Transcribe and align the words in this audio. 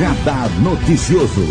Radar 0.00 0.48
Noticioso. 0.62 1.42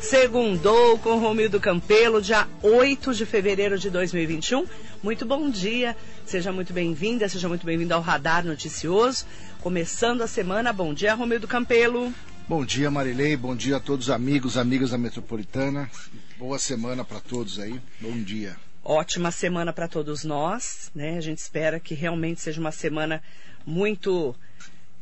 Segundou 0.00 0.96
com 1.00 1.18
Romildo 1.18 1.58
Campelo, 1.58 2.22
dia 2.22 2.46
8 2.62 3.12
de 3.12 3.26
fevereiro 3.26 3.76
de 3.76 3.90
2021. 3.90 4.64
Muito 5.02 5.26
bom 5.26 5.50
dia, 5.50 5.96
seja 6.24 6.52
muito 6.52 6.72
bem-vinda, 6.72 7.28
seja 7.28 7.48
muito 7.48 7.66
bem-vindo 7.66 7.92
ao 7.92 8.00
Radar 8.00 8.46
Noticioso. 8.46 9.26
Começando 9.60 10.22
a 10.22 10.28
semana, 10.28 10.72
bom 10.72 10.94
dia, 10.94 11.12
Romildo 11.12 11.48
Campelo. 11.48 12.14
Bom 12.48 12.64
dia, 12.64 12.88
Marilei, 12.88 13.36
bom 13.36 13.56
dia 13.56 13.78
a 13.78 13.80
todos 13.80 14.06
os 14.06 14.10
amigos, 14.12 14.56
amigas 14.56 14.90
da 14.90 14.98
Metropolitana. 14.98 15.90
Boa 16.38 16.56
semana 16.56 17.04
para 17.04 17.18
todos 17.18 17.58
aí, 17.58 17.80
bom 18.00 18.16
dia. 18.22 18.56
Ótima 18.84 19.32
semana 19.32 19.72
para 19.72 19.88
todos 19.88 20.22
nós, 20.22 20.88
né? 20.94 21.18
A 21.18 21.20
gente 21.20 21.38
espera 21.38 21.80
que 21.80 21.94
realmente 21.94 22.40
seja 22.40 22.60
uma 22.60 22.70
semana 22.70 23.20
muito, 23.66 24.34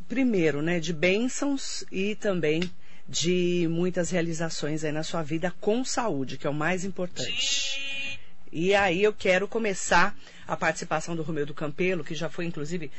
primeiro, 0.08 0.62
né, 0.62 0.80
de 0.80 0.92
bênçãos 0.92 1.84
e 1.90 2.14
também 2.14 2.62
de 3.08 3.68
muitas 3.70 4.10
realizações 4.10 4.84
aí 4.84 4.92
na 4.92 5.02
sua 5.02 5.22
vida 5.22 5.54
com 5.60 5.84
saúde, 5.84 6.36
que 6.36 6.46
é 6.46 6.50
o 6.50 6.54
mais 6.54 6.84
importante. 6.84 8.18
E 8.52 8.74
aí 8.74 9.02
eu 9.02 9.12
quero 9.12 9.46
começar 9.46 10.16
a 10.46 10.56
participação 10.56 11.14
do 11.14 11.22
Romeu 11.22 11.46
do 11.46 11.54
Campelo, 11.54 12.04
que 12.04 12.14
já 12.14 12.28
foi 12.28 12.46
inclusive 12.46 12.90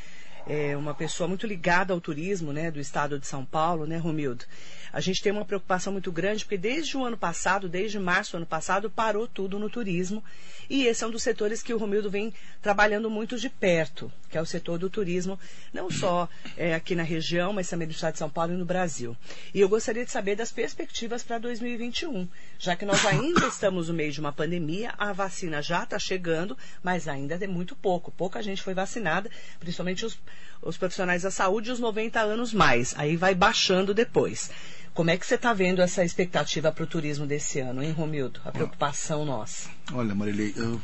é, 0.48 0.78
uma 0.78 0.94
pessoa 0.94 1.28
muito 1.28 1.46
ligada 1.46 1.94
ao 1.94 2.00
turismo, 2.00 2.54
né, 2.54 2.72
do 2.72 2.80
estado 2.80 3.20
de 3.20 3.28
São 3.28 3.44
Paulo, 3.44 3.86
né, 3.86 3.98
Romildo? 3.98 4.46
A 4.92 5.02
gente 5.02 5.22
tem 5.22 5.32
uma 5.32 5.46
preocupação 5.46 5.94
muito 5.94 6.12
grande, 6.12 6.44
porque 6.44 6.58
desde 6.58 6.98
o 6.98 7.04
ano 7.04 7.18
passado, 7.18 7.68
desde 7.68 8.00
março 8.00 8.32
do 8.32 8.38
ano 8.38 8.46
passado, 8.46 8.90
parou 8.90 9.28
tudo 9.28 9.60
no 9.60 9.70
turismo. 9.70 10.24
E 10.70 10.86
esse 10.86 11.04
é 11.04 11.08
um 11.08 11.12
dos 11.12 11.24
setores 11.24 11.64
que 11.64 11.74
o 11.74 11.78
Romildo 11.78 12.10
vem 12.10 12.34
trabalhando 12.62 13.10
muito 13.10 13.38
de 13.38 13.50
perto, 13.50 14.12
que 14.30 14.38
é 14.38 14.42
o 14.42 14.46
setor 14.46 14.78
do 14.78 14.90
turismo, 14.90 15.40
não 15.74 15.90
só 15.90 16.28
é, 16.58 16.74
aqui 16.74 16.94
na 16.94 17.04
região, 17.04 17.54
mas 17.54 17.70
também 17.70 17.88
no 17.88 17.94
estado 17.94 18.14
de 18.14 18.20
São 18.20 18.30
Paulo 18.30 18.54
e 18.54 18.58
no 18.58 18.66
Brasil. 18.66 19.16
E 19.54 19.62
eu 19.62 19.70
gostaria 19.70 20.04
de 20.04 20.12
saber 20.12 20.36
das 20.36 20.52
perspectivas 20.52 21.24
para 21.24 21.38
2021, 21.38 22.28
já 22.60 22.76
que 22.76 22.86
nós 22.86 23.06
ainda 23.06 23.48
estamos 23.48 23.88
no 23.88 23.94
meio 23.94 24.12
de 24.12 24.20
uma 24.20 24.34
pandemia, 24.34 24.94
a 24.98 25.14
vacina 25.14 25.62
já 25.62 25.84
está 25.84 25.98
chegando, 25.98 26.58
mas 26.84 27.08
ainda 27.08 27.36
é 27.36 27.48
muito 27.48 27.76
pouco. 27.76 28.12
Pouca 28.12 28.42
gente 28.42 28.62
foi 28.62 28.74
vacinada, 28.74 29.30
principalmente 29.60 30.06
os, 30.06 30.20
os 30.62 30.78
profissionais 30.78 31.24
da 31.24 31.32
saúde 31.32 31.70
e 31.70 31.74
os 31.74 31.80
90 31.80 32.20
anos 32.20 32.54
mais. 32.54 32.94
Aí 32.98 33.16
vai 33.16 33.34
baixando 33.34 33.94
depois. 33.94 34.52
Como 34.98 35.12
é 35.12 35.16
que 35.16 35.28
você 35.28 35.36
está 35.36 35.54
vendo 35.54 35.80
essa 35.80 36.04
expectativa 36.04 36.72
para 36.72 36.84
o 36.84 36.88
turismo 36.88 37.28
desse 37.28 37.60
ano, 37.60 37.84
hein, 37.84 37.92
Romildo? 37.92 38.42
A 38.44 38.52
preocupação 38.52 39.24
nossa. 39.24 39.70
Olha, 39.94 40.16
Marilei, 40.16 40.56
eu 40.56 40.82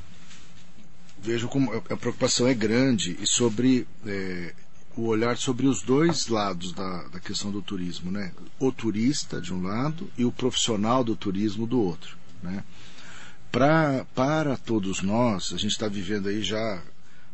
vejo 1.17 1.47
como 1.47 1.73
a 1.73 1.97
preocupação 1.97 2.47
é 2.47 2.53
grande 2.53 3.17
e 3.19 3.25
sobre 3.25 3.87
é, 4.05 4.53
o 4.95 5.07
olhar 5.07 5.35
sobre 5.35 5.65
os 5.65 5.81
dois 5.81 6.27
lados 6.27 6.73
da, 6.73 7.07
da 7.07 7.19
questão 7.19 7.49
do 7.49 7.59
turismo, 7.59 8.11
né? 8.11 8.31
O 8.59 8.71
turista 8.71 9.41
de 9.41 9.51
um 9.51 9.63
lado 9.63 10.07
e 10.15 10.23
o 10.23 10.31
profissional 10.31 11.03
do 11.03 11.15
turismo 11.15 11.65
do 11.65 11.81
outro, 11.81 12.15
né? 12.43 12.63
Pra, 13.51 14.05
para 14.13 14.55
todos 14.57 15.01
nós, 15.01 15.51
a 15.53 15.57
gente 15.57 15.71
está 15.71 15.87
vivendo 15.87 16.29
aí 16.29 16.43
já 16.43 16.83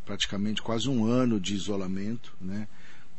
praticamente 0.05 0.61
quase 0.61 0.87
um 0.87 1.05
ano 1.05 1.41
de 1.41 1.55
isolamento, 1.55 2.31
né? 2.39 2.69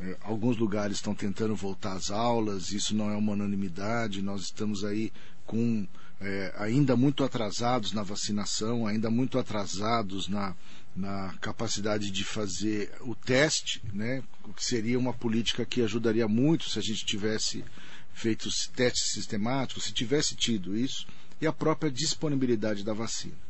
É, 0.01 0.17
alguns 0.23 0.57
lugares 0.57 0.97
estão 0.97 1.15
tentando 1.15 1.55
voltar 1.55 1.93
às 1.93 2.11
aulas, 2.11 2.73
isso 2.73 2.95
não 2.95 3.11
é 3.11 3.17
uma 3.17 3.33
unanimidade, 3.33 4.23
nós 4.23 4.43
estamos 4.43 4.83
aí 4.85 5.13
com 5.45 5.87
é, 6.21 6.55
ainda 6.57 6.97
muito 6.97 7.23
atrasados 7.23 7.93
na 7.93 8.03
vacinação, 8.03 8.87
ainda 8.87 9.11
muito 9.11 9.39
atrasados 9.39 10.27
na, 10.27 10.55
na 10.97 11.35
capacidade 11.41 12.11
de 12.11 12.25
fazer 12.25 12.93
o 13.01 13.15
teste, 13.15 13.83
né, 13.93 14.23
o 14.45 14.53
que 14.53 14.65
seria 14.65 14.99
uma 14.99 15.13
política 15.13 15.65
que 15.65 15.83
ajudaria 15.83 16.27
muito 16.29 16.69
se 16.69 16.79
a 16.79 16.83
gente 16.83 17.05
tivesse 17.05 17.65
feito 18.13 18.49
testes 18.75 19.13
sistemáticos, 19.13 19.85
se 19.85 19.93
tivesse 19.93 20.35
tido 20.35 20.77
isso, 20.77 21.07
e 21.41 21.47
a 21.47 21.53
própria 21.53 21.91
disponibilidade 21.91 22.85
da 22.85 22.93
vacina. 22.93 23.50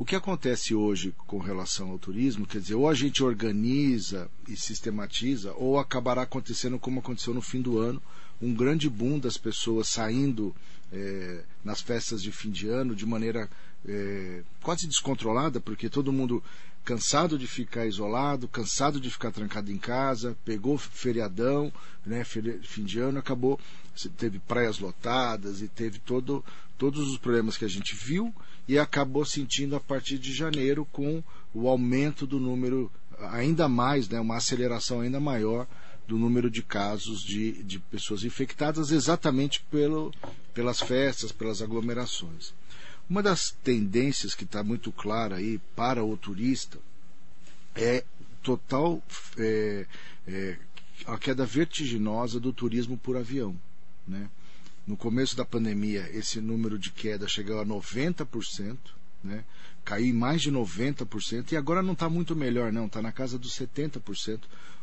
O 0.00 0.04
que 0.06 0.16
acontece 0.16 0.74
hoje 0.74 1.14
com 1.26 1.36
relação 1.36 1.90
ao 1.90 1.98
turismo, 1.98 2.46
quer 2.46 2.58
dizer, 2.58 2.74
ou 2.74 2.88
a 2.88 2.94
gente 2.94 3.22
organiza 3.22 4.30
e 4.48 4.56
sistematiza, 4.56 5.52
ou 5.52 5.78
acabará 5.78 6.22
acontecendo 6.22 6.78
como 6.78 7.00
aconteceu 7.00 7.34
no 7.34 7.42
fim 7.42 7.60
do 7.60 7.78
ano, 7.78 8.02
um 8.40 8.54
grande 8.54 8.88
boom 8.88 9.18
das 9.18 9.36
pessoas 9.36 9.88
saindo 9.88 10.56
é, 10.90 11.44
nas 11.62 11.82
festas 11.82 12.22
de 12.22 12.32
fim 12.32 12.50
de 12.50 12.66
ano 12.66 12.96
de 12.96 13.04
maneira 13.04 13.46
é, 13.86 14.42
quase 14.62 14.86
descontrolada, 14.86 15.60
porque 15.60 15.90
todo 15.90 16.10
mundo 16.10 16.42
cansado 16.82 17.38
de 17.38 17.46
ficar 17.46 17.84
isolado, 17.84 18.48
cansado 18.48 18.98
de 18.98 19.10
ficar 19.10 19.30
trancado 19.30 19.70
em 19.70 19.76
casa, 19.76 20.34
pegou 20.46 20.78
feriadão, 20.78 21.70
né, 22.06 22.24
fim 22.24 22.84
de 22.84 22.98
ano, 23.00 23.18
acabou, 23.18 23.60
teve 24.16 24.38
praias 24.38 24.78
lotadas 24.78 25.60
e 25.60 25.68
teve 25.68 25.98
todo, 25.98 26.42
todos 26.78 27.06
os 27.06 27.18
problemas 27.18 27.58
que 27.58 27.66
a 27.66 27.68
gente 27.68 27.94
viu 27.94 28.34
e 28.68 28.78
acabou 28.78 29.24
sentindo 29.24 29.76
a 29.76 29.80
partir 29.80 30.18
de 30.18 30.32
janeiro 30.32 30.86
com 30.92 31.22
o 31.52 31.68
aumento 31.68 32.26
do 32.26 32.38
número 32.38 32.90
ainda 33.30 33.68
mais, 33.68 34.08
né, 34.08 34.18
uma 34.18 34.36
aceleração 34.36 35.00
ainda 35.00 35.20
maior 35.20 35.66
do 36.06 36.18
número 36.18 36.50
de 36.50 36.62
casos 36.62 37.22
de, 37.22 37.62
de 37.62 37.78
pessoas 37.78 38.24
infectadas 38.24 38.90
exatamente 38.90 39.62
pelo, 39.70 40.12
pelas 40.52 40.80
festas, 40.80 41.30
pelas 41.30 41.62
aglomerações. 41.62 42.52
Uma 43.08 43.22
das 43.22 43.50
tendências 43.50 44.34
que 44.34 44.44
está 44.44 44.62
muito 44.62 44.90
clara 44.90 45.36
aí 45.36 45.60
para 45.76 46.04
o 46.04 46.16
turista 46.16 46.78
é 47.74 48.04
total 48.42 49.02
é, 49.38 49.86
é, 50.26 50.56
a 51.06 51.18
queda 51.18 51.44
vertiginosa 51.44 52.40
do 52.40 52.52
turismo 52.52 52.96
por 52.96 53.16
avião. 53.16 53.56
Né? 54.06 54.28
No 54.90 54.96
começo 54.96 55.36
da 55.36 55.44
pandemia, 55.44 56.10
esse 56.12 56.40
número 56.40 56.76
de 56.76 56.90
queda 56.90 57.28
chegou 57.28 57.60
a 57.60 57.64
90%, 57.64 58.76
né? 59.22 59.44
caiu 59.84 60.06
em 60.06 60.12
mais 60.12 60.42
de 60.42 60.50
90%, 60.50 61.52
e 61.52 61.56
agora 61.56 61.80
não 61.80 61.92
está 61.92 62.08
muito 62.08 62.34
melhor, 62.34 62.72
não, 62.72 62.86
está 62.86 63.00
na 63.00 63.12
casa 63.12 63.38
dos 63.38 63.56
70% 63.56 64.40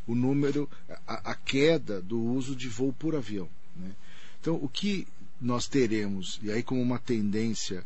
o 0.08 0.16
número, 0.16 0.70
a, 1.06 1.32
a, 1.32 1.36
queda 1.36 2.02
do 2.02 2.24
uso 2.24 2.56
de 2.56 2.70
voo 2.70 2.94
por 2.94 3.18
avião. 3.18 3.50
Né? 3.76 3.92
Então, 4.40 4.56
o 4.56 4.70
que 4.70 5.06
nós 5.42 5.68
teremos, 5.68 6.40
e 6.42 6.50
aí 6.50 6.64
como 6.64 6.82
uma 6.82 7.00
tendência 7.00 7.84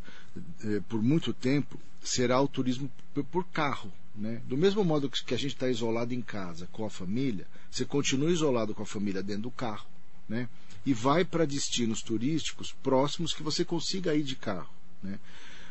eh, 0.62 0.80
por 0.88 1.02
muito 1.02 1.34
tempo, 1.34 1.76
será 2.04 2.40
o 2.40 2.46
turismo 2.46 2.88
por, 3.32 3.44
carro. 3.46 3.92
Né? 4.14 4.40
Do 4.46 4.56
mesmo 4.56 4.84
modo 4.84 5.10
que 5.10 5.34
a 5.34 5.36
gente 5.36 5.54
está 5.54 5.68
isolado 5.68 6.14
em 6.14 6.22
casa 6.22 6.68
com 6.70 6.86
a 6.86 6.90
família, 6.90 7.48
você 7.68 7.84
continua 7.84 8.30
isolado 8.30 8.76
com 8.76 8.84
a 8.84 8.86
família 8.86 9.24
dentro 9.24 9.42
do 9.42 9.50
carro. 9.50 9.86
Né? 10.28 10.48
E 10.84 10.92
vai 10.92 11.24
para 11.24 11.46
destinos 11.46 12.02
turísticos 12.02 12.72
próximos 12.82 13.32
que 13.32 13.42
você 13.42 13.64
consiga 13.64 14.14
ir 14.14 14.22
de 14.22 14.36
carro. 14.36 14.70
Né? 15.02 15.18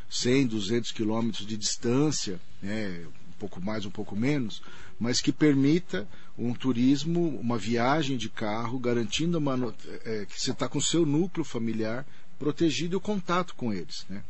100, 0.10 0.48
200 0.48 0.92
quilômetros 0.92 1.46
de 1.46 1.58
distância, 1.58 2.40
né? 2.62 3.06
um 3.30 3.40
pouco 3.40 3.62
mais, 3.62 3.86
um 3.86 3.92
pouco 3.92 4.16
menos, 4.16 4.62
mas 5.00 5.20
que 5.22 5.32
permita 5.32 6.08
um 6.38 6.54
turismo, 6.54 7.40
uma 7.40 7.58
viagem 7.58 8.18
de 8.18 8.30
carro, 8.30 8.78
garantindo 8.80 9.38
uma, 9.38 9.74
é, 10.06 10.26
que 10.26 10.40
você 10.40 10.52
está 10.52 10.68
com 10.68 10.80
seu 10.80 11.06
núcleo 11.06 11.44
familiar 11.44 12.06
protegido 12.38 12.96
e 12.96 12.98
o 12.98 13.02
contato 13.02 13.56
com 13.56 13.74
eles. 13.74 14.06
Né? 14.10 14.24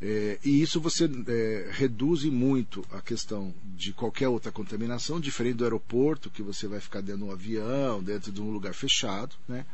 É, 0.00 0.38
e 0.44 0.60
isso 0.60 0.80
você 0.80 1.08
é, 1.28 1.70
reduz 1.70 2.24
muito 2.24 2.84
a 2.90 3.00
questão 3.00 3.54
de 3.76 3.92
qualquer 3.92 4.28
outra 4.28 4.50
contaminação, 4.50 5.20
diferente 5.20 5.56
do 5.56 5.64
aeroporto, 5.64 6.28
que 6.28 6.42
você 6.42 6.66
vai 6.66 6.80
ficar 6.80 7.00
dentro 7.00 7.18
de 7.18 7.24
um 7.24 7.30
avião, 7.30 8.02
dentro 8.02 8.32
de 8.32 8.42
um 8.42 8.50
lugar 8.50 8.74
fechado. 8.74 9.36
Né? 9.46 9.64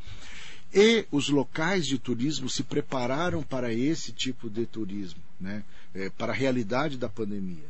E 0.72 1.06
os 1.10 1.30
locais 1.30 1.86
de 1.86 1.98
turismo 1.98 2.48
se 2.48 2.62
prepararam 2.62 3.42
para 3.42 3.72
esse 3.72 4.12
tipo 4.12 4.50
de 4.50 4.66
turismo, 4.66 5.20
né? 5.40 5.64
É, 5.94 6.10
para 6.10 6.32
a 6.32 6.36
realidade 6.36 6.98
da 6.98 7.08
pandemia. 7.08 7.64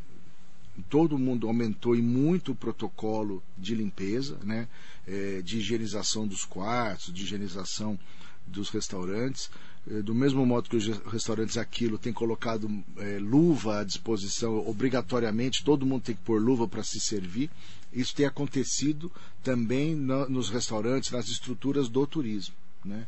Todo 0.88 1.19
mundo 1.19 1.46
aumentou 1.46 1.94
e 1.94 2.02
muito 2.02 2.52
o 2.52 2.56
protocolo 2.56 3.43
de 3.56 3.75
limpeza, 3.75 4.38
né? 4.43 4.69
É, 5.06 5.40
de 5.43 5.58
higienização 5.58 6.26
dos 6.26 6.44
quartos, 6.44 7.12
de 7.12 7.22
higienização 7.22 7.99
dos 8.46 8.69
restaurantes. 8.70 9.49
É, 9.88 10.02
do 10.02 10.14
mesmo 10.14 10.44
modo 10.44 10.69
que 10.69 10.76
os 10.76 10.87
restaurantes 11.06 11.56
aquilo 11.56 11.99
têm 11.99 12.12
colocado 12.12 12.69
é, 12.96 13.19
luva 13.20 13.81
à 13.81 13.84
disposição 13.84 14.69
obrigatoriamente, 14.69 15.64
todo 15.64 15.87
mundo 15.87 16.02
tem 16.02 16.17
que 16.17 16.22
pôr 16.22 16.43
luva 16.43 16.67
para 16.67 16.82
se 16.82 16.99
servir. 16.99 17.49
Isso 17.93 18.14
tem 18.14 18.26
acontecido 18.26 19.11
também 19.43 19.94
no, 19.94 20.28
nos 20.28 20.50
restaurantes, 20.50 21.12
nas 21.12 21.28
estruturas 21.28 21.88
do 21.88 22.05
turismo. 22.05 22.55
Né? 22.88 23.06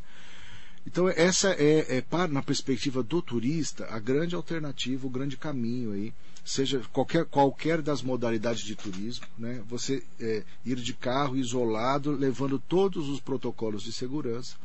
Então 0.85 1.09
essa 1.09 1.49
é, 1.53 1.97
é 1.97 2.01
para, 2.01 2.31
na 2.31 2.41
perspectiva 2.41 3.03
do 3.03 3.21
turista 3.21 3.85
a 3.87 3.99
grande 3.99 4.35
alternativa, 4.35 5.05
o 5.05 5.09
grande 5.09 5.37
caminho 5.37 5.91
aí, 5.91 6.13
seja 6.43 6.81
qualquer, 6.91 7.25
qualquer 7.25 7.81
das 7.81 8.01
modalidades 8.01 8.63
de 8.63 8.75
turismo, 8.75 9.25
né? 9.37 9.61
Você 9.67 10.03
é, 10.19 10.43
ir 10.65 10.77
de 10.77 10.93
carro 10.93 11.37
isolado, 11.37 12.11
levando 12.11 12.57
todos 12.57 13.09
os 13.09 13.19
protocolos 13.19 13.83
de 13.83 13.91
segurança 13.91 14.55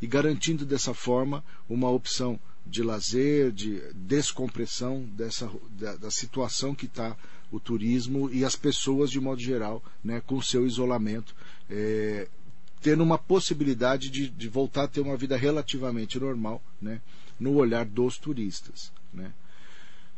e 0.00 0.06
garantindo 0.06 0.64
dessa 0.64 0.94
forma 0.94 1.44
uma 1.68 1.90
opção 1.90 2.38
de 2.64 2.82
lazer, 2.82 3.52
de 3.52 3.80
descompressão 3.94 5.02
dessa, 5.16 5.50
da, 5.70 5.96
da 5.96 6.10
situação 6.10 6.74
que 6.74 6.86
está 6.86 7.16
o 7.50 7.60
turismo 7.60 8.28
e 8.32 8.44
as 8.44 8.56
pessoas 8.56 9.10
de 9.10 9.20
modo 9.20 9.40
geral, 9.40 9.82
né, 10.02 10.20
com 10.26 10.40
seu 10.42 10.66
isolamento, 10.66 11.34
é, 11.70 12.28
tendo 12.80 13.02
uma 13.02 13.18
possibilidade 13.18 14.10
de, 14.10 14.28
de, 14.28 14.48
voltar 14.48 14.84
a 14.84 14.88
ter 14.88 15.00
uma 15.00 15.16
vida 15.16 15.36
relativamente 15.36 16.18
normal, 16.18 16.62
né, 16.80 17.00
no 17.38 17.54
olhar 17.54 17.84
dos 17.84 18.18
turistas, 18.18 18.92
né. 19.12 19.32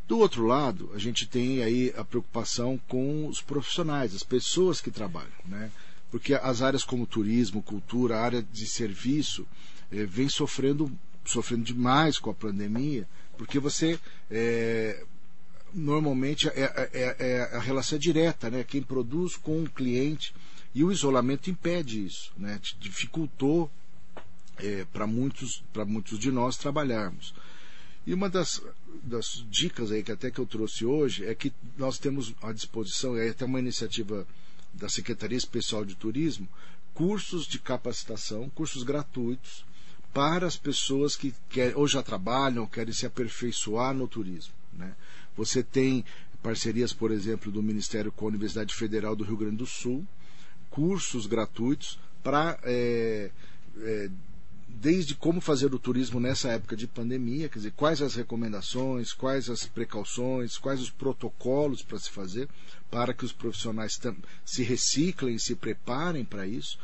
Do 0.07 0.19
outro 0.19 0.47
lado, 0.47 0.91
a 0.95 0.99
gente 0.99 1.27
tem 1.27 1.63
aí 1.63 1.93
a 1.95 2.03
preocupação 2.03 2.81
com 2.89 3.29
os 3.29 3.43
profissionais, 3.43 4.15
as 4.15 4.23
pessoas 4.23 4.81
que 4.81 4.91
trabalham, 4.91 5.29
né? 5.45 5.71
Porque 6.11 6.33
as 6.33 6.63
áreas 6.63 6.83
como 6.83 7.07
turismo, 7.07 7.63
cultura, 7.63 8.19
área 8.19 8.43
de 8.43 8.67
serviço, 8.67 9.47
eh, 9.93 10.07
vem 10.07 10.27
sofrendo, 10.27 10.91
sofrendo 11.27 11.63
demais 11.63 12.19
com 12.19 12.31
a 12.31 12.35
pandemia, 12.35 13.07
porque 13.37 13.59
você 13.59 14.01
é, 14.31 15.05
normalmente 15.73 16.49
é, 16.49 16.91
é, 16.93 17.17
é, 17.19 17.57
a 17.57 17.61
relação 17.61 17.97
é 17.97 18.01
direta, 18.01 18.51
né? 18.51 18.65
Quem 18.65 18.83
produz 18.83 19.37
com 19.37 19.63
o 19.63 19.71
cliente 19.71 20.35
e 20.75 20.85
o 20.85 20.93
isolamento 20.93 21.51
impede 21.51 22.05
isso, 22.05 22.33
né? 22.37 22.61
Dificultou 22.79 23.71
é, 24.59 24.85
para 24.93 25.07
muitos, 25.07 25.63
para 25.73 25.85
muitos 25.85 26.19
de 26.19 26.31
nós 26.31 26.57
trabalharmos. 26.57 27.35
E 28.07 28.15
uma 28.15 28.29
das, 28.29 28.63
das 29.03 29.45
dicas 29.51 29.93
aí 29.93 30.03
que 30.03 30.13
até 30.13 30.31
que 30.31 30.39
eu 30.39 30.47
trouxe 30.47 30.85
hoje 30.85 31.27
é 31.27 31.35
que 31.35 31.53
nós 31.77 31.99
temos 31.99 32.35
à 32.43 32.53
disposição, 32.53 33.17
é 33.17 33.29
até 33.29 33.45
uma 33.45 33.59
iniciativa 33.59 34.27
da 34.73 34.89
Secretaria 34.89 35.37
Especial 35.37 35.85
de 35.85 35.95
Turismo, 35.95 36.49
cursos 36.95 37.47
de 37.47 37.59
capacitação, 37.59 38.49
cursos 38.51 38.83
gratuitos 38.83 39.65
para 40.13 40.47
as 40.47 40.57
pessoas 40.57 41.17
que 41.17 41.35
quer, 41.49 41.77
ou 41.77 41.87
já 41.87 42.03
trabalham 42.03 42.67
querem 42.67 42.95
se 42.95 43.07
aperfeiçoar 43.07 43.95
no 43.95 44.09
turismo. 44.09 44.55
Né? 44.73 44.95
Você 45.39 45.63
tem 45.63 46.05
parcerias, 46.43 46.93
por 46.93 47.13
exemplo, 47.13 47.53
do 47.53 47.63
Ministério 47.63 48.11
com 48.11 48.25
a 48.25 48.29
Universidade 48.29 48.75
Federal 48.75 49.15
do 49.15 49.23
Rio 49.23 49.37
Grande 49.37 49.57
do 49.59 49.67
Sul, 49.67 50.05
cursos 50.69 51.27
gratuitos 51.27 51.97
para 52.25 52.59
é, 52.65 53.31
é, 53.81 54.11
desde 54.69 55.15
como 55.15 55.41
fazer 55.41 55.73
o 55.73 55.79
turismo 55.79 56.19
nessa 56.19 56.49
época 56.49 56.77
de 56.77 56.89
pandemia, 56.89 57.49
quer 57.49 57.61
dizer, 57.61 57.73
quais 57.77 58.03
as 58.03 58.17
recomendações, 58.17 59.13
quais 59.13 59.49
as 59.49 59.65
precauções, 59.65 60.59
quais 60.59 60.81
os 60.81 60.91
protocolos 60.91 61.83
para 61.83 61.99
se 62.01 62.11
fazer, 62.11 62.49
para 62.91 63.15
que 63.15 63.25
os 63.25 63.33
profissionais 63.33 63.97
se 64.45 64.63
reciclem, 64.65 65.39
se 65.39 65.55
preparem 65.55 66.25
para 66.25 66.49
isso. 66.49 66.81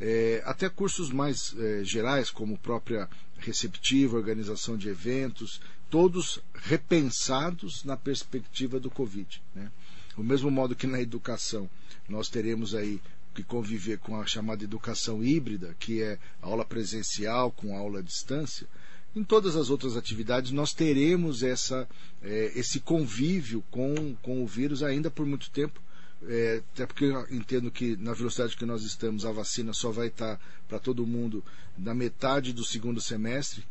É, 0.00 0.42
até 0.46 0.68
cursos 0.70 1.10
mais 1.10 1.54
é, 1.58 1.84
gerais, 1.84 2.30
como 2.30 2.56
própria 2.56 3.06
receptiva, 3.38 4.16
organização 4.16 4.78
de 4.78 4.88
eventos, 4.88 5.60
todos 5.90 6.40
repensados 6.54 7.84
na 7.84 7.96
perspectiva 7.96 8.78
do 8.78 8.90
Covid. 8.90 9.42
Né? 9.54 9.70
Do 10.16 10.24
mesmo 10.24 10.50
modo 10.50 10.76
que 10.76 10.86
na 10.86 11.00
educação 11.00 11.68
nós 12.08 12.28
teremos 12.28 12.74
aí 12.74 13.00
que 13.34 13.42
conviver 13.42 13.98
com 13.98 14.20
a 14.20 14.26
chamada 14.26 14.64
educação 14.64 15.22
híbrida, 15.22 15.76
que 15.78 16.02
é 16.02 16.18
aula 16.42 16.64
presencial 16.64 17.52
com 17.52 17.76
aula 17.76 18.00
à 18.00 18.02
distância, 18.02 18.66
em 19.14 19.22
todas 19.22 19.56
as 19.56 19.70
outras 19.70 19.96
atividades 19.96 20.50
nós 20.50 20.72
teremos 20.72 21.42
essa, 21.42 21.88
é, 22.22 22.52
esse 22.54 22.80
convívio 22.80 23.64
com, 23.70 24.14
com 24.22 24.42
o 24.42 24.46
vírus 24.46 24.82
ainda 24.82 25.10
por 25.10 25.24
muito 25.24 25.50
tempo. 25.50 25.80
É, 26.26 26.62
até 26.74 26.84
porque 26.84 27.04
eu 27.04 27.26
entendo 27.30 27.70
que 27.70 27.96
na 27.96 28.12
velocidade 28.12 28.56
que 28.56 28.66
nós 28.66 28.82
estamos, 28.82 29.24
a 29.24 29.30
vacina 29.30 29.72
só 29.72 29.90
vai 29.90 30.08
estar 30.08 30.40
para 30.66 30.78
todo 30.78 31.06
mundo 31.06 31.44
na 31.76 31.94
metade 31.94 32.52
do 32.52 32.64
segundo 32.64 33.00
semestre, 33.00 33.64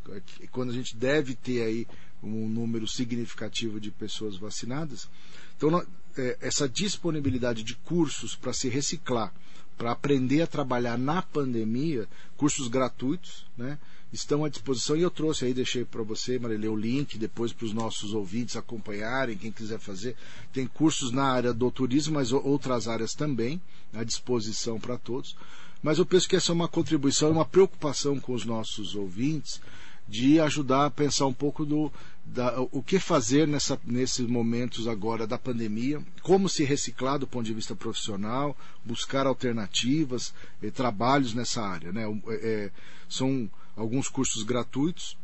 quando 0.50 0.70
a 0.70 0.74
gente 0.74 0.96
deve 0.96 1.34
ter 1.34 1.62
aí 1.62 1.86
um 2.22 2.48
número 2.48 2.88
significativo 2.88 3.78
de 3.78 3.90
pessoas 3.90 4.36
vacinadas. 4.36 5.08
Então, 5.56 5.84
é, 6.16 6.38
essa 6.40 6.68
disponibilidade 6.68 7.62
de 7.62 7.74
cursos 7.76 8.34
para 8.34 8.52
se 8.52 8.68
reciclar, 8.68 9.32
para 9.78 9.92
aprender 9.92 10.42
a 10.42 10.46
trabalhar 10.46 10.98
na 10.98 11.22
pandemia, 11.22 12.08
cursos 12.36 12.66
gratuitos, 12.68 13.46
né? 13.56 13.78
Estão 14.12 14.42
à 14.44 14.48
disposição 14.48 14.96
e 14.96 15.02
eu 15.02 15.10
trouxe 15.10 15.44
aí, 15.44 15.52
deixei 15.52 15.84
para 15.84 16.02
você, 16.02 16.38
Marilê, 16.38 16.66
o 16.66 16.74
link 16.74 17.18
depois 17.18 17.52
para 17.52 17.66
os 17.66 17.74
nossos 17.74 18.14
ouvintes 18.14 18.56
acompanharem, 18.56 19.36
quem 19.36 19.52
quiser 19.52 19.78
fazer. 19.78 20.16
Tem 20.50 20.66
cursos 20.66 21.12
na 21.12 21.24
área 21.24 21.52
do 21.52 21.70
turismo, 21.70 22.14
mas 22.14 22.32
outras 22.32 22.88
áreas 22.88 23.14
também 23.14 23.60
à 23.92 24.02
disposição 24.02 24.80
para 24.80 24.96
todos. 24.96 25.36
Mas 25.82 25.98
eu 25.98 26.06
penso 26.06 26.26
que 26.26 26.36
essa 26.36 26.52
é 26.52 26.54
uma 26.54 26.68
contribuição, 26.68 27.30
uma 27.30 27.44
preocupação 27.44 28.18
com 28.18 28.32
os 28.32 28.46
nossos 28.46 28.94
ouvintes 28.94 29.60
de 30.08 30.40
ajudar 30.40 30.86
a 30.86 30.90
pensar 30.90 31.26
um 31.26 31.32
pouco 31.32 31.66
do 31.66 31.92
da, 32.32 32.60
o 32.60 32.82
que 32.82 32.98
fazer 32.98 33.48
nessa, 33.48 33.80
nesses 33.84 34.26
momentos 34.26 34.86
agora 34.86 35.26
da 35.26 35.38
pandemia, 35.38 36.02
como 36.22 36.48
se 36.48 36.62
reciclar 36.62 37.18
do 37.18 37.26
ponto 37.26 37.46
de 37.46 37.54
vista 37.54 37.74
profissional, 37.74 38.56
buscar 38.84 39.26
alternativas, 39.26 40.34
eh, 40.62 40.70
trabalhos 40.70 41.32
nessa 41.32 41.62
área. 41.62 41.90
Né? 41.90 42.04
É, 42.28 42.70
são 43.08 43.50
alguns 43.76 44.08
cursos 44.08 44.42
gratuitos 44.42 45.16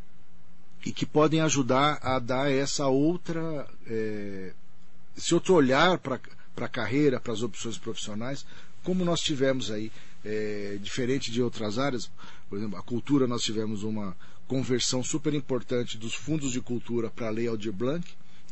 e 0.84 0.92
que 0.92 1.04
podem 1.04 1.40
ajudar 1.40 1.98
a 2.02 2.18
dar 2.18 2.50
essa 2.50 2.86
outra, 2.86 3.68
é, 3.86 4.52
esse 5.16 5.34
outro 5.34 5.54
olhar 5.54 5.98
para 5.98 6.20
a 6.56 6.68
carreira, 6.68 7.20
para 7.20 7.32
as 7.32 7.42
opções 7.42 7.76
profissionais, 7.76 8.46
como 8.82 9.04
nós 9.04 9.20
tivemos 9.20 9.70
aí, 9.70 9.92
é, 10.24 10.78
diferente 10.80 11.30
de 11.30 11.42
outras 11.42 11.78
áreas, 11.78 12.10
por 12.48 12.58
exemplo, 12.58 12.78
a 12.78 12.82
cultura 12.82 13.26
nós 13.26 13.42
tivemos 13.42 13.82
uma 13.82 14.16
conversão 14.46 15.02
super 15.02 15.34
importante 15.34 15.98
dos 15.98 16.14
fundos 16.14 16.52
de 16.52 16.60
cultura 16.60 17.10
para 17.10 17.28
a 17.28 17.30
Lei 17.30 17.46
Aldir 17.46 17.72
Blanc, 17.72 18.06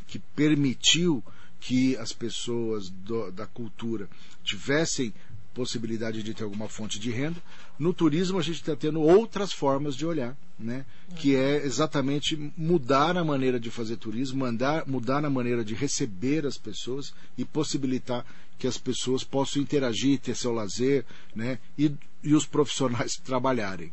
que 0.07 0.19
permitiu 0.19 1.23
que 1.59 1.95
as 1.97 2.11
pessoas 2.11 2.89
do, 2.89 3.31
da 3.31 3.47
cultura 3.47 4.09
tivessem 4.43 5.13
possibilidade 5.53 6.23
de 6.23 6.33
ter 6.33 6.43
alguma 6.43 6.67
fonte 6.67 6.99
de 6.99 7.11
renda. 7.11 7.41
No 7.77 7.93
turismo, 7.93 8.39
a 8.39 8.41
gente 8.41 8.55
está 8.55 8.75
tendo 8.75 9.01
outras 9.01 9.53
formas 9.53 9.95
de 9.95 10.05
olhar, 10.05 10.35
né? 10.59 10.85
que 11.15 11.35
é 11.35 11.63
exatamente 11.63 12.35
mudar 12.57 13.15
a 13.15 13.23
maneira 13.23 13.59
de 13.59 13.69
fazer 13.69 13.97
turismo, 13.97 14.39
mandar, 14.39 14.85
mudar 14.87 15.23
a 15.23 15.29
maneira 15.29 15.63
de 15.63 15.73
receber 15.73 16.45
as 16.45 16.57
pessoas 16.57 17.13
e 17.37 17.45
possibilitar 17.45 18.25
que 18.57 18.67
as 18.67 18.77
pessoas 18.77 19.23
possam 19.23 19.61
interagir, 19.61 20.19
ter 20.19 20.35
seu 20.35 20.51
lazer 20.51 21.05
né? 21.35 21.59
e, 21.77 21.91
e 22.23 22.33
os 22.33 22.45
profissionais 22.45 23.15
trabalharem. 23.23 23.91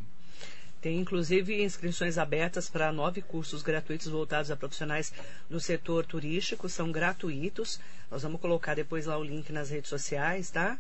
Tem 0.80 0.98
inclusive 0.98 1.62
inscrições 1.62 2.16
abertas 2.16 2.70
para 2.70 2.90
nove 2.90 3.20
cursos 3.20 3.62
gratuitos 3.62 4.08
voltados 4.08 4.50
a 4.50 4.56
profissionais 4.56 5.12
no 5.48 5.60
setor 5.60 6.06
turístico, 6.06 6.70
são 6.70 6.90
gratuitos. 6.90 7.78
Nós 8.10 8.22
vamos 8.22 8.40
colocar 8.40 8.74
depois 8.74 9.04
lá 9.04 9.18
o 9.18 9.24
link 9.24 9.52
nas 9.52 9.68
redes 9.68 9.90
sociais, 9.90 10.50
tá? 10.50 10.78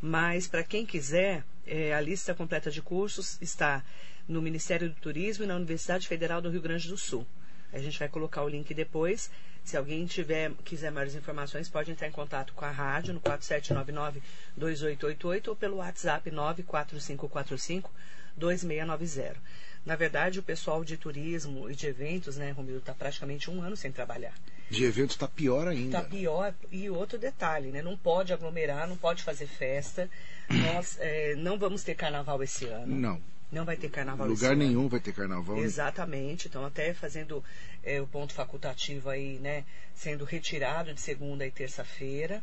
Mas 0.00 0.48
para 0.48 0.64
quem 0.64 0.86
quiser, 0.86 1.44
é, 1.66 1.94
a 1.94 2.00
lista 2.00 2.34
completa 2.34 2.70
de 2.70 2.80
cursos 2.80 3.36
está 3.42 3.84
no 4.26 4.40
Ministério 4.40 4.88
do 4.88 4.94
Turismo 4.94 5.44
e 5.44 5.46
na 5.46 5.56
Universidade 5.56 6.08
Federal 6.08 6.40
do 6.40 6.48
Rio 6.48 6.62
Grande 6.62 6.88
do 6.88 6.96
Sul. 6.96 7.26
A 7.72 7.78
gente 7.78 7.98
vai 7.98 8.08
colocar 8.08 8.42
o 8.42 8.48
link 8.48 8.72
depois. 8.72 9.30
Se 9.64 9.76
alguém 9.76 10.06
tiver, 10.06 10.52
quiser 10.64 10.90
mais 10.90 11.14
informações, 11.14 11.68
pode 11.68 11.90
entrar 11.90 12.08
em 12.08 12.12
contato 12.12 12.54
com 12.54 12.64
a 12.64 12.70
rádio 12.70 13.12
no 13.14 13.20
4799-2888 13.20 15.48
ou 15.48 15.56
pelo 15.56 15.76
WhatsApp 15.76 16.30
94545 16.30 17.90
2690. 18.36 19.36
Na 19.84 19.96
verdade, 19.96 20.38
o 20.38 20.42
pessoal 20.42 20.84
de 20.84 20.96
turismo 20.96 21.68
e 21.68 21.74
de 21.74 21.88
eventos, 21.88 22.36
né, 22.36 22.52
Romildo, 22.52 22.78
está 22.78 22.94
praticamente 22.94 23.50
um 23.50 23.60
ano 23.60 23.76
sem 23.76 23.90
trabalhar. 23.90 24.34
De 24.70 24.84
eventos 24.84 25.16
está 25.16 25.26
pior 25.26 25.66
ainda. 25.66 25.98
Está 25.98 26.08
pior. 26.08 26.54
E 26.70 26.88
outro 26.88 27.18
detalhe, 27.18 27.72
né? 27.72 27.82
Não 27.82 27.96
pode 27.96 28.32
aglomerar, 28.32 28.88
não 28.88 28.96
pode 28.96 29.22
fazer 29.24 29.46
festa. 29.46 30.08
Nós 30.48 30.96
é, 31.00 31.34
não 31.34 31.58
vamos 31.58 31.82
ter 31.82 31.94
carnaval 31.96 32.42
esse 32.42 32.66
ano. 32.66 32.94
Não. 32.96 33.20
Não 33.50 33.66
vai 33.66 33.76
ter 33.76 33.90
carnaval 33.90 34.26
Lugar 34.26 34.56
nenhum 34.56 34.88
vai 34.88 34.98
ter 34.98 35.12
carnaval. 35.12 35.56
Né? 35.56 35.62
Exatamente. 35.62 36.48
Então, 36.48 36.64
até 36.64 36.94
fazendo 36.94 37.44
é, 37.82 38.00
o 38.00 38.06
ponto 38.06 38.32
facultativo 38.32 39.10
aí, 39.10 39.38
né? 39.40 39.64
Sendo 39.94 40.24
retirado 40.24 40.94
de 40.94 41.00
segunda 41.00 41.46
e 41.46 41.50
terça-feira, 41.50 42.42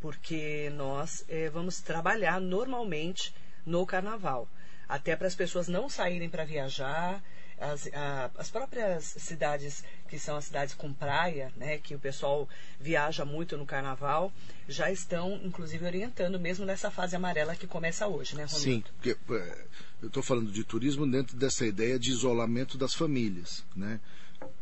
porque 0.00 0.70
nós 0.74 1.24
é, 1.28 1.48
vamos 1.48 1.80
trabalhar 1.80 2.38
normalmente 2.40 3.32
no 3.64 3.86
carnaval 3.86 4.48
até 4.88 5.16
para 5.16 5.26
as 5.26 5.34
pessoas 5.34 5.68
não 5.68 5.88
saírem 5.88 6.28
para 6.28 6.44
viajar. 6.44 7.22
As, 7.58 7.88
a, 7.92 8.30
as 8.38 8.50
próprias 8.50 9.04
cidades 9.04 9.84
que 10.08 10.18
são 10.18 10.36
as 10.36 10.46
cidades 10.46 10.74
com 10.74 10.92
praia, 10.92 11.52
né, 11.56 11.78
que 11.78 11.94
o 11.94 11.98
pessoal 11.98 12.48
viaja 12.80 13.24
muito 13.24 13.56
no 13.56 13.64
carnaval, 13.64 14.32
já 14.68 14.90
estão, 14.90 15.40
inclusive, 15.44 15.84
orientando 15.84 16.40
mesmo 16.40 16.66
nessa 16.66 16.90
fase 16.90 17.14
amarela 17.14 17.54
que 17.54 17.66
começa 17.66 18.08
hoje, 18.08 18.34
né, 18.34 18.44
Ronaldo? 18.44 18.64
Sim, 18.64 18.84
porque 18.96 19.10
é, 19.10 19.64
eu 20.02 20.08
estou 20.08 20.22
falando 20.22 20.50
de 20.50 20.64
turismo 20.64 21.08
dentro 21.08 21.36
dessa 21.36 21.64
ideia 21.64 21.98
de 21.98 22.10
isolamento 22.10 22.76
das 22.76 22.94
famílias, 22.94 23.64
né? 23.76 24.00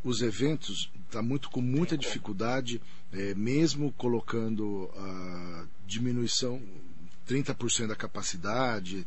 Os 0.05 0.21
eventos 0.21 0.91
está 1.07 1.23
muito 1.23 1.51
com 1.51 1.61
muita 1.61 1.97
dificuldade, 1.97 2.81
é, 3.13 3.35
mesmo 3.35 3.93
colocando 3.93 4.91
a 4.95 5.67
diminuição 5.87 6.63
30% 7.27 7.89
da 7.89 7.97
capacidade, 7.97 9.07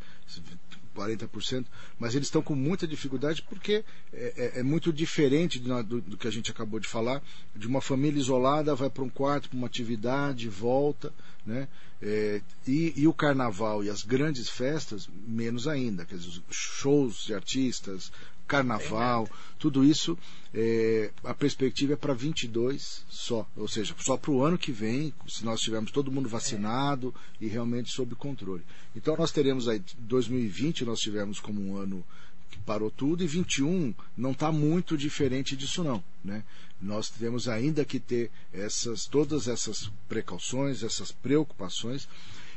40%, 0.94 1.66
mas 2.00 2.16
eles 2.16 2.28
estão 2.28 2.42
com 2.42 2.56
muita 2.56 2.88
dificuldade 2.88 3.42
porque 3.44 3.84
é, 4.12 4.54
é, 4.56 4.60
é 4.60 4.64
muito 4.64 4.94
diferente 4.94 5.60
do, 5.60 5.84
do, 5.84 6.02
do, 6.02 6.18
que 6.18 6.28
a 6.28 6.32
gente 6.32 6.52
acabou 6.52 6.80
de 6.80 6.88
falar, 6.88 7.22
de 7.56 7.68
uma 7.68 7.82
família 7.82 8.20
isolada, 8.20 8.76
vai 8.76 8.90
para 8.90 9.04
um 9.04 9.10
quarto, 9.10 9.50
para 9.50 9.58
uma 9.58 9.68
atividade, 9.68 10.48
volta, 10.50 11.14
né? 11.46 11.68
É, 12.02 12.42
e, 12.68 12.94
e, 12.98 13.08
o 13.08 13.14
carnaval 13.14 13.82
e 13.82 13.90
as 13.90 14.04
grandes 14.04 14.50
festas, 14.50 15.08
menos 15.26 15.70
ainda, 15.70 16.04
quer 16.06 16.18
dizer, 16.18 16.42
shows 16.50 17.24
de 17.24 17.34
artistas, 17.34 18.12
carnaval, 18.48 19.30
tudo 19.58 19.84
isso, 19.84 20.18
é, 20.54 21.12
a 21.24 21.34
perspectiva 21.34 21.94
é 21.94 21.96
para 21.96 22.14
22 22.14 23.06
só, 23.10 23.48
ou 23.56 23.68
seja, 23.68 23.96
só 24.00 24.18
para 24.18 24.32
o 24.32 24.44
ano 24.44 24.58
que 24.58 24.72
vem, 24.72 25.14
se 25.28 25.44
nós 25.44 25.62
tivermos 25.62 25.92
todo 25.92 26.12
mundo 26.12 26.30
vacinado 26.30 27.14
e 27.40 27.48
realmente 27.48 27.92
sob 27.92 28.14
controle. 28.16 28.64
Então 28.96 29.16
nós 29.18 29.32
teremos 29.32 29.68
aí 29.68 29.82
2020 29.98 30.86
nós 30.86 31.00
tivemos 31.00 31.40
como 31.40 31.62
um 31.62 31.78
ano 31.78 32.04
que 32.52 32.60
parou 32.60 32.92
tudo 32.92 33.24
e 33.24 33.28
21 33.28 33.94
não 34.16 34.32
está 34.32 34.52
muito 34.52 34.96
diferente 34.96 35.56
disso 35.56 35.84
não, 35.84 36.04
né? 36.24 36.44
Nós 36.80 37.10
temos 37.10 37.48
ainda 37.48 37.86
que 37.86 38.00
ter 38.00 38.30
essas 38.52 39.06
todas 39.06 39.48
essas 39.48 39.90
precauções, 40.08 40.84
essas 40.84 41.12
preocupações 41.12 42.08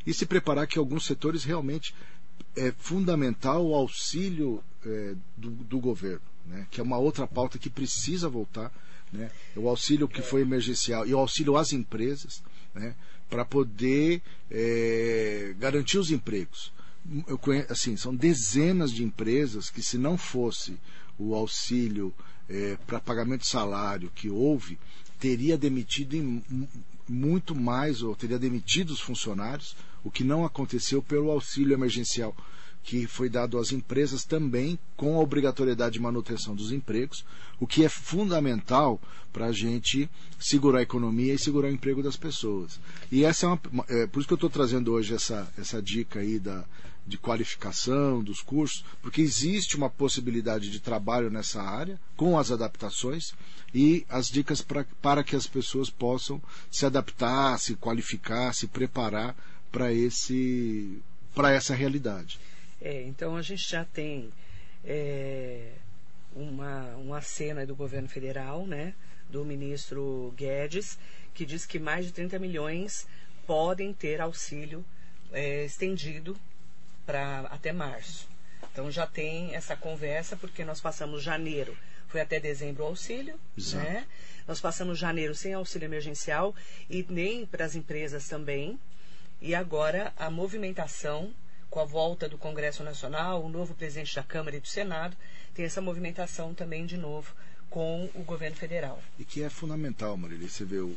e 0.04 0.12
se 0.12 0.26
preparar 0.26 0.66
que 0.66 0.78
alguns 0.78 1.06
setores 1.06 1.44
realmente 1.44 1.94
é 2.54 2.72
fundamental 2.72 3.66
o 3.66 3.74
auxílio 3.74 4.62
é, 4.86 5.14
do, 5.36 5.50
do, 5.50 5.78
governo, 5.78 6.22
né? 6.46 6.66
que 6.70 6.80
é 6.80 6.84
uma 6.84 6.98
outra 6.98 7.26
pauta 7.26 7.58
que 7.58 7.68
precisa 7.68 8.28
voltar. 8.28 8.72
Né? 9.12 9.30
O 9.56 9.68
auxílio 9.68 10.08
que 10.08 10.22
foi 10.22 10.42
emergencial 10.42 11.06
e 11.06 11.14
o 11.14 11.18
auxílio 11.18 11.56
às 11.56 11.72
empresas 11.72 12.42
né? 12.74 12.94
para 13.28 13.44
poder 13.44 14.22
é, 14.50 15.54
garantir 15.58 15.98
os 15.98 16.10
empregos. 16.10 16.72
Conheço, 17.40 17.72
assim, 17.72 17.96
são 17.96 18.14
dezenas 18.14 18.92
de 18.92 19.04
empresas 19.04 19.70
que, 19.70 19.82
se 19.82 19.96
não 19.96 20.16
fosse 20.18 20.76
o 21.18 21.34
auxílio 21.34 22.12
é, 22.48 22.76
para 22.86 23.00
pagamento 23.00 23.42
de 23.42 23.48
salário 23.48 24.10
que 24.14 24.28
houve, 24.28 24.78
teria 25.18 25.56
demitido 25.56 26.14
em, 26.14 26.42
muito 27.08 27.54
mais, 27.54 28.02
ou 28.02 28.14
teria 28.14 28.38
demitido 28.38 28.90
os 28.90 29.00
funcionários, 29.00 29.76
o 30.02 30.10
que 30.10 30.24
não 30.24 30.44
aconteceu 30.44 31.02
pelo 31.02 31.30
auxílio 31.30 31.74
emergencial 31.74 32.36
que 32.86 33.04
foi 33.04 33.28
dado 33.28 33.58
às 33.58 33.72
empresas 33.72 34.24
também 34.24 34.78
com 34.96 35.16
a 35.16 35.20
obrigatoriedade 35.20 35.94
de 35.94 36.00
manutenção 36.00 36.54
dos 36.54 36.70
empregos, 36.70 37.24
o 37.58 37.66
que 37.66 37.84
é 37.84 37.88
fundamental 37.88 39.02
para 39.32 39.46
a 39.46 39.52
gente 39.52 40.08
segurar 40.38 40.78
a 40.78 40.82
economia 40.82 41.34
e 41.34 41.38
segurar 41.38 41.66
o 41.66 41.72
emprego 41.72 42.00
das 42.00 42.16
pessoas. 42.16 42.78
E 43.10 43.24
essa 43.24 43.46
é, 43.46 43.48
uma, 43.48 43.84
é 43.88 44.06
por 44.06 44.20
isso 44.20 44.28
que 44.28 44.34
eu 44.34 44.36
estou 44.36 44.48
trazendo 44.48 44.92
hoje 44.92 45.14
essa, 45.14 45.52
essa 45.58 45.82
dica 45.82 46.20
aí 46.20 46.38
da, 46.38 46.64
de 47.04 47.18
qualificação 47.18 48.22
dos 48.22 48.40
cursos, 48.40 48.84
porque 49.02 49.20
existe 49.20 49.76
uma 49.76 49.90
possibilidade 49.90 50.70
de 50.70 50.78
trabalho 50.78 51.28
nessa 51.28 51.60
área 51.60 51.98
com 52.16 52.38
as 52.38 52.52
adaptações 52.52 53.34
e 53.74 54.06
as 54.08 54.28
dicas 54.28 54.62
pra, 54.62 54.86
para 55.02 55.24
que 55.24 55.34
as 55.34 55.48
pessoas 55.48 55.90
possam 55.90 56.40
se 56.70 56.86
adaptar, 56.86 57.58
se 57.58 57.74
qualificar, 57.74 58.54
se 58.54 58.68
preparar 58.68 59.34
para 59.72 59.92
esse 59.92 61.02
para 61.34 61.52
essa 61.52 61.74
realidade. 61.74 62.38
É, 62.86 63.02
então 63.02 63.36
a 63.36 63.42
gente 63.42 63.68
já 63.68 63.84
tem 63.84 64.32
é, 64.84 65.72
uma, 66.36 66.94
uma 66.94 67.20
cena 67.20 67.66
do 67.66 67.74
governo 67.74 68.08
federal, 68.08 68.64
né, 68.64 68.94
do 69.28 69.44
ministro 69.44 70.32
Guedes, 70.36 70.96
que 71.34 71.44
diz 71.44 71.66
que 71.66 71.80
mais 71.80 72.06
de 72.06 72.12
30 72.12 72.38
milhões 72.38 73.08
podem 73.44 73.92
ter 73.92 74.20
auxílio 74.20 74.84
é, 75.32 75.64
estendido 75.64 76.38
para 77.04 77.40
até 77.50 77.72
março. 77.72 78.28
Então 78.70 78.88
já 78.88 79.04
tem 79.04 79.52
essa 79.56 79.74
conversa, 79.74 80.36
porque 80.36 80.64
nós 80.64 80.80
passamos 80.80 81.24
janeiro, 81.24 81.76
foi 82.06 82.20
até 82.20 82.38
dezembro 82.38 82.84
o 82.84 82.86
auxílio, 82.86 83.36
Exato. 83.58 83.84
né? 83.84 84.06
Nós 84.46 84.60
passamos 84.60 84.96
janeiro 84.96 85.34
sem 85.34 85.54
auxílio 85.54 85.86
emergencial 85.86 86.54
e 86.88 87.04
nem 87.08 87.46
para 87.46 87.64
as 87.64 87.74
empresas 87.74 88.28
também. 88.28 88.78
E 89.40 89.56
agora 89.56 90.12
a 90.16 90.30
movimentação 90.30 91.34
com 91.76 91.80
a 91.80 91.84
volta 91.84 92.26
do 92.26 92.38
Congresso 92.38 92.82
Nacional, 92.82 93.44
o 93.44 93.50
novo 93.50 93.74
presidente 93.74 94.14
da 94.14 94.22
Câmara 94.22 94.56
e 94.56 94.60
do 94.60 94.66
Senado, 94.66 95.14
tem 95.52 95.66
essa 95.66 95.82
movimentação 95.82 96.54
também 96.54 96.86
de 96.86 96.96
novo 96.96 97.34
com 97.68 98.08
o 98.14 98.22
governo 98.22 98.56
federal. 98.56 98.98
E 99.18 99.26
que 99.26 99.42
é 99.42 99.50
fundamental, 99.50 100.16
Marília. 100.16 100.48
Você 100.48 100.64
vê, 100.64 100.78
o, 100.78 100.96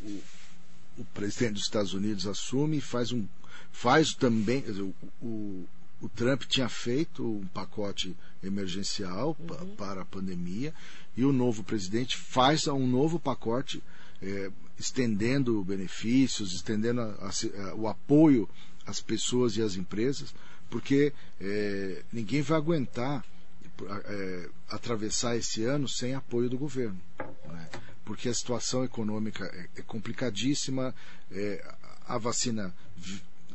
o, 0.97 1.03
presidente 1.13 1.55
dos 1.55 1.63
Estados 1.63 1.93
Unidos 1.93 2.25
assume 2.25 2.77
e 2.77 2.81
faz 2.81 3.11
um. 3.11 3.27
faz 3.73 4.13
também. 4.13 4.61
Dizer, 4.61 4.83
o, 4.83 4.95
o, 5.21 5.67
o, 5.99 6.07
Trump 6.07 6.43
tinha 6.43 6.69
feito 6.69 7.29
um 7.29 7.47
pacote 7.47 8.15
emergencial 8.41 9.35
uhum. 9.37 9.75
para 9.75 10.03
a 10.03 10.05
pandemia 10.05 10.73
e 11.17 11.25
o 11.25 11.33
novo 11.33 11.61
presidente 11.61 12.15
faz 12.15 12.67
um 12.67 12.87
novo 12.87 13.19
pacote 13.19 13.83
é, 14.21 14.49
estendendo 14.79 15.61
benefícios, 15.61 16.53
estendendo 16.53 17.01
a, 17.01 17.29
a, 17.29 17.75
o 17.75 17.85
apoio 17.85 18.47
às 18.85 19.01
pessoas 19.01 19.57
e 19.57 19.61
às 19.61 19.75
empresas 19.75 20.33
porque 20.69 21.13
é, 21.39 22.03
ninguém 22.11 22.41
vai 22.41 22.57
aguentar 22.57 23.25
é, 24.05 24.49
atravessar 24.69 25.35
esse 25.35 25.63
ano 25.63 25.87
sem 25.87 26.13
apoio 26.13 26.49
do 26.49 26.57
governo. 26.57 26.99
Né? 27.47 27.69
Porque 28.03 28.29
a 28.29 28.33
situação 28.33 28.83
econômica 28.83 29.45
é, 29.45 29.79
é 29.79 29.81
complicadíssima, 29.81 30.93
é, 31.31 31.63
a 32.07 32.17
vacina 32.17 32.73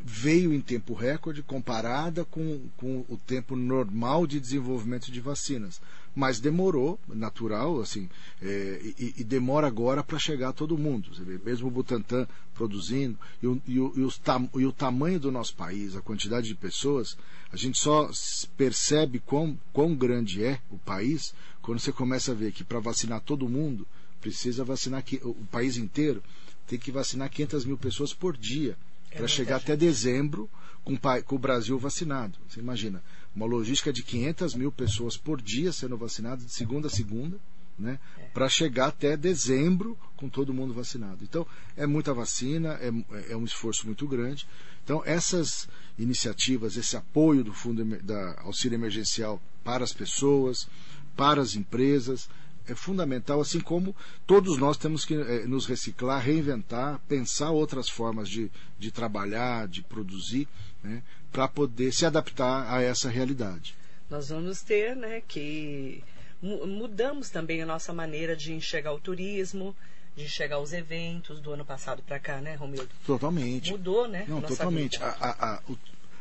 veio 0.06 0.52
em 0.52 0.60
tempo 0.60 0.92
recorde 0.92 1.42
comparada 1.42 2.24
com, 2.24 2.68
com 2.76 3.04
o 3.08 3.16
tempo 3.16 3.56
normal 3.56 4.26
de 4.26 4.38
desenvolvimento 4.38 5.10
de 5.10 5.20
vacinas. 5.20 5.80
Mas 6.14 6.38
demorou, 6.38 6.98
natural, 7.08 7.80
assim, 7.80 8.08
é, 8.40 8.80
e, 8.98 9.14
e, 9.18 9.24
demora 9.24 9.66
agora 9.66 10.02
para 10.02 10.18
chegar 10.18 10.50
a 10.50 10.52
todo 10.52 10.78
mundo. 10.78 11.10
Vê, 11.12 11.40
mesmo 11.44 11.66
o 11.66 11.70
Butantan 11.70 12.26
produzindo, 12.54 13.18
e 13.42 13.46
o, 13.48 13.62
e, 13.66 13.80
o, 13.80 13.92
e, 13.96 14.60
e 14.60 14.66
o 14.66 14.72
tamanho 14.72 15.18
do 15.18 15.32
nosso 15.32 15.56
país, 15.56 15.96
a 15.96 16.00
quantidade 16.00 16.46
de 16.46 16.54
pessoas, 16.54 17.16
a 17.52 17.56
gente 17.56 17.78
só 17.78 18.08
percebe 18.56 19.18
quão, 19.18 19.58
quão 19.72 19.94
grande 19.94 20.44
é 20.44 20.60
o 20.70 20.78
país 20.78 21.34
quando 21.64 21.80
você 21.80 21.90
começa 21.90 22.32
a 22.32 22.34
ver 22.34 22.52
que 22.52 22.62
para 22.62 22.78
vacinar 22.78 23.20
todo 23.22 23.48
mundo, 23.48 23.86
precisa 24.20 24.64
vacinar 24.64 25.02
o 25.22 25.46
país 25.50 25.76
inteiro, 25.78 26.22
tem 26.66 26.78
que 26.78 26.92
vacinar 26.92 27.30
500 27.30 27.64
mil 27.64 27.78
pessoas 27.78 28.12
por 28.12 28.36
dia 28.36 28.76
é 29.10 29.16
para 29.16 29.26
chegar 29.26 29.56
até 29.56 29.76
dezembro 29.76 30.48
com, 30.82 30.96
com, 30.96 31.36
o 31.36 31.38
Brasil 31.38 31.78
vacinado. 31.78 32.38
Você 32.48 32.60
imagina, 32.60 33.02
uma 33.34 33.46
logística 33.46 33.92
de 33.92 34.02
500 34.02 34.54
mil 34.54 34.70
pessoas 34.70 35.16
por 35.16 35.40
dia 35.40 35.72
sendo 35.72 35.96
vacinadas, 35.96 36.46
de 36.46 36.52
segunda 36.52 36.86
a 36.86 36.90
segunda, 36.90 37.38
né, 37.78 37.98
é. 38.18 38.22
para 38.26 38.48
chegar 38.48 38.88
até 38.88 39.16
dezembro 39.16 39.98
com 40.16 40.28
todo 40.28 40.54
mundo 40.54 40.72
vacinado. 40.72 41.24
Então, 41.24 41.46
é 41.76 41.86
muita 41.86 42.14
vacina, 42.14 42.78
é, 42.80 43.32
é 43.32 43.36
um 43.36 43.44
esforço 43.44 43.86
muito 43.86 44.06
grande. 44.06 44.46
Então, 44.84 45.02
essas 45.04 45.68
iniciativas, 45.98 46.76
esse 46.76 46.96
apoio 46.96 47.42
do 47.42 47.52
Fundo 47.52 47.84
da 48.02 48.40
Auxílio 48.42 48.76
Emergencial 48.76 49.42
para 49.64 49.82
as 49.82 49.92
pessoas, 49.92 50.68
para 51.16 51.40
as 51.40 51.56
empresas, 51.56 52.28
é 52.66 52.74
fundamental, 52.74 53.40
assim 53.40 53.60
como 53.60 53.94
todos 54.26 54.56
nós 54.58 54.76
temos 54.76 55.04
que 55.04 55.14
é, 55.14 55.46
nos 55.46 55.66
reciclar, 55.66 56.22
reinventar, 56.22 57.00
pensar 57.06 57.50
outras 57.50 57.88
formas 57.88 58.28
de, 58.28 58.50
de 58.78 58.90
trabalhar, 58.90 59.68
de 59.68 59.82
produzir, 59.82 60.48
né, 60.84 61.02
para 61.32 61.48
poder 61.48 61.92
se 61.92 62.06
adaptar 62.06 62.72
a 62.72 62.82
essa 62.82 63.08
realidade. 63.08 63.74
Nós 64.08 64.28
vamos 64.28 64.62
ter 64.62 64.94
né, 64.94 65.22
que 65.26 66.04
mudamos 66.42 67.30
também 67.30 67.62
a 67.62 67.66
nossa 67.66 67.92
maneira 67.92 68.36
de 68.36 68.52
enxergar 68.52 68.92
o 68.92 69.00
turismo, 69.00 69.74
de 70.14 70.24
enxergar 70.24 70.60
os 70.60 70.72
eventos 70.72 71.40
do 71.40 71.52
ano 71.52 71.64
passado 71.64 72.02
para 72.02 72.20
cá, 72.20 72.40
né, 72.40 72.54
Romildo? 72.54 72.88
Totalmente. 73.06 73.70
Mudou, 73.70 74.06
né? 74.06 74.26
Não, 74.28 74.42
totalmente. 74.42 75.02
A, 75.02 75.08
a, 75.08 75.54
a, 75.54 75.62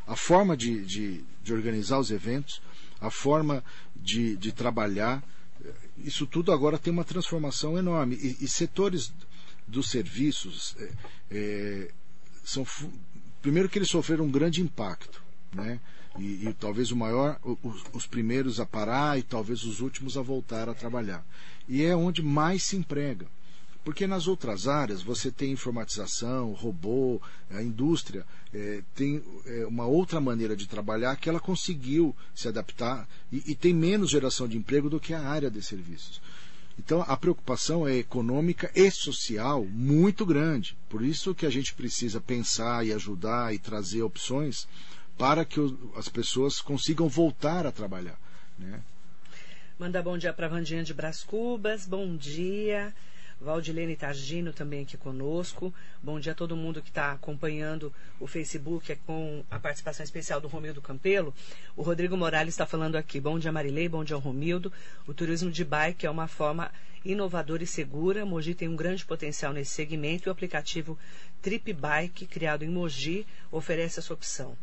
a, 0.06 0.16
forma 0.16 0.56
de, 0.56 0.82
de, 0.84 1.24
de 1.42 1.52
organizar 1.52 1.98
os 1.98 2.10
eventos, 2.10 2.60
a 3.00 3.10
forma 3.10 3.62
de, 3.94 4.36
de 4.36 4.50
trabalhar, 4.50 5.22
isso 5.98 6.26
tudo 6.26 6.52
agora 6.52 6.78
tem 6.78 6.92
uma 6.92 7.04
transformação 7.04 7.78
enorme. 7.78 8.16
E, 8.16 8.44
e 8.44 8.48
setores 8.48 9.12
dos 9.66 9.90
serviços 9.90 10.74
é, 10.78 10.90
é, 11.30 11.90
são. 12.42 12.66
Primeiro 13.44 13.68
que 13.68 13.76
eles 13.76 13.90
sofreram 13.90 14.24
um 14.24 14.30
grande 14.30 14.62
impacto. 14.62 15.22
Né? 15.52 15.78
E, 16.18 16.48
e 16.48 16.56
talvez 16.58 16.90
o 16.90 16.96
maior, 16.96 17.38
os, 17.62 17.84
os, 17.92 18.06
primeiros 18.06 18.58
a 18.58 18.64
parar 18.64 19.18
e 19.18 19.22
talvez 19.22 19.64
os 19.64 19.80
últimos 19.80 20.16
a 20.16 20.22
voltar 20.22 20.66
a 20.66 20.72
trabalhar. 20.72 21.22
E 21.68 21.82
é 21.82 21.94
onde 21.94 22.22
mais 22.22 22.62
se 22.62 22.74
emprega. 22.74 23.26
Porque 23.84 24.06
nas 24.06 24.26
outras 24.26 24.66
áreas 24.66 25.02
você 25.02 25.30
tem 25.30 25.52
informatização, 25.52 26.52
robô, 26.52 27.20
a 27.50 27.62
indústria 27.62 28.24
é, 28.54 28.82
tem 28.94 29.22
é, 29.44 29.66
uma 29.66 29.84
outra 29.84 30.22
maneira 30.22 30.56
de 30.56 30.66
trabalhar 30.66 31.14
que 31.16 31.28
ela 31.28 31.38
conseguiu 31.38 32.16
se 32.34 32.48
adaptar 32.48 33.06
e, 33.30 33.42
e 33.46 33.54
tem 33.54 33.74
menos 33.74 34.08
geração 34.08 34.48
de 34.48 34.56
emprego 34.56 34.88
do 34.88 34.98
que 34.98 35.12
a 35.12 35.20
área 35.20 35.50
de 35.50 35.60
serviços. 35.60 36.18
Então 36.78 37.04
a 37.06 37.16
preocupação 37.16 37.86
é 37.86 37.96
econômica 37.96 38.70
e 38.74 38.90
social 38.90 39.64
muito 39.64 40.26
grande. 40.26 40.76
Por 40.88 41.02
isso 41.02 41.34
que 41.34 41.46
a 41.46 41.50
gente 41.50 41.74
precisa 41.74 42.20
pensar 42.20 42.84
e 42.84 42.92
ajudar 42.92 43.54
e 43.54 43.58
trazer 43.58 44.02
opções 44.02 44.66
para 45.16 45.44
que 45.44 45.60
as 45.96 46.08
pessoas 46.08 46.60
consigam 46.60 47.08
voltar 47.08 47.66
a 47.66 47.72
trabalhar. 47.72 48.18
Né? 48.58 48.80
Manda 49.78 50.02
bom 50.02 50.18
dia 50.18 50.32
para 50.32 50.48
Vandinha 50.48 50.82
de 50.82 50.92
Brás 50.92 51.22
Cubas, 51.22 51.86
bom 51.86 52.16
dia. 52.16 52.94
Valdilene 53.40 53.96
Targino 53.96 54.52
também 54.52 54.82
aqui 54.82 54.96
conosco. 54.96 55.72
Bom 56.02 56.18
dia 56.18 56.32
a 56.32 56.34
todo 56.34 56.56
mundo 56.56 56.82
que 56.82 56.88
está 56.88 57.12
acompanhando 57.12 57.92
o 58.18 58.26
Facebook 58.26 58.94
com 59.06 59.44
a 59.50 59.58
participação 59.58 60.04
especial 60.04 60.40
do 60.40 60.48
Romildo 60.48 60.80
Campelo. 60.80 61.34
O 61.76 61.82
Rodrigo 61.82 62.16
Morales 62.16 62.54
está 62.54 62.66
falando 62.66 62.96
aqui. 62.96 63.20
Bom 63.20 63.38
dia, 63.38 63.52
Marilei. 63.52 63.88
Bom 63.88 64.04
dia 64.04 64.16
Romildo. 64.16 64.72
O 65.06 65.14
turismo 65.14 65.50
de 65.50 65.64
bike 65.64 66.06
é 66.06 66.10
uma 66.10 66.26
forma 66.26 66.70
inovadora 67.04 67.62
e 67.62 67.66
segura. 67.66 68.24
Mogi 68.24 68.54
tem 68.54 68.68
um 68.68 68.76
grande 68.76 69.04
potencial 69.04 69.52
nesse 69.52 69.72
segmento 69.72 70.28
e 70.28 70.30
o 70.30 70.32
aplicativo 70.32 70.98
Trip 71.42 71.72
Bike, 71.72 72.26
criado 72.26 72.64
em 72.64 72.70
Mogi, 72.70 73.26
oferece 73.52 73.98
essa 73.98 74.14
opção. 74.14 74.56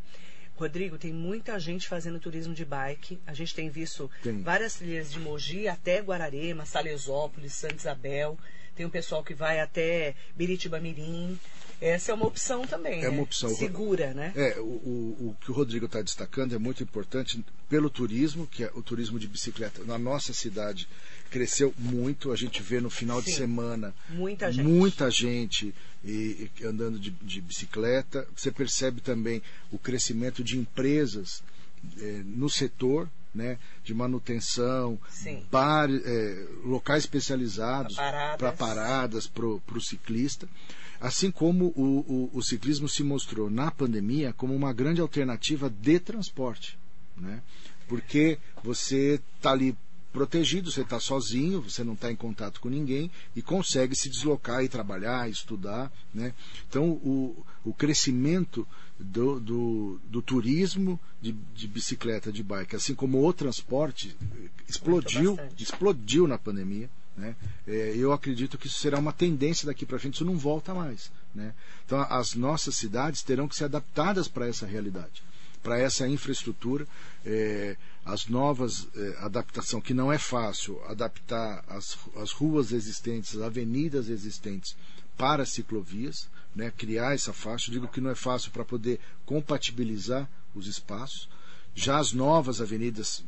Rodrigo, 0.55 0.97
tem 0.97 1.11
muita 1.11 1.59
gente 1.59 1.87
fazendo 1.87 2.19
turismo 2.19 2.53
de 2.53 2.63
bike. 2.65 3.19
A 3.25 3.33
gente 3.33 3.55
tem 3.55 3.69
visto 3.69 4.11
tem. 4.21 4.41
várias 4.41 4.75
trilhas 4.75 5.11
de 5.11 5.19
Mogi 5.19 5.67
até 5.67 6.01
Guararema, 6.01 6.65
Salesópolis, 6.65 7.53
Santa 7.53 7.75
Isabel. 7.75 8.37
Tem 8.81 8.87
um 8.87 8.89
pessoal 8.89 9.23
que 9.23 9.35
vai 9.35 9.59
até 9.59 10.15
Biritiba 10.35 10.79
Mirim. 10.79 11.39
Essa 11.79 12.11
é 12.11 12.15
uma 12.15 12.25
opção 12.25 12.65
também. 12.65 12.97
É 12.97 13.03
né? 13.03 13.09
uma 13.09 13.21
opção. 13.21 13.53
Segura, 13.53 14.11
né? 14.11 14.33
É, 14.35 14.59
o, 14.59 14.63
o, 14.63 15.27
o 15.29 15.37
que 15.39 15.51
o 15.51 15.53
Rodrigo 15.53 15.85
está 15.85 16.01
destacando 16.01 16.55
é 16.55 16.57
muito 16.57 16.81
importante 16.81 17.45
pelo 17.69 17.91
turismo, 17.91 18.47
que 18.47 18.63
é 18.63 18.71
o 18.73 18.81
turismo 18.81 19.19
de 19.19 19.27
bicicleta. 19.27 19.83
Na 19.83 19.99
nossa 19.99 20.33
cidade 20.33 20.87
cresceu 21.29 21.75
muito. 21.77 22.31
A 22.31 22.35
gente 22.35 22.59
vê 22.63 22.81
no 22.81 22.89
final 22.89 23.21
Sim, 23.21 23.29
de 23.29 23.37
semana 23.37 23.93
muita 24.09 24.51
gente, 24.51 24.67
muita 24.67 25.11
gente 25.11 25.75
e, 26.03 26.49
e 26.59 26.65
andando 26.65 26.97
de, 26.97 27.11
de, 27.11 27.39
bicicleta. 27.39 28.27
Você 28.35 28.51
percebe 28.51 28.99
também 28.99 29.43
o 29.71 29.77
crescimento 29.77 30.43
de 30.43 30.57
empresas 30.57 31.43
é, 31.99 32.23
no 32.25 32.49
setor. 32.49 33.07
Né, 33.33 33.57
de 33.81 33.93
manutenção, 33.93 34.99
bar, 35.49 35.89
é, 35.89 36.47
locais 36.65 37.03
especializados 37.03 37.95
para 37.95 38.51
paradas 38.51 39.25
para 39.25 39.45
o 39.45 39.79
ciclista. 39.79 40.49
Assim 40.99 41.31
como 41.31 41.67
o, 41.67 42.29
o, 42.33 42.37
o, 42.37 42.43
ciclismo 42.43 42.89
se 42.89 43.03
mostrou 43.03 43.49
na 43.49 43.71
pandemia 43.71 44.33
como 44.33 44.53
uma 44.53 44.73
grande 44.73 44.99
alternativa 44.99 45.69
de 45.69 45.97
transporte. 45.97 46.77
Né? 47.15 47.41
Porque 47.87 48.37
você 48.61 49.19
está 49.37 49.51
ali 49.51 49.77
protegido, 50.11 50.71
você 50.71 50.81
está 50.81 50.99
sozinho, 50.99 51.61
você 51.61 51.83
não 51.83 51.93
está 51.93 52.11
em 52.11 52.15
contato 52.15 52.59
com 52.59 52.69
ninguém 52.69 53.09
e 53.35 53.41
consegue 53.41 53.95
se 53.95 54.09
deslocar 54.09 54.63
e 54.63 54.69
trabalhar, 54.69 55.29
estudar. 55.29 55.91
Né? 56.13 56.33
Então, 56.67 56.89
o, 56.89 57.45
o 57.63 57.73
crescimento 57.73 58.67
do, 58.99 59.39
do, 59.39 59.99
do 60.05 60.21
turismo 60.21 60.99
de, 61.21 61.31
de, 61.31 61.67
bicicleta, 61.67 62.31
de 62.31 62.43
bike, 62.43 62.75
assim 62.75 62.93
como 62.93 63.25
o 63.25 63.33
transporte, 63.33 64.15
explodiu, 64.67 65.39
explodiu 65.57 66.27
na 66.27 66.37
pandemia. 66.37 66.89
Né? 67.15 67.35
É, 67.67 67.93
eu 67.95 68.11
acredito 68.11 68.57
que 68.57 68.67
isso 68.67 68.79
será 68.79 68.99
uma 68.99 69.13
tendência 69.13 69.65
daqui 69.65 69.85
para 69.85 69.99
frente, 69.99 70.15
isso 70.15 70.25
não 70.25 70.37
volta 70.37 70.73
mais. 70.73 71.11
Né? 71.33 71.53
Então, 71.85 71.99
as 72.09 72.35
nossas 72.35 72.75
cidades 72.75 73.21
terão 73.21 73.47
que 73.47 73.55
ser 73.55 73.65
adaptadas 73.65 74.27
para 74.27 74.47
essa 74.47 74.65
realidade 74.65 75.23
para 75.61 75.79
essa 75.79 76.07
infraestrutura. 76.07 76.87
É, 77.25 77.77
as 78.03 78.27
novas 78.27 78.87
é, 78.95 79.17
adaptação, 79.19 79.79
que 79.79 79.93
não 79.93 80.11
é 80.11 80.17
fácil 80.17 80.81
adaptar 80.85 81.63
as, 81.67 81.97
as 82.15 82.31
ruas 82.31 82.71
existentes, 82.71 83.35
as 83.35 83.41
avenidas 83.43 84.09
existentes 84.09 84.75
para 85.17 85.45
ciclovias, 85.45 86.27
né, 86.55 86.71
criar 86.75 87.13
essa 87.13 87.31
faixa. 87.31 87.69
Eu 87.69 87.73
digo 87.73 87.87
que 87.87 88.01
não 88.01 88.09
é 88.09 88.15
fácil 88.15 88.51
para 88.51 88.65
poder 88.65 88.99
compatibilizar 89.25 90.27
os 90.55 90.67
espaços. 90.67 91.29
Já 91.75 91.99
as 91.99 92.11
novas 92.11 92.59
avenidas 92.59 93.23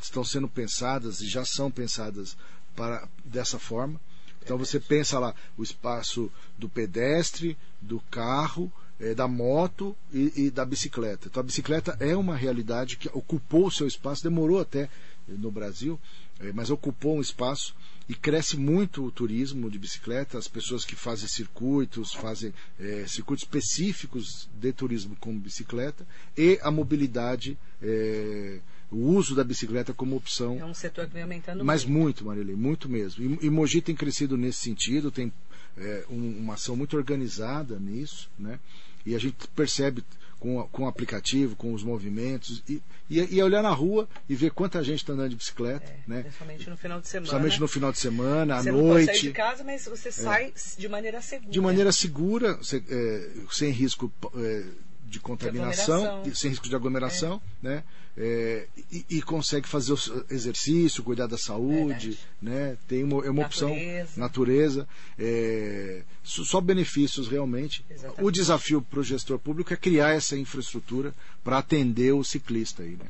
estão 0.00 0.24
sendo 0.24 0.48
pensadas 0.48 1.20
e 1.20 1.28
já 1.28 1.44
são 1.44 1.70
pensadas 1.70 2.36
para 2.74 3.08
dessa 3.24 3.58
forma. 3.58 4.00
Então 4.42 4.58
você 4.58 4.78
pensa 4.78 5.18
lá 5.18 5.34
o 5.56 5.62
espaço 5.62 6.30
do 6.58 6.68
pedestre, 6.68 7.56
do 7.80 8.00
carro 8.10 8.72
é, 9.00 9.14
da 9.14 9.28
moto 9.28 9.96
e, 10.12 10.32
e, 10.46 10.50
da 10.50 10.64
bicicleta. 10.64 11.28
Então 11.28 11.40
a 11.40 11.44
bicicleta 11.44 11.96
é 12.00 12.16
uma 12.16 12.36
realidade 12.36 12.96
que 12.96 13.08
ocupou 13.12 13.66
o 13.66 13.70
seu 13.70 13.86
espaço, 13.86 14.22
demorou 14.22 14.60
até 14.60 14.82
eh, 14.82 14.88
no 15.28 15.50
Brasil, 15.50 16.00
é, 16.40 16.52
mas 16.52 16.70
ocupou 16.70 17.16
um 17.16 17.20
espaço 17.20 17.74
e 18.08 18.14
cresce 18.14 18.56
muito 18.56 19.04
o 19.04 19.10
turismo 19.10 19.70
de 19.70 19.78
bicicleta, 19.78 20.38
as 20.38 20.46
pessoas 20.46 20.84
que 20.84 20.94
fazem 20.94 21.28
circuitos, 21.28 22.12
fazem 22.12 22.54
é, 22.78 23.04
circuitos 23.06 23.44
específicos 23.44 24.48
de 24.54 24.72
turismo 24.72 25.16
com 25.16 25.36
bicicleta 25.36 26.06
e 26.36 26.58
a 26.62 26.70
mobilidade, 26.70 27.58
é, 27.82 28.60
o 28.90 28.98
uso 28.98 29.34
da 29.34 29.42
bicicleta 29.42 29.92
como 29.92 30.14
opção. 30.14 30.56
É 30.58 30.64
um 30.64 30.74
setor 30.74 31.06
que 31.06 31.14
vem 31.14 31.22
aumentando 31.22 31.64
Mas 31.64 31.84
muito, 31.84 31.98
muito 31.98 32.24
Marilei, 32.24 32.54
muito 32.54 32.88
mesmo. 32.88 33.38
E, 33.42 33.46
e 33.46 33.50
Mogi 33.50 33.82
tem 33.82 33.94
crescido 33.94 34.36
nesse 34.36 34.60
sentido, 34.60 35.10
tem 35.10 35.32
é, 35.76 36.04
um, 36.08 36.38
uma 36.38 36.54
ação 36.54 36.76
muito 36.76 36.96
organizada 36.96 37.78
nisso, 37.78 38.30
né? 38.38 38.60
E 39.06 39.14
a 39.14 39.18
gente 39.18 39.48
percebe 39.54 40.04
com, 40.38 40.62
com 40.68 40.84
o 40.84 40.86
aplicativo, 40.86 41.56
com 41.56 41.72
os 41.72 41.82
movimentos, 41.82 42.62
e, 42.68 42.82
e, 43.08 43.36
e 43.36 43.42
olhar 43.42 43.62
na 43.62 43.70
rua 43.70 44.08
e 44.28 44.34
ver 44.34 44.50
quanta 44.50 44.82
gente 44.82 45.00
está 45.00 45.12
andando 45.12 45.30
de 45.30 45.36
bicicleta. 45.36 45.86
É, 45.86 45.98
né? 46.06 46.22
Principalmente 46.22 46.70
no 46.70 46.76
final 46.76 47.00
de 47.00 47.08
semana. 47.08 47.26
Principalmente 47.26 47.60
no 47.60 47.68
final 47.68 47.92
de 47.92 47.98
semana, 47.98 48.62
você 48.62 48.68
à 48.68 48.72
noite. 48.72 48.86
Você 48.86 49.12
não 49.12 49.14
sair 49.14 49.28
de 49.28 49.32
casa, 49.32 49.64
mas 49.64 49.84
você 49.86 50.08
é. 50.08 50.12
sai 50.12 50.52
de 50.76 50.88
maneira 50.88 51.20
segura. 51.22 51.50
De 51.50 51.60
maneira 51.60 51.92
segura, 51.92 52.58
é, 52.72 53.30
sem 53.50 53.70
risco 53.70 54.12
é, 54.36 54.64
de 55.04 55.20
contaminação, 55.20 56.22
de 56.22 56.36
sem 56.36 56.50
risco 56.50 56.68
de 56.68 56.74
aglomeração, 56.74 57.40
é. 57.62 57.68
né? 57.68 57.84
É, 58.18 58.66
e, 58.90 59.04
e, 59.10 59.22
consegue 59.22 59.68
fazer 59.68 59.92
o 59.92 59.98
exercício, 60.30 61.02
cuidar 61.02 61.26
da 61.26 61.36
saúde, 61.36 62.18
né? 62.40 62.78
Tem 62.88 63.04
uma, 63.04 63.26
é 63.26 63.28
uma 63.28 63.42
natureza. 63.42 63.66
opção, 63.66 64.16
natureza, 64.16 64.88
é, 65.18 66.02
só 66.26 66.60
benefícios 66.60 67.28
realmente. 67.28 67.84
Exatamente. 67.88 68.24
O 68.24 68.30
desafio 68.30 68.82
para 68.82 69.00
o 69.00 69.04
gestor 69.04 69.38
público 69.38 69.72
é 69.72 69.76
criar 69.76 70.10
essa 70.10 70.36
infraestrutura 70.36 71.14
para 71.44 71.58
atender 71.58 72.12
o 72.12 72.24
ciclista 72.24 72.82
aí, 72.82 72.96
né? 72.96 73.06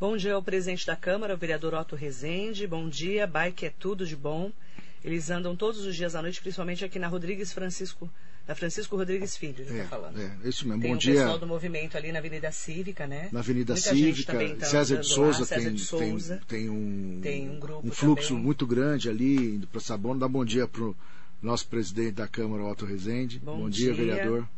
Bom 0.00 0.16
dia 0.16 0.34
ao 0.34 0.42
presidente 0.42 0.86
da 0.86 0.94
Câmara, 0.94 1.34
o 1.34 1.38
vereador 1.38 1.74
Otto 1.74 1.96
Rezende. 1.96 2.66
Bom 2.66 2.88
dia, 2.88 3.26
bike 3.26 3.66
é 3.66 3.70
tudo 3.70 4.06
de 4.06 4.14
bom. 4.14 4.52
Eles 5.04 5.30
andam 5.30 5.56
todos 5.56 5.84
os 5.84 5.94
dias 5.94 6.14
à 6.14 6.22
noite, 6.22 6.40
principalmente 6.40 6.84
aqui 6.84 6.98
na 6.98 7.08
Rodrigues 7.08 7.52
Francisco 7.52 8.10
da 8.48 8.54
Francisco 8.54 8.96
Rodrigues 8.96 9.36
Filho, 9.36 9.56
ele 9.58 9.70
está 9.70 9.82
é, 9.82 9.86
falando. 9.86 10.18
É, 10.18 10.48
isso 10.48 10.66
mesmo. 10.66 10.80
Tem 10.80 10.92
Bom 10.92 10.96
o 10.96 10.98
dia. 10.98 11.14
pessoal 11.16 11.38
do 11.38 11.46
movimento 11.46 11.98
ali 11.98 12.10
na 12.10 12.18
Avenida 12.18 12.50
Cívica, 12.50 13.06
né? 13.06 13.28
Na 13.30 13.40
Avenida 13.40 13.74
Muita 13.74 13.90
Cívica, 13.90 14.32
tá 14.32 14.64
César, 14.64 14.96
de 14.96 15.06
Souza, 15.06 15.44
César 15.44 15.64
tem, 15.64 15.74
de 15.74 15.84
Souza 15.84 16.40
tem, 16.48 16.60
tem, 16.60 16.70
um, 16.70 17.20
tem 17.22 17.50
um, 17.50 17.60
um 17.84 17.90
fluxo 17.90 18.28
também. 18.28 18.42
muito 18.42 18.66
grande 18.66 19.10
ali, 19.10 19.56
indo 19.56 19.66
para 19.66 19.82
Sabona. 19.82 20.20
Dá 20.20 20.28
bom 20.28 20.46
dia 20.46 20.66
para 20.66 20.82
o 20.82 20.96
nosso 21.42 21.66
presidente 21.68 22.12
da 22.12 22.28
Câmara, 22.28 22.64
Otto 22.64 22.84
Rezende. 22.84 23.38
Bom, 23.38 23.58
bom 23.58 23.70
dia, 23.70 23.92
dia, 23.92 24.06
vereador. 24.06 24.48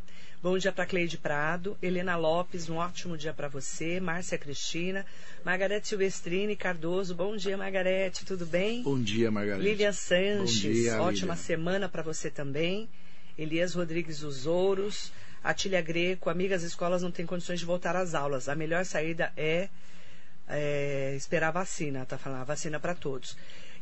Bom 0.43 0.57
dia 0.57 0.73
para 0.73 0.87
Cleide 0.87 1.19
Prado, 1.19 1.77
Helena 1.83 2.17
Lopes, 2.17 2.71
um 2.71 2.77
ótimo 2.77 3.15
dia 3.15 3.35
para 3.35 3.47
você, 3.47 4.01
Márcia 4.01 4.39
Cristina, 4.39 5.05
Margarete 5.45 5.87
Silvestrini 5.89 6.57
Cardoso, 6.57 7.15
bom 7.15 7.37
dia 7.37 7.59
Margarete, 7.59 8.25
tudo 8.25 8.47
bem? 8.47 8.83
Bom 8.83 8.99
dia 8.99 9.31
Margarete. 9.31 9.63
Lilian 9.63 9.93
Sanches, 9.93 10.63
bom 10.63 10.73
dia, 10.73 11.03
ótima 11.03 11.35
Lilian. 11.35 11.37
semana 11.37 11.89
para 11.91 12.03
você 12.03 12.31
também. 12.31 12.89
Elias 13.37 13.75
Rodrigues 13.75 14.21
dos 14.21 14.47
Ouros, 14.47 15.13
Atília 15.45 15.83
Greco, 15.83 16.31
amigas 16.31 16.63
escolas 16.63 17.03
não 17.03 17.11
têm 17.11 17.27
condições 17.27 17.61
de 17.61 17.67
voltar 17.67 17.95
às 17.95 18.15
aulas. 18.15 18.49
A 18.49 18.55
melhor 18.55 18.87
saída 18.87 19.31
é, 19.37 19.69
é 20.49 21.15
esperar 21.17 21.49
a 21.49 21.53
vacina, 21.53 22.07
tá 22.07 22.17
falando, 22.17 22.41
a 22.41 22.45
vacina 22.45 22.81
para 22.81 22.95
todos. 22.95 23.37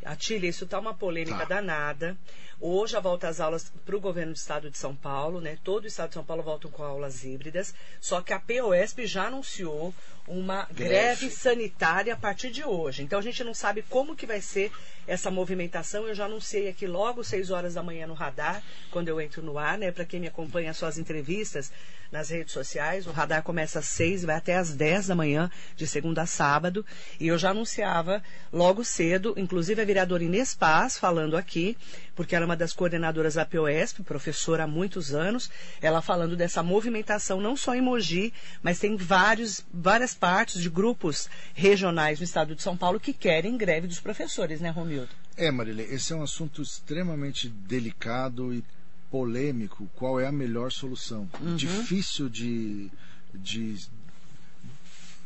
Atília, 0.04 0.48
isso 0.48 0.66
tá 0.66 0.78
uma 0.78 0.94
polêmica 0.94 1.38
Tá. 1.38 1.44
danada. 1.56 2.16
Hoje 2.60 2.96
a 2.96 3.00
volta 3.00 3.28
às 3.28 3.38
aulas 3.40 3.70
para 3.86 3.96
o 3.96 4.00
governo 4.00 4.32
do 4.32 4.36
estado 4.36 4.68
de 4.68 4.76
São 4.76 4.94
Paulo, 4.94 5.40
né? 5.40 5.58
Todo 5.62 5.84
o 5.84 5.86
estado 5.86 6.08
de 6.08 6.14
São 6.14 6.24
Paulo 6.24 6.42
voltam 6.42 6.68
com 6.70 6.82
aulas 6.82 7.22
híbridas. 7.24 7.72
Só 8.00 8.20
que 8.20 8.32
a 8.32 8.40
POSP 8.40 9.06
já 9.06 9.26
anunciou 9.26 9.94
uma 10.26 10.64
greve. 10.72 10.88
Greve. 10.90 11.30
sanitária 11.30 12.12
a 12.12 12.16
partir 12.16 12.50
de 12.50 12.64
hoje. 12.64 13.02
Então 13.02 13.18
a 13.18 13.22
gente 13.22 13.42
não 13.44 13.54
sabe 13.54 13.82
como 13.82 14.16
que 14.16 14.26
vai 14.26 14.40
ser 14.40 14.72
essa 15.06 15.30
movimentação. 15.30 16.06
Eu 16.08 16.14
já 16.14 16.24
anunciei 16.24 16.68
aqui 16.68 16.86
logo 16.86 17.22
6 17.22 17.50
horas 17.50 17.74
da 17.74 17.82
manhã 17.82 18.06
no 18.08 18.14
radar, 18.14 18.60
quando 18.90 19.08
eu 19.08 19.20
entro 19.20 19.40
no 19.40 19.56
ar, 19.56 19.78
né? 19.78 19.92
Para 19.92 20.04
quem 20.04 20.18
me 20.20 20.26
acompanha 20.26 20.70
as 20.72 20.76
suas 20.76 20.98
entrevistas 20.98 21.70
nas 22.10 22.30
redes 22.30 22.52
sociais, 22.54 23.06
o 23.06 23.10
radar 23.12 23.42
começa 23.42 23.78
às 23.78 23.86
6 23.86 24.22
e 24.22 24.26
vai 24.26 24.36
até 24.36 24.56
às 24.56 24.74
10 24.74 25.08
da 25.08 25.14
manhã, 25.14 25.50
de 25.76 25.86
segunda 25.86 26.22
a 26.22 26.26
sábado. 26.26 26.84
E 27.20 27.28
eu 27.28 27.38
já 27.38 27.50
anunciava 27.50 28.22
logo 28.52 28.82
cedo, 28.84 29.34
inclusive 29.36 29.80
a 29.80 29.84
vereadora 29.88 30.22
Inês 30.22 30.54
Paz 30.54 30.98
falando 30.98 31.36
aqui, 31.36 31.76
porque 32.14 32.36
ela 32.36 32.44
é 32.44 32.46
uma 32.46 32.56
das 32.56 32.72
coordenadoras 32.72 33.34
da 33.34 33.44
POSP, 33.44 34.02
professora 34.02 34.64
há 34.64 34.66
muitos 34.66 35.14
anos, 35.14 35.50
ela 35.80 36.00
falando 36.02 36.36
dessa 36.36 36.62
movimentação 36.62 37.40
não 37.40 37.56
só 37.56 37.74
em 37.74 37.80
Mogi, 37.80 38.32
mas 38.62 38.78
tem 38.78 38.96
vários, 38.96 39.64
várias 39.72 40.14
partes 40.14 40.60
de 40.60 40.68
grupos 40.68 41.28
regionais 41.54 42.18
no 42.18 42.24
estado 42.24 42.54
de 42.54 42.62
São 42.62 42.76
Paulo 42.76 43.00
que 43.00 43.12
querem 43.12 43.56
greve 43.56 43.86
dos 43.86 43.98
professores, 44.00 44.60
né, 44.60 44.70
Romildo? 44.70 45.08
É, 45.36 45.50
Marilene, 45.50 45.92
esse 45.94 46.12
é 46.12 46.16
um 46.16 46.22
assunto 46.22 46.60
extremamente 46.60 47.48
delicado 47.48 48.52
e 48.52 48.62
polêmico. 49.10 49.88
Qual 49.94 50.20
é 50.20 50.26
a 50.26 50.32
melhor 50.32 50.70
solução? 50.70 51.28
Uhum. 51.40 51.56
Difícil 51.56 52.28
de, 52.28 52.90
de, 53.34 53.76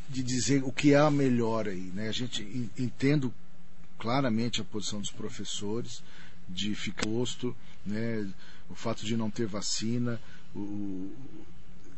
de 0.08 0.22
dizer 0.22 0.62
o 0.64 0.70
que 0.70 0.92
é 0.92 0.98
a 0.98 1.10
melhor 1.10 1.66
aí. 1.66 1.90
Né? 1.94 2.08
A 2.08 2.12
gente 2.12 2.42
en- 2.42 2.70
entendo 2.78 3.32
claramente 4.02 4.60
a 4.60 4.64
posição 4.64 5.00
dos 5.00 5.12
professores 5.12 6.02
de 6.48 6.74
ficar 6.74 7.02
posto, 7.06 7.56
né? 7.86 8.28
o 8.68 8.74
fato 8.74 9.06
de 9.06 9.16
não 9.16 9.30
ter 9.30 9.46
vacina, 9.46 10.20
o, 10.56 11.08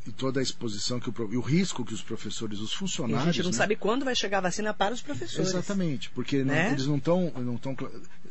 e 0.07 0.13
toda 0.13 0.39
a 0.39 0.43
exposição 0.43 1.01
que 1.01 1.09
o, 1.09 1.15
e 1.33 1.37
o 1.37 1.41
risco 1.41 1.83
que 1.85 1.95
os 1.95 2.03
professores, 2.03 2.59
os 2.61 2.73
E 2.73 2.75
a 2.75 2.79
funcionários. 2.79 3.35
gente 3.35 3.45
não 3.45 3.51
né? 3.53 3.57
sabe 3.57 3.75
quando 3.75 4.05
vai 4.05 4.15
chegar 4.15 4.39
a 4.39 4.43
vacina 4.43 4.75
para 4.75 4.93
os 4.93 5.01
professores. 5.01 5.49
Exatamente, 5.49 6.11
porque 6.11 6.39
não- 6.45 6.53
Né? 6.55 6.73
eles 6.73 6.87
não 6.87 6.97
estão. 6.99 7.33
Não 7.37 7.57
tão, 7.57 7.75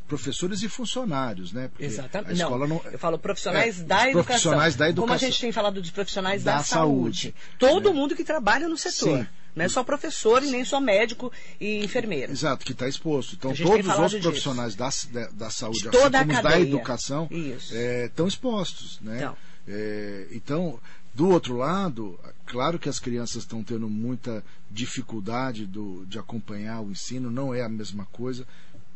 professores 0.07 0.61
e 0.61 0.69
funcionários, 0.69 1.51
né? 1.53 1.69
Porque 1.69 1.85
Exatamente. 1.85 2.31
A 2.31 2.33
escola 2.33 2.67
não, 2.67 2.79
eu 2.91 2.99
falo 2.99 3.17
profissionais 3.17 3.79
É, 3.79 3.83
da 3.83 4.01
educação. 4.09 4.23
profissionais 4.25 4.75
da 4.75 4.85
Como 4.85 4.89
a 4.89 5.03
educação. 5.15 5.27
gente 5.29 5.41
tem 5.41 5.51
falado 5.51 5.81
dos 5.81 5.89
profissionais 5.89 6.43
da, 6.43 6.57
Da 6.57 6.63
saúde. 6.63 7.21
saúde, 7.31 7.35
Todo 7.57 7.89
né? 7.89 7.95
mundo 7.95 8.15
que 8.15 8.23
trabalha 8.23 8.67
no 8.67 8.77
setor. 8.77 9.19
Sim. 9.19 9.27
Não 9.55 9.65
é 9.65 9.69
só 9.69 9.83
professor 9.83 10.43
e 10.43 10.49
nem 10.49 10.65
só 10.65 10.79
médico 10.79 11.31
e 11.59 11.83
enfermeiro. 11.83 12.31
Exato, 12.31 12.65
que 12.65 12.71
está 12.71 12.87
exposto. 12.87 13.35
Então, 13.35 13.53
todos 13.53 13.87
os 13.87 13.99
outros 13.99 14.21
profissionais 14.21 14.75
da, 14.75 14.89
da, 15.11 15.27
da 15.27 15.49
saúde, 15.49 15.81
De 15.81 15.89
assim 15.89 16.09
como 16.09 16.41
da 16.41 16.59
educação, 16.59 17.27
Isso. 17.29 17.75
é, 17.75 18.05
estão 18.05 18.27
expostos. 18.27 18.99
Né? 19.01 19.17
Então. 19.17 19.37
É, 19.67 20.27
então, 20.31 20.79
do 21.13 21.29
outro 21.29 21.55
lado, 21.55 22.19
claro 22.45 22.79
que 22.79 22.89
as 22.89 22.99
crianças 22.99 23.43
estão 23.43 23.63
tendo 23.63 23.87
muita 23.87 24.43
dificuldade 24.69 25.65
do, 25.67 26.05
de 26.07 26.17
acompanhar 26.17 26.81
o 26.81 26.89
ensino, 26.89 27.29
não 27.29 27.53
é 27.53 27.61
a 27.61 27.69
mesma 27.69 28.05
coisa. 28.07 28.47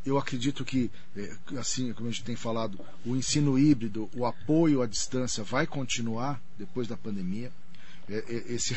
Eu 0.03 0.17
acredito 0.17 0.65
que, 0.65 0.89
é, 1.15 1.31
assim 1.57 1.93
como 1.93 2.07
a 2.07 2.11
gente 2.11 2.23
tem 2.23 2.35
falado, 2.35 2.79
o 3.05 3.15
ensino 3.15 3.59
híbrido, 3.59 4.09
o 4.15 4.25
apoio 4.25 4.81
à 4.81 4.87
distância 4.87 5.43
vai 5.43 5.67
continuar 5.67 6.41
depois 6.57 6.87
da 6.87 6.97
pandemia. 6.97 7.51
É, 8.09 8.23
é, 8.29 8.53
esse 8.53 8.73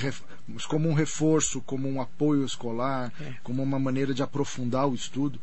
como 0.69 0.89
um 0.89 0.93
reforço, 0.95 1.61
como 1.61 1.89
um 1.89 2.01
apoio 2.01 2.45
escolar, 2.45 3.13
É. 3.21 3.35
como 3.45 3.63
uma 3.63 3.79
maneira 3.79 4.13
de 4.13 4.23
aprofundar 4.23 4.89
o 4.89 4.95
estudo, 4.95 5.39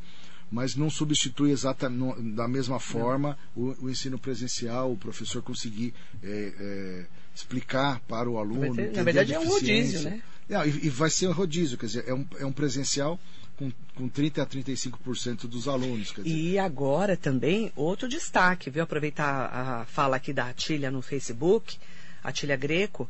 mas 0.52 0.76
não 0.76 0.90
substitui 0.90 1.52
exatamente 1.52 2.22
da 2.22 2.48
mesma 2.48 2.80
forma 2.80 3.38
o, 3.56 3.86
o 3.86 3.90
ensino 3.90 4.18
presencial, 4.20 4.92
o 4.92 4.98
professor 4.98 5.42
conseguir 5.42 5.94
é, 6.24 6.54
é, 6.60 7.06
explicar 7.36 8.00
para 8.02 8.30
o 8.30 8.38
aluno. 8.38 8.76
Ter- 8.76 8.92
na 8.94 9.04
verdade, 9.04 9.34
é 9.34 9.40
um 9.40 9.48
rodízio, 9.48 10.02
né? 10.10 10.22
É, 10.50 10.68
e, 10.68 10.88
e 10.88 10.90
vai 10.90 11.10
ser 11.10 11.28
um 11.28 11.34
rodízio, 11.34 11.78
quer 11.78 11.86
dizer, 11.88 12.06
é 12.08 12.14
um, 12.14 12.26
é 12.40 12.46
um 12.46 12.52
presencial 12.52 13.20
com, 13.58 13.72
com 13.96 14.08
30 14.08 14.42
a 14.42 14.46
35% 14.46 15.48
dos 15.48 15.68
alunos. 15.68 16.14
E 16.24 16.58
agora 16.58 17.18
também 17.18 17.72
outro 17.76 18.08
destaque, 18.08 18.70
viu? 18.70 18.84
Aproveitar 18.84 19.46
a 19.54 19.86
fala 19.86 20.16
aqui 20.16 20.32
da 20.32 20.48
Atília 20.48 20.90
no 20.92 21.02
Facebook, 21.02 21.78
Atília 22.24 22.56
Greco. 22.56 23.10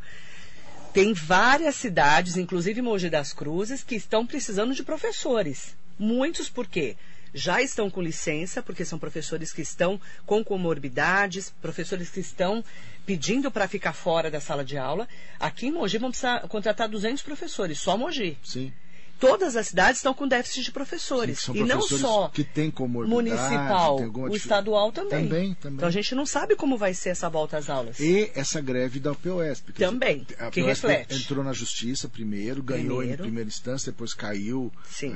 Tem 0.93 1.13
várias 1.13 1.75
cidades, 1.75 2.37
inclusive 2.37 2.81
Mogi 2.81 3.09
das 3.09 3.33
Cruzes, 3.33 3.83
que 3.83 3.95
estão 3.95 4.25
precisando 4.25 4.73
de 4.73 4.83
professores. 4.83 5.75
Muitos 5.99 6.49
por 6.49 6.67
quê? 6.67 6.95
Já 7.33 7.61
estão 7.61 7.89
com 7.89 8.01
licença, 8.01 8.63
porque 8.63 8.85
são 8.85 8.97
professores 8.97 9.51
que 9.51 9.61
estão 9.61 9.99
com 10.25 10.43
comorbidades, 10.43 11.53
professores 11.61 12.09
que 12.09 12.19
estão 12.19 12.63
pedindo 13.05 13.51
para 13.51 13.67
ficar 13.67 13.93
fora 13.93 14.31
da 14.31 14.39
sala 14.39 14.65
de 14.65 14.77
aula. 14.77 15.07
Aqui 15.39 15.67
em 15.67 15.71
Mogi 15.71 15.97
vão 15.97 16.09
precisar 16.09 16.47
contratar 16.47 16.87
200 16.87 17.21
professores, 17.21 17.79
só 17.79 17.97
Mogi. 17.97 18.37
sim. 18.43 18.73
Todas 19.19 19.55
as 19.55 19.67
cidades 19.67 19.99
estão 19.99 20.13
com 20.13 20.27
déficit 20.27 20.63
de 20.63 20.71
professores. 20.71 21.39
Sim, 21.39 21.53
e 21.55 21.59
não 21.63 21.79
professores 21.79 22.01
só 22.01 22.27
que 22.29 22.43
comorbidade, 22.69 23.29
municipal, 23.29 23.97
tem 23.97 24.07
o 24.07 24.35
estadual 24.35 24.91
também. 24.91 25.27
Também, 25.27 25.53
também. 25.55 25.77
Então 25.77 25.87
a 25.87 25.91
gente 25.91 26.13
não 26.13 26.25
sabe 26.25 26.55
como 26.55 26.77
vai 26.77 26.93
ser 26.93 27.09
essa 27.09 27.29
volta 27.29 27.57
às 27.57 27.69
aulas. 27.69 27.99
E 27.99 28.31
essa 28.35 28.61
greve 28.61 28.99
da 28.99 29.13
POSP. 29.13 29.73
Também, 29.73 30.19
dizer, 30.23 30.43
a 30.43 30.51
que 30.51 30.61
reflete. 30.61 31.15
entrou 31.15 31.43
na 31.43 31.53
justiça 31.53 32.07
primeiro, 32.07 32.61
ganhou 32.61 32.97
Primeiro. 32.97 33.21
em 33.21 33.25
primeira 33.25 33.47
instância, 33.47 33.91
depois 33.91 34.13
caiu 34.13 34.71
é, 35.01 35.07
é, 35.07 35.11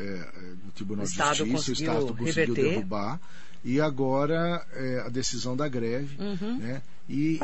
no 0.65 0.71
Tribunal 0.73 1.05
de 1.05 1.13
Justiça, 1.13 1.71
o 1.71 1.73
Estado 1.73 2.05
conseguiu 2.07 2.25
reverter. 2.25 2.69
derrubar. 2.69 3.19
E 3.63 3.79
agora 3.79 4.65
é, 4.73 5.03
a 5.05 5.09
decisão 5.09 5.55
da 5.55 5.67
greve. 5.67 6.17
Uhum. 6.19 6.57
Né? 6.57 6.81
E, 7.07 7.39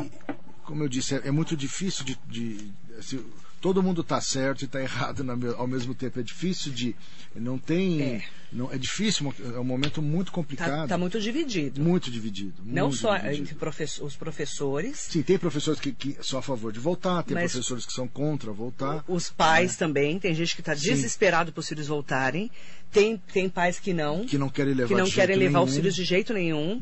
como 0.63 0.84
eu 0.84 0.89
disse, 0.89 1.15
é, 1.15 1.22
é 1.26 1.32
muito 1.32 1.56
difícil 1.56 2.04
de. 2.04 2.17
de 2.28 2.72
assim, 2.98 3.24
todo 3.62 3.82
mundo 3.84 4.02
está 4.02 4.22
certo 4.22 4.62
e 4.62 4.65
está 4.65 4.82
errado 4.82 5.26
ao 5.58 5.67
mesmo 5.67 5.93
tempo. 5.96 6.20
É 6.20 6.24
difícil 6.24 6.72
de. 6.72 6.96
Não 7.36 7.58
tem. 7.58 8.02
É. 8.02 8.24
Não, 8.52 8.72
é 8.72 8.78
difícil, 8.78 9.34
é 9.54 9.60
um 9.60 9.63
momento 9.63 10.02
muito 10.02 10.32
complicado. 10.32 10.88
tá 10.88 10.98
muito 10.98 11.20
dividido. 11.20 11.82
Muito 11.82 12.10
dividido. 12.10 12.54
não 12.65 12.84
muito 12.88 12.98
só 13.00 13.15
dividido. 13.17 13.41
entre 13.43 13.56
profe- 13.56 14.02
os 14.02 14.15
professores, 14.15 15.00
Sim, 15.10 15.22
tem 15.22 15.38
professores 15.38 15.80
que, 15.82 15.91
que 15.91 16.17
são 16.22 16.39
a 16.39 16.41
favor 16.41 16.72
de 16.72 16.80
voltar, 16.80 17.24
tem 17.24 17.36
professores 17.36 17.86
que 17.86 17.91
são 17.91 18.08
contra 18.08 18.52
voltar. 18.54 19.04
os 19.08 19.30
pais 19.30 19.76
também. 19.76 20.17
Tem 20.20 20.34
gente 20.34 20.56
que 20.56 20.62
está 20.62 20.74
Tá. 20.74 20.80
Desesperado 20.80 21.52
para 21.52 21.60
os 21.60 21.67
filhos 21.67 21.88
voltarem. 21.88 22.50
Tem, 22.91 23.17
tem 23.34 23.50
pais 23.50 23.80
que 23.80 23.93
não. 23.93 24.26
Que 24.26 24.38
não 24.38 24.50
querem 24.50 24.74
levar 24.74 24.88
que 24.88 24.96
não 25.02 25.10
querem 25.10 25.36
levar 25.36 25.60
os 25.62 25.72
nenhum. 25.72 25.82
filhos 25.82 25.96
de 25.96 26.04
jeito 26.06 26.34
nenhum. 26.34 26.82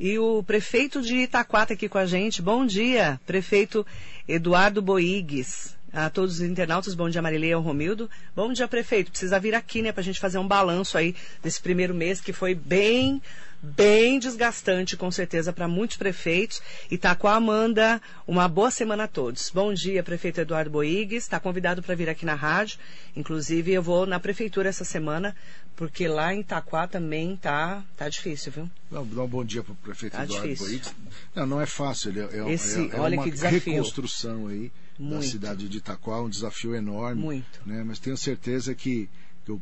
E 0.00 0.18
o 0.18 0.42
prefeito 0.42 1.02
de 1.02 1.14
Itaquá 1.16 1.66
tá 1.66 1.74
aqui 1.74 1.88
com 1.88 1.98
a 1.98 2.06
gente. 2.06 2.40
Bom 2.42 2.64
dia, 2.66 3.20
prefeito 3.26 3.86
Eduardo 4.26 4.80
Boigues. 4.80 5.76
A 5.96 6.10
todos 6.10 6.34
os 6.36 6.40
internautas, 6.40 6.92
bom 6.92 7.08
dia 7.08 7.22
Marileia 7.22 7.56
Romildo. 7.56 8.10
Bom 8.34 8.52
dia, 8.52 8.66
prefeito. 8.66 9.12
Precisa 9.12 9.38
vir 9.38 9.54
aqui, 9.54 9.80
né, 9.80 9.92
pra 9.92 10.02
gente 10.02 10.18
fazer 10.18 10.38
um 10.38 10.48
balanço 10.48 10.98
aí 10.98 11.14
desse 11.40 11.60
primeiro 11.62 11.94
mês 11.94 12.20
que 12.20 12.32
foi 12.32 12.52
bem, 12.52 13.22
bem 13.62 14.18
desgastante, 14.18 14.96
com 14.96 15.08
certeza, 15.12 15.52
para 15.52 15.68
muitos 15.68 15.96
prefeitos. 15.96 16.60
Itaquá 16.90 17.38
manda 17.38 18.02
uma 18.26 18.48
boa 18.48 18.72
semana 18.72 19.04
a 19.04 19.06
todos. 19.08 19.50
Bom 19.54 19.72
dia, 19.72 20.02
prefeito 20.02 20.40
Eduardo 20.40 20.68
Boigues. 20.68 21.22
Está 21.22 21.38
convidado 21.38 21.80
para 21.80 21.94
vir 21.94 22.08
aqui 22.08 22.26
na 22.26 22.34
rádio. 22.34 22.76
Inclusive, 23.14 23.72
eu 23.72 23.82
vou 23.82 24.04
na 24.04 24.18
prefeitura 24.18 24.68
essa 24.70 24.84
semana, 24.84 25.36
porque 25.76 26.08
lá 26.08 26.34
em 26.34 26.40
Itaquá 26.40 26.88
também 26.88 27.36
tá, 27.36 27.84
tá 27.96 28.08
difícil, 28.08 28.50
viu? 28.50 28.70
Dá 28.90 29.00
dá 29.00 29.22
um 29.22 29.28
bom 29.28 29.44
dia 29.44 29.62
para 29.62 29.72
o 29.72 29.76
prefeito 29.76 30.14
Tá 30.16 30.24
Eduardo 30.24 30.48
difícil. 30.48 30.66
Boix. 30.80 30.94
Não, 31.36 31.46
não 31.46 31.60
é 31.60 31.66
fácil. 31.66 32.10
É, 32.20 32.36
é, 32.38 32.52
Esse- 32.52 32.90
é, 32.90 32.96
é 32.96 33.00
olha 33.00 33.16
uma 33.16 33.22
que 33.22 33.30
desafio. 33.30 33.60
reconstrução 33.74 34.48
aí 34.48 34.72
da 34.98 35.04
Muito. 35.04 35.26
cidade 35.26 35.68
de 35.68 35.78
Itaquá, 35.78 36.20
um 36.22 36.28
desafio 36.28 36.74
enorme. 36.74 37.20
Muito. 37.22 37.60
Né? 37.66 37.82
Mas 37.84 37.98
tenho 37.98 38.16
certeza 38.16 38.74
que, 38.74 39.08
que, 39.44 39.52
o, 39.52 39.60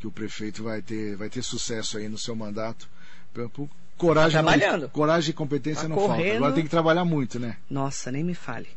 que 0.00 0.06
o 0.06 0.10
prefeito 0.10 0.62
vai 0.64 0.82
ter, 0.82 1.16
vai 1.16 1.28
ter 1.30 1.42
sucesso 1.42 1.98
aí 1.98 2.08
no 2.08 2.18
seu 2.18 2.34
mandato. 2.34 2.88
Por- 3.32 3.68
Coragem, 3.96 4.36
Tá 4.38 4.42
não- 4.42 4.50
trabalhando. 4.58 4.88
coragem 4.88 5.30
e 5.30 5.32
competência 5.32 5.82
Tá 5.82 5.88
não 5.88 5.96
falta. 5.96 6.14
correndo. 6.14 6.36
Agora 6.38 6.52
tem 6.54 6.64
que 6.64 6.70
trabalhar 6.70 7.04
muito, 7.04 7.38
né? 7.38 7.56
Nossa, 7.70 8.10
nem 8.10 8.24
me 8.24 8.34
fale. 8.34 8.68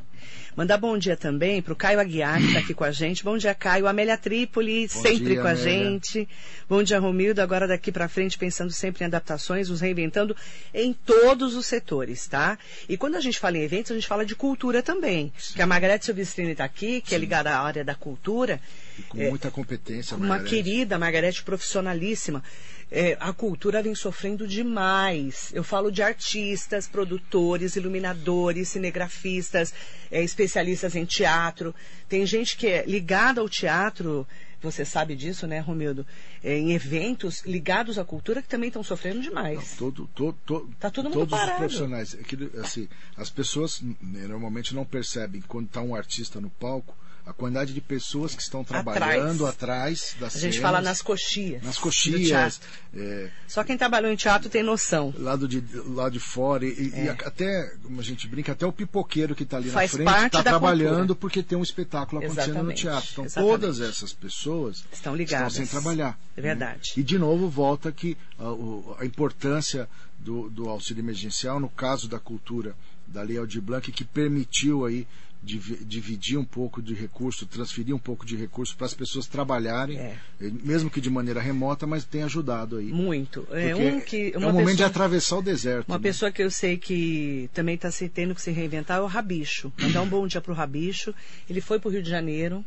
Mandar 0.56 0.78
bom 0.78 0.98
dia 0.98 1.18
também 1.18 1.62
para 1.62 1.74
o 1.74 1.76
Caio 1.76 2.00
Aguiar, 2.00 2.40
que 2.40 2.48
está 2.48 2.60
aqui 2.60 2.74
com 2.74 2.86
a 2.86 2.92
gente. 2.92 3.24
Bom 3.26 3.38
dia, 3.38 3.54
Caio. 3.54 3.88
Amélia 3.88 4.18
Trípoli, 4.18 4.88
Bom 4.88 5.02
sempre 5.02 5.26
dia, 5.34 5.42
com 5.42 5.48
a 5.48 5.52
Amélia. 5.52 5.64
gente. 5.90 6.30
Bom 6.70 6.82
dia, 6.82 6.98
Romildo. 6.98 7.42
Agora 7.42 7.68
daqui 7.68 7.92
para 7.92 8.08
frente, 8.08 8.38
pensando 8.38 8.72
sempre 8.72 9.04
em 9.04 9.08
adaptações, 9.08 9.68
nos 9.70 9.82
reinventando 9.82 10.34
em 10.74 10.94
todos 10.94 11.56
os 11.56 11.66
setores, 11.66 12.26
tá? 12.28 12.58
E 12.88 12.96
quando 12.96 13.16
a 13.16 13.20
gente 13.20 13.38
fala 13.38 13.58
em 13.58 13.64
eventos, 13.64 13.92
a 13.92 13.96
gente 13.96 14.08
fala 14.08 14.26
de 14.26 14.34
cultura 14.36 14.82
também. 14.82 15.34
Que 15.54 15.62
a 15.62 15.68
Margarete 15.68 16.06
Silvestrini 16.06 16.52
está 16.54 16.64
aqui, 16.64 17.02
que 17.02 17.14
é 17.14 17.18
ligada 17.18 17.50
à 17.52 17.60
área 17.62 17.84
da 17.84 17.94
cultura. 17.96 18.62
E 18.98 19.02
com 19.04 19.20
É, 19.22 19.30
muita 19.30 19.52
competência. 19.52 20.16
Uma 20.16 20.28
Margarete. 20.28 20.56
querida 20.56 20.98
Margarete 20.98 21.44
profissionalíssima. 21.44 22.42
É, 22.92 23.18
a 23.20 23.34
cultura 23.34 23.82
vem 23.82 23.96
sofrendo 23.96 24.48
demais. 24.48 25.52
Eu 25.54 25.64
falo 25.64 25.92
de 25.92 26.02
artistas, 26.04 26.88
produtores, 26.88 27.76
iluminadores, 27.76 28.70
cinegrafistas, 28.70 29.74
é, 30.12 30.24
especialistas 30.24 30.96
em 30.96 31.04
teatro. 31.06 31.74
Tem 32.08 32.26
gente 32.26 32.56
que 32.56 32.68
é 32.68 32.86
ligada 32.86 33.42
ao 33.42 33.50
teatro, 33.50 34.26
você 34.62 34.86
sabe 34.86 35.16
disso, 35.16 35.48
né, 35.48 35.60
Romildo? 35.60 36.06
É, 36.44 36.58
em 36.58 36.74
eventos 36.74 37.42
ligados 37.46 37.98
à 37.98 38.06
cultura 38.06 38.42
que 38.42 38.48
também 38.48 38.68
estão 38.68 38.84
sofrendo 38.84 39.20
demais. 39.22 39.76
Todo, 39.78 40.08
todo, 40.14 40.38
todo, 40.46 40.70
Tá 40.80 40.90
todo 40.92 41.06
mundo 41.06 41.14
todos 41.20 41.32
parado. 41.32 41.52
os 41.54 41.58
profissionais. 41.58 42.14
Aquilo, 42.14 42.52
assim, 42.62 42.88
as 43.18 43.30
pessoas 43.32 43.82
normalmente 44.02 44.76
não 44.76 44.86
percebem 44.86 45.42
quando 45.42 45.66
está 45.66 45.82
um 45.82 45.96
artista 45.96 46.40
no 46.40 46.50
palco 46.52 46.96
a 47.26 47.34
quantidade 47.34 47.74
de 47.74 47.82
pessoas 47.82 48.36
que 48.36 48.42
estão 48.42 48.64
trabalhando 48.64 49.48
atrás, 49.48 50.16
das 50.20 50.36
A 50.36 50.40
gente 50.40 50.54
cenas, 50.54 50.62
fala 50.62 50.80
nas 50.82 51.02
coxias. 51.02 51.64
nas 51.64 51.78
coxias, 51.78 52.62
é, 52.94 53.30
Só 53.48 53.64
quem 53.64 53.76
trabalhou 53.78 54.12
em 54.12 54.16
teatro 54.16 54.48
tem 54.50 54.62
noção. 54.62 55.14
lado 55.18 55.48
de 55.48 55.64
lado 55.88 56.14
de 56.14 56.20
fora 56.20 56.66
e, 56.66 56.92
e 56.96 57.10
até 57.10 57.76
como 57.82 58.00
a 58.00 58.04
gente 58.04 58.28
brinca 58.28 58.52
até 58.52 58.66
o 58.66 58.72
pipoqueiro 58.72 59.34
que 59.36 59.44
está 59.44 59.58
ali 59.58 59.70
É. 59.70 59.72
Faz 59.72 59.94
na 59.94 60.12
frente 60.14 60.26
está 60.28 60.44
trabalhando 60.44 60.98
cultura. 60.98 61.16
porque 61.16 61.42
tem 61.42 61.58
um 61.58 61.64
espetáculo 61.64 62.22
acontecendo 62.24 62.52
Exatamente, 62.52 62.86
no 62.86 62.92
teatro. 62.92 63.10
Então 63.12 63.26
exatamente. 63.26 63.52
todas 63.52 63.82
essas 63.82 64.14
pessoas 64.14 64.84
Estão 64.94 65.16
ligadas. 65.16 65.54
sem 65.54 65.66
trabalhar. 65.66 66.20
É 66.38 66.42
né? 66.42 66.48
verdade. 66.50 66.94
E 66.96 67.02
de 67.04 67.18
novo 67.18 67.50
volta 67.50 67.92
que 67.92 68.16
a, 68.38 69.02
a 69.02 69.06
importância 69.06 69.90
do, 70.20 70.50
do 70.50 70.70
auxílio 70.70 71.02
emergencial 71.02 71.60
no 71.60 71.70
caso 71.70 72.08
da 72.08 72.20
cultura 72.20 72.76
da 73.08 73.22
Lei 73.24 73.38
Aldir 73.38 73.62
Blanc 73.62 73.92
que 73.92 74.04
permitiu 74.04 74.86
aí 74.86 75.08
dividir 75.46 76.38
um 76.38 76.44
pouco 76.44 76.82
de 76.82 76.94
recurso, 76.94 77.46
transferir 77.46 77.94
um 77.96 78.00
pouco 78.00 78.26
de 78.26 78.36
recurso 78.36 78.76
para 78.76 78.86
as 78.88 78.94
pessoas 78.94 79.28
trabalharem, 79.28 79.98
É. 79.98 80.18
eh, 80.42 80.52
mesmo 80.64 80.90
que 80.90 81.00
de 81.00 81.10
maneira 81.10 81.40
remota, 81.40 81.86
mas 81.86 82.04
tem 82.04 82.24
ajudado 82.24 82.78
aí. 82.78 82.88
Muito. 82.88 83.48
É 83.52 83.76
um 83.76 84.02
que 84.02 84.32
é 84.34 84.38
um 84.38 84.42
momento 84.42 84.66
de 84.68 84.72
pessoa- 84.74 84.88
atravessar 84.90 85.38
o 85.38 85.42
deserto. 85.42 85.88
Uma 85.88 85.98
né? 85.98 86.04
pessoa 86.04 86.32
que 86.32 86.42
eu 86.42 86.50
sei 86.52 86.78
que 86.78 87.50
também 87.54 87.76
está 87.76 87.92
se 87.92 88.10
tendo 88.10 88.34
que 88.34 88.42
se 88.42 88.52
reinventar 88.52 88.98
é 88.98 89.02
o 89.02 89.06
Rabicho. 89.06 89.72
Mandar 89.80 90.02
um 90.02 90.08
bom 90.10 90.26
dia 90.28 90.42
para 90.42 90.52
o 90.52 90.56
Rabicho. 90.56 91.14
Ele 91.50 91.62
foi 91.62 91.80
para 91.80 91.90
o 91.90 91.92
Rio 91.92 92.02
de 92.04 92.10
Janeiro. 92.10 92.66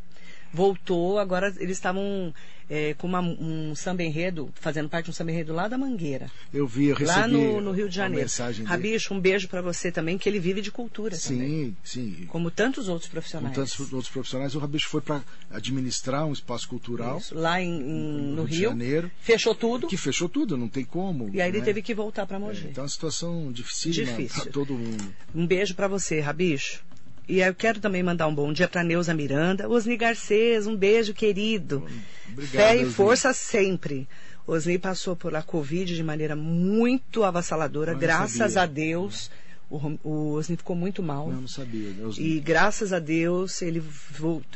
Voltou, 0.53 1.19
agora 1.19 1.55
eles 1.59 1.77
estavam 1.77 2.33
é, 2.71 2.95
com 2.95 3.07
uma, 3.07 3.21
um 3.21 3.75
samba 3.75 4.03
enredo, 4.03 4.51
fazendo 4.55 4.89
parte 4.89 5.07
de 5.07 5.11
um 5.11 5.15
samba 5.15 5.31
enredo 5.33 5.53
lá 5.55 5.69
da 5.69 5.79
Mangueira. 5.79 6.31
Eu 6.53 6.67
vi, 6.67 6.87
eu 6.87 6.97
recebi 6.97 7.19
Lá 7.21 7.27
no, 7.29 7.61
no 7.61 7.73
Rio 7.73 7.89
de 7.89 7.95
Janeiro. 7.95 8.23
mensagem. 8.25 8.65
Rabicho, 8.67 9.15
um 9.15 9.21
beijo 9.21 9.49
para 9.49 9.63
você 9.63 9.91
também, 9.91 10.19
que 10.19 10.29
ele 10.29 10.39
vive 10.39 10.61
de 10.61 10.71
cultura 10.71 11.17
também. 11.17 11.49
Sim, 11.49 11.77
sim. 11.83 12.27
Como 12.29 12.51
tantos 12.51 12.89
outros 12.89 13.11
profissionais. 13.11 13.55
tantos 13.55 13.79
outros 13.93 14.11
profissionais, 14.11 14.55
o 14.55 14.59
Rabicho 14.59 14.89
foi 14.89 15.01
para 15.01 15.23
administrar 15.51 16.27
um 16.27 16.33
espaço 16.33 16.69
cultural 16.69 17.19
Isso, 17.19 17.35
lá 17.35 17.61
em, 17.61 17.71
em- 17.81 18.33
no 18.35 18.45
Rio 18.45 18.57
de. 18.59 18.63
Janeiro. 18.63 19.11
Fechou 19.21 19.55
tudo. 19.55 19.87
que 19.87 19.97
fechou 19.97 20.29
tudo, 20.29 20.57
não 20.57 20.69
tem 20.69 20.85
como. 20.85 21.31
E 21.33 21.41
aí 21.41 21.49
ele 21.51 21.61
né? 21.61 21.65
teve 21.65 21.81
que 21.83 21.95
voltar 21.95 22.27
para 22.27 22.39
Mogi. 22.39 22.69
Então 22.71 22.83
é 22.83 22.85
uma 22.85 22.89
situação 22.89 23.51
Difícil. 23.53 24.43
para 24.43 24.53
todo 24.53 24.75
mundo. 24.75 25.15
Um 25.35 25.47
beijo 25.47 25.75
para 25.75 25.89
você, 25.89 26.21
Rabicho. 26.21 26.83
E 27.29 27.41
eu 27.41 27.55
quero 27.55 27.79
também 27.79 28.03
mandar 28.03 28.27
um 28.27 28.35
bom 28.35 28.53
dia 28.53 28.67
para 28.67 28.83
Neuza 28.83 29.13
Miranda. 29.13 29.69
Osni 29.69 29.97
Garcês, 29.97 30.67
um 30.67 30.75
beijo, 30.75 31.13
querido. 31.13 31.87
Obrigado, 32.33 32.51
Fé 32.53 32.77
e 32.77 32.81
Osni. 32.83 32.93
força 32.95 33.33
sempre. 33.35 34.09
Osni 34.47 34.79
passou 34.79 35.15
por 35.15 35.35
a 35.37 35.43
Covid 35.43 35.95
de 35.95 36.03
maneira 36.03 36.35
muito 36.35 37.23
avassaladora, 37.25 37.93
Ah, 37.93 37.95
eu 37.95 37.99
graças 37.99 38.57
a 38.57 38.65
Deus. 38.65 39.31
O, 39.71 39.99
o 40.03 40.33
Osni 40.33 40.57
ficou 40.57 40.75
muito 40.75 41.03
mal. 41.03 41.29
Eu 41.31 41.43
não 41.43 41.47
sabia. 41.49 41.91
Deus 41.91 42.17
E 42.17 42.41
graças 42.41 42.91
a 42.95 42.99
Deus 42.99 43.61
ele 43.61 43.83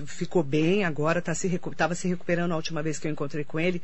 ficou 0.06 0.42
bem 0.42 0.84
agora, 0.84 1.18
estava 1.18 1.34
se, 1.34 1.46
recu- 1.48 1.74
tava 1.74 1.94
se 1.94 2.08
recuperando 2.08 2.52
a 2.52 2.56
última 2.56 2.82
vez 2.82 2.98
que 2.98 3.06
eu 3.06 3.12
encontrei 3.12 3.44
com 3.44 3.60
ele, 3.60 3.82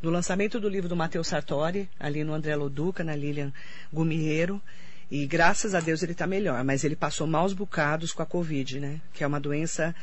no 0.00 0.10
lançamento 0.10 0.60
do 0.60 0.68
livro 0.68 0.88
do 0.88 0.94
Matheus 0.94 1.26
Sartori, 1.26 1.88
ali 1.98 2.22
no 2.22 2.32
André 2.32 2.54
Loduca, 2.54 3.02
na 3.02 3.16
Lilian 3.16 3.52
Gumiero. 3.92 4.62
E 5.10 5.26
graças 5.26 5.74
a 5.74 5.80
Deus 5.80 6.02
ele 6.02 6.12
está 6.12 6.26
melhor, 6.26 6.62
mas 6.64 6.84
ele 6.84 6.94
passou 6.96 7.26
maus 7.26 7.52
bocados 7.52 8.12
com 8.12 8.22
a 8.22 8.26
Covid, 8.26 8.78
né? 8.80 9.00
Que 9.14 9.24
é 9.24 9.26
uma 9.26 9.40
doença 9.40 9.94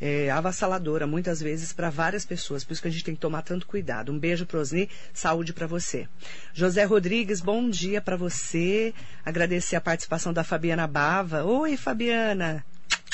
é, 0.00 0.30
avassaladora, 0.30 1.06
muitas 1.06 1.40
vezes, 1.40 1.72
para 1.72 1.90
várias 1.90 2.24
pessoas. 2.24 2.64
Por 2.64 2.72
isso 2.72 2.80
que 2.82 2.88
a 2.88 2.90
gente 2.90 3.04
tem 3.04 3.14
que 3.14 3.20
tomar 3.20 3.42
tanto 3.42 3.66
cuidado. 3.66 4.10
Um 4.10 4.18
beijo 4.18 4.46
para 4.46 4.58
Osni, 4.58 4.88
saúde 5.12 5.52
para 5.52 5.66
você. 5.66 6.08
José 6.54 6.84
Rodrigues, 6.84 7.40
bom 7.40 7.68
dia 7.68 8.00
para 8.00 8.16
você. 8.16 8.94
Agradecer 9.24 9.76
a 9.76 9.80
participação 9.80 10.32
da 10.32 10.42
Fabiana 10.42 10.86
Bava. 10.86 11.44
Oi, 11.44 11.76
Fabiana. 11.76 12.64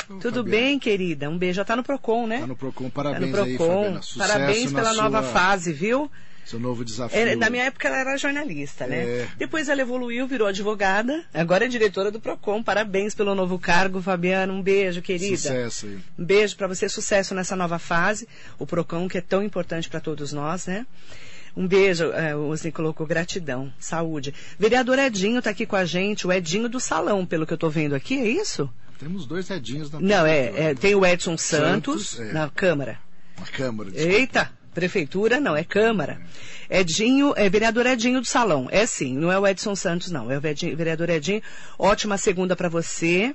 Tudo 0.07 0.23
Fabiana. 0.43 0.51
bem, 0.51 0.79
querida? 0.79 1.29
Um 1.29 1.37
beijo. 1.39 1.57
Já 1.57 1.65
tá 1.65 1.75
no 1.77 1.83
Procon, 1.83 2.27
né? 2.27 2.41
Tá 2.41 2.47
no 2.47 2.57
Procon, 2.57 2.85
Tá 2.85 2.91
parabéns 2.95 3.31
no 3.33 3.43
aí, 3.43 3.57
Procon. 3.57 3.75
Fabiana. 3.75 4.03
Sucesso 4.03 4.19
Parabéns 4.33 4.73
pela 4.73 4.95
sua- 4.95 5.03
nova 5.05 5.23
fase, 5.23 5.73
viu? 5.73 6.11
Seu 6.45 6.59
novo 6.59 6.85
desafio. 6.85 7.19
É, 7.19 7.37
na 7.37 7.49
minha 7.49 7.65
época 7.65 7.87
ela 7.89 7.99
era 7.99 8.17
jornalista, 8.17 8.87
né? 8.87 9.05
É. 9.05 9.29
Depois 9.39 9.69
ela 9.69 9.81
evoluiu, 9.81 10.27
virou 10.27 10.49
advogada. 10.49 11.25
Agora 11.33 11.65
é 11.65 11.69
diretora 11.69 12.11
do 12.11 12.21
Procon. 12.21 12.63
Parabéns 12.63 13.15
pelo 13.15 13.35
novo 13.35 13.59
cargo, 13.59 14.03
Fabiana. 14.03 14.53
Um 14.53 14.63
beijo, 14.63 15.01
querida. 15.01 15.37
Sucesso 15.37 15.87
aí. 15.87 15.99
Um 16.19 16.25
beijo 16.25 16.57
para 16.57 16.67
você, 16.67 16.89
sucesso 16.89 17.35
nessa 17.35 17.55
nova 17.55 17.79
fase. 17.79 18.27
O 18.59 18.67
Procon, 18.67 19.09
que 19.09 19.19
é 19.19 19.21
tão 19.21 19.43
importante 19.43 19.89
para 19.89 20.01
todos 20.01 20.33
nós, 20.33 20.67
né? 20.67 20.87
Um 21.57 21.67
beijo, 21.67 22.13
é, 22.13 22.35
o 22.35 22.49
Osni 22.49 22.71
colocou 22.71 23.07
gratidão, 23.07 23.73
saúde. 23.79 24.33
Vereador 24.59 24.99
Edinho 24.99 25.39
está 25.39 25.51
aqui 25.51 25.67
com 25.67 25.77
a 25.77 25.85
gente, 25.85 26.27
o 26.27 26.33
Edinho 26.33 26.69
do 26.69 26.79
Salão, 26.79 27.27
pelo 27.27 27.45
que 27.45 27.53
eu 27.53 27.57
estou 27.57 27.71
vendo 27.71 27.95
aqui, 27.95 28.19
é 28.19 28.29
isso? 28.29 28.71
Temos 28.99 29.27
dois 29.27 29.49
redinhos 29.49 29.91
na 29.91 29.99
Não, 29.99 30.27
é, 30.27 30.71
é, 30.71 30.75
tem 30.75 30.95
o 30.95 31.05
Edson 31.05 31.37
Santos, 31.37 32.11
Santos, 32.11 32.31
é. 32.31 32.33
na 32.33 32.49
Câmara. 32.51 32.99
na 33.39 33.47
Câmara. 33.47 33.91
desculpa. 33.91 34.17
Eita, 34.17 34.53
prefeitura 34.75 35.41
não, 35.41 35.57
é 35.57 35.65
Câmara. 35.65 36.21
Edinho, 36.69 37.35
é 37.37 37.49
vereador 37.49 37.87
Edinho 37.87 38.21
do 38.21 38.27
Salão. 38.27 38.69
É 38.71 38.87
sim, 38.87 39.17
não 39.17 39.31
é 39.31 39.39
o 39.39 39.47
Edson 39.47 39.75
Santos, 39.75 40.11
não. 40.11 40.31
É 40.31 40.39
o 40.39 40.41
vereador 40.41 41.11
Edinho. 41.11 41.43
Ótima 41.79 42.17
segunda 42.17 42.55
para 42.55 42.69
você. 42.69 43.35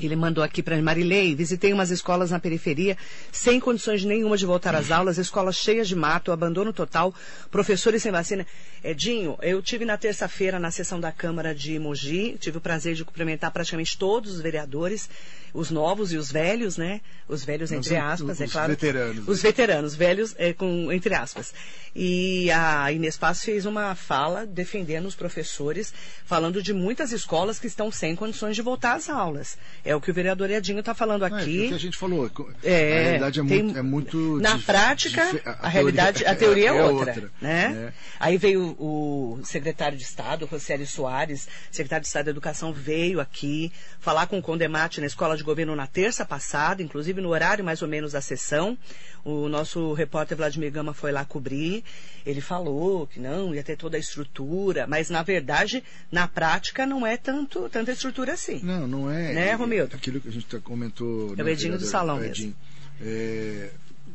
Ele 0.00 0.14
mandou 0.16 0.44
aqui 0.44 0.62
para 0.62 0.80
Marilei, 0.82 1.34
visitei 1.34 1.72
umas 1.72 1.90
escolas 1.90 2.30
na 2.30 2.38
periferia, 2.38 2.96
sem 3.32 3.58
condições 3.58 4.04
nenhuma 4.04 4.36
de 4.36 4.44
voltar 4.44 4.74
às 4.74 4.90
aulas, 4.90 5.16
escolas 5.18 5.56
cheias 5.56 5.88
de 5.88 5.94
mato, 5.96 6.32
abandono 6.32 6.72
total, 6.72 7.14
professores 7.50 8.02
sem 8.02 8.12
vacina. 8.12 8.46
Edinho, 8.84 9.36
eu 9.42 9.62
tive 9.62 9.84
na 9.84 9.96
terça-feira 9.96 10.58
na 10.60 10.70
sessão 10.70 11.00
da 11.00 11.10
Câmara 11.10 11.54
de 11.54 11.78
Mogi, 11.78 12.36
tive 12.38 12.58
o 12.58 12.60
prazer 12.60 12.94
de 12.94 13.04
cumprimentar 13.04 13.50
praticamente 13.50 13.96
todos 13.98 14.32
os 14.34 14.40
vereadores, 14.40 15.08
os 15.54 15.70
novos 15.70 16.12
e 16.12 16.16
os 16.18 16.30
velhos, 16.30 16.76
né? 16.76 17.00
Os 17.26 17.42
velhos 17.44 17.72
entre 17.72 17.94
Os- 17.96 18.00
aspas, 18.02 18.40
é 18.40 18.44
os 18.44 18.52
claro. 18.52 18.68
veteranos. 18.68 19.26
Os 19.26 19.40
veteranos, 19.42 19.94
velhos, 19.94 20.34
é, 20.38 20.52
com, 20.52 20.92
entre 20.92 21.14
aspas. 21.14 21.52
E 21.94 22.50
a 22.50 22.92
Inês 22.92 23.16
Paz 23.16 23.42
fez 23.42 23.64
uma 23.64 23.94
fala 23.94 24.44
defendendo 24.46 25.06
os 25.06 25.14
professores, 25.14 25.92
falando 26.26 26.62
de 26.62 26.74
muitas 26.74 27.10
escolas 27.10 27.58
que 27.58 27.66
estão 27.66 27.90
sem 27.90 28.14
condições 28.14 28.54
de 28.54 28.60
voltar 28.62 28.94
às 28.96 29.08
aulas. 29.08 29.56
É 29.86 29.94
o 29.94 30.00
que 30.00 30.10
o 30.10 30.14
vereador 30.14 30.50
Edinho 30.50 30.80
está 30.80 30.94
falando 30.94 31.28
Não, 31.28 31.38
é 31.38 31.40
aqui. 31.42 31.66
o 31.66 31.68
que 31.68 31.74
a 31.74 31.78
gente 31.78 31.96
falou. 31.96 32.28
É, 32.62 32.98
a 32.98 33.02
realidade 33.04 33.40
é 33.40 33.44
tem- 33.44 33.62
muito. 33.62 33.78
É 33.78 33.82
muito 33.82 34.40
na 34.40 34.58
prática, 34.58 35.24
dife- 35.26 35.42
a, 35.44 35.68
realidade, 35.68 36.26
a 36.26 36.34
teoria 36.34 36.70
é, 36.70 36.82
outra, 36.82 37.30
né? 37.40 37.68
né? 37.68 37.92
Aí 38.18 38.36
veio 38.36 38.74
o 38.78 39.38
secretário 39.44 39.96
de 39.96 40.02
Estado, 40.02 40.44
Rocieli 40.46 40.86
Soares, 40.86 41.48
secretário 41.70 42.02
de 42.02 42.08
Estado 42.08 42.24
da 42.24 42.30
Educação, 42.32 42.72
veio 42.72 43.20
aqui 43.20 43.72
falar 44.00 44.26
com 44.26 44.38
o 44.38 44.42
Condemate 44.42 45.00
na 45.00 45.06
Escola 45.06 45.36
de 45.36 45.44
Governo 45.44 45.76
na 45.76 45.86
terça 45.86 46.24
passada, 46.24 46.82
inclusive 46.82 47.20
no 47.20 47.28
horário 47.28 47.64
mais 47.64 47.80
ou 47.80 47.88
menos 47.88 48.12
da 48.12 48.20
sessão. 48.20 48.76
O 49.24 49.48
nosso 49.48 49.92
repórter 49.92 50.36
Vladimir 50.36 50.70
Gama 50.70 50.94
foi 50.94 51.10
lá 51.10 51.24
cobrir. 51.24 51.82
Ele 52.24 52.40
falou 52.40 53.08
que 53.08 53.18
não, 53.18 53.52
ia 53.52 53.62
ter 53.62 53.76
toda 53.76 53.96
a 53.96 54.00
estrutura, 54.00 54.86
mas 54.86 55.10
na 55.10 55.22
verdade, 55.22 55.82
na 56.12 56.28
prática, 56.28 56.86
não 56.86 57.04
é 57.04 57.16
tanto, 57.16 57.68
tanta 57.68 57.90
estrutura 57.90 58.34
assim. 58.34 58.60
Não, 58.62 58.86
não 58.86 59.10
é. 59.10 59.32
Né, 59.32 59.52
Romildo? 59.78 59.96
Aquilo 59.96 60.20
que 60.20 60.28
a 60.28 60.32
gente 60.32 60.58
comentou. 60.60 61.34
É 61.36 61.42
o 61.42 61.44
né, 61.44 61.52
Edinho 61.52 61.72
do 61.72 61.78
vereador? 61.78 61.88
salão 61.88 62.16
O 62.16 62.20
mesmo. 62.20 62.32
Edinho. 62.34 62.56
É, 63.00 63.70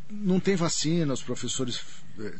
não 0.09 0.39
tem 0.39 0.55
vacina, 0.55 1.13
os 1.13 1.21
professores 1.21 1.79
é, 2.19 2.33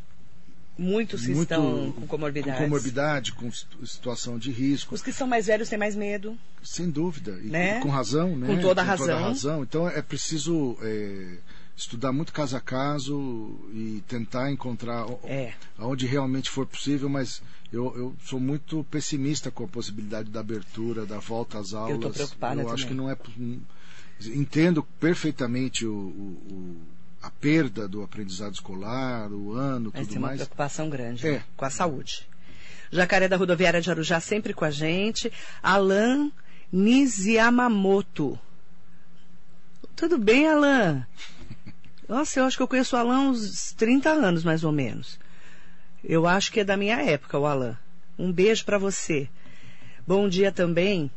Muitos 0.78 1.22
que 1.22 1.28
muito 1.32 1.42
estão 1.52 1.92
com 1.92 2.08
comorbidades. 2.08 2.58
com 2.58 2.64
comorbidade, 2.64 3.32
com 3.34 3.52
situ- 3.52 3.86
situação 3.86 4.40
de 4.40 4.52
risco, 4.52 4.96
Os 4.96 5.02
que 5.02 5.12
são 5.14 5.28
mais 5.28 5.46
velhos 5.46 5.70
têm 5.70 5.78
mais 5.78 5.96
medo. 5.96 6.36
sem 6.64 6.90
dúvida, 6.90 7.40
e 7.44 7.48
Né? 7.48 7.80
com 7.82 7.90
razão, 7.90 8.36
né? 8.36 8.48
Com 8.48 8.60
toda 8.62 8.82
a 8.82 8.86
razão. 8.86 9.62
Então 9.64 9.88
é 9.88 10.02
preciso 10.02 10.76
é, 10.82 11.38
estudar 11.76 12.12
muito 12.12 12.32
caso 12.34 12.56
a 12.58 12.62
caso 12.62 13.60
e 13.74 14.04
tentar 14.08 14.52
encontrar 14.52 15.06
É. 15.24 15.54
aonde 15.78 16.06
realmente 16.06 16.50
for 16.50 16.66
possível, 16.66 17.10
mas 17.10 17.42
eu, 17.72 17.86
eu 17.98 18.16
sou 18.24 18.40
muito 18.40 18.84
pessimista 18.92 19.50
com 19.50 19.64
a 19.64 19.68
possibilidade 19.68 20.30
da 20.30 20.40
abertura, 20.42 21.06
da 21.06 21.20
volta 21.20 21.58
às 21.60 21.74
aulas. 21.74 22.00
tô 22.00 22.10
preocupada 22.10 22.62
Eu 22.62 22.70
acho 22.70 22.84
também. 22.84 22.88
que 22.88 22.94
não 22.94 23.10
é. 23.10 23.18
Entendo 24.38 24.84
perfeitamente 25.00 25.86
o- 25.86 25.92
o- 25.94 26.78
a 27.24 27.30
perda 27.32 27.88
do 27.88 28.04
aprendizado 28.04 28.54
escolar, 28.54 29.32
o 29.32 29.54
ano, 29.54 29.92
Mas 29.94 30.02
tudo 30.04 30.10
tem 30.10 30.18
uma 30.20 30.28
mais. 30.28 30.40
preocupação 30.42 30.90
grande 30.90 31.28
É. 31.28 31.32
né, 31.34 31.44
com 31.58 31.66
a 31.66 31.70
saúde. 31.70 32.28
Jacaré 32.92 33.28
da 33.28 33.38
Rodoviária 33.38 33.82
de 33.82 33.90
Arujá 33.90 34.20
sempre 34.20 34.54
com 34.54 34.66
a 34.66 34.70
gente. 34.72 35.32
Alan 35.64 36.30
Niziyamamoto. 36.72 38.38
Tudo 39.96 40.18
bem, 40.18 40.48
Alan? 40.48 41.06
Nossa, 42.12 42.42
eu 42.42 42.44
acho 42.44 42.58
que 42.58 42.64
eu 42.64 42.68
conheço 42.68 42.94
o 42.94 43.00
Alan 43.00 43.16
há 43.16 43.22
uns 43.22 43.72
30 43.72 44.10
anos, 44.10 44.44
mais 44.44 44.66
ou 44.66 44.72
menos. 44.74 45.18
Eu 46.04 46.28
acho 46.28 46.52
que 46.52 46.60
é 46.60 46.64
da 46.66 46.76
minha 46.76 47.02
época, 47.02 47.40
o 47.40 47.46
Alan. 47.46 47.78
Um 48.20 48.34
beijo 48.34 48.66
para 48.66 48.78
você. 48.78 49.30
Bom 50.06 50.28
dia 50.28 50.52
também. 50.52 51.10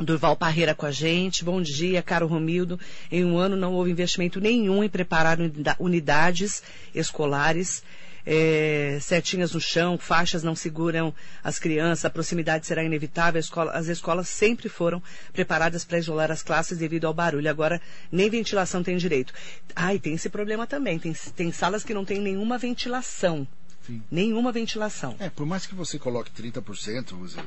Durval 0.00 0.34
Parreira 0.34 0.74
com 0.74 0.86
a 0.86 0.90
gente. 0.90 1.44
Bom 1.44 1.60
dia, 1.60 2.02
caro 2.02 2.26
Romildo. 2.26 2.80
Em 3.12 3.22
um 3.22 3.36
ano 3.36 3.54
não 3.54 3.74
houve 3.74 3.90
investimento 3.90 4.40
nenhum 4.40 4.82
em 4.82 4.88
preparar 4.88 5.38
unida- 5.38 5.76
unidades 5.78 6.62
escolares. 6.94 7.84
É, 8.26 8.98
setinhas 9.00 9.52
no 9.52 9.60
chão, 9.60 9.96
faixas 9.98 10.42
não 10.42 10.54
seguram 10.54 11.14
as 11.42 11.58
crianças, 11.58 12.04
a 12.04 12.10
proximidade 12.10 12.66
será 12.66 12.82
inevitável. 12.84 13.38
escola- 13.40 13.72
as 13.72 13.86
escolas 13.86 14.28
sempre 14.28 14.68
foram 14.68 15.02
preparadas 15.32 15.84
para 15.84 15.98
isolar 15.98 16.30
as 16.30 16.42
classes 16.42 16.78
devido 16.78 17.06
ao 17.06 17.14
barulho. 17.14 17.48
Agora, 17.48 17.80
nem 18.12 18.28
ventilação 18.28 18.82
tem 18.82 18.96
direito. 18.96 19.32
Ah, 19.74 19.94
e 19.94 19.98
tem 19.98 20.14
esse 20.14 20.28
problema 20.28 20.66
também. 20.66 20.98
Tem, 20.98 21.12
tem 21.34 21.52
salas 21.52 21.84
que 21.84 21.94
não 21.94 22.04
tem 22.04 22.20
nenhuma 22.20 22.58
ventilação. 22.58 23.46
Sim. 23.86 24.02
Nenhuma 24.10 24.52
ventilação. 24.52 25.16
É, 25.18 25.30
por 25.30 25.46
mais 25.46 25.66
que 25.66 25.74
você 25.74 25.98
coloque 25.98 26.30
30%, 26.30 27.16
você 27.16 27.40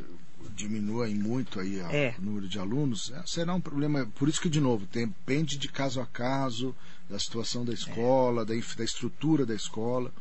diminua 0.56 1.08
muito 1.08 1.60
aí 1.60 1.80
a- 1.80 1.92
É. 1.94 2.16
o 2.18 2.22
número 2.22 2.48
de 2.48 2.58
alunos, 2.60 3.12
é, 3.16 3.22
será 3.26 3.54
um 3.54 3.62
problema. 3.62 4.08
Por 4.16 4.28
isso 4.28 4.42
que, 4.42 4.50
de 4.50 4.60
novo, 4.60 4.86
depende 4.92 5.58
de 5.58 5.68
caso 5.68 6.02
a 6.02 6.06
caso, 6.06 6.76
da 7.10 7.20
situação 7.20 7.64
da 7.64 7.74
escola, 7.74 8.44
da, 8.46 8.56
inf- 8.56 8.76
da 8.76 8.84
estrutura 8.84 9.46
da 9.46 9.54
escola. 9.54 10.12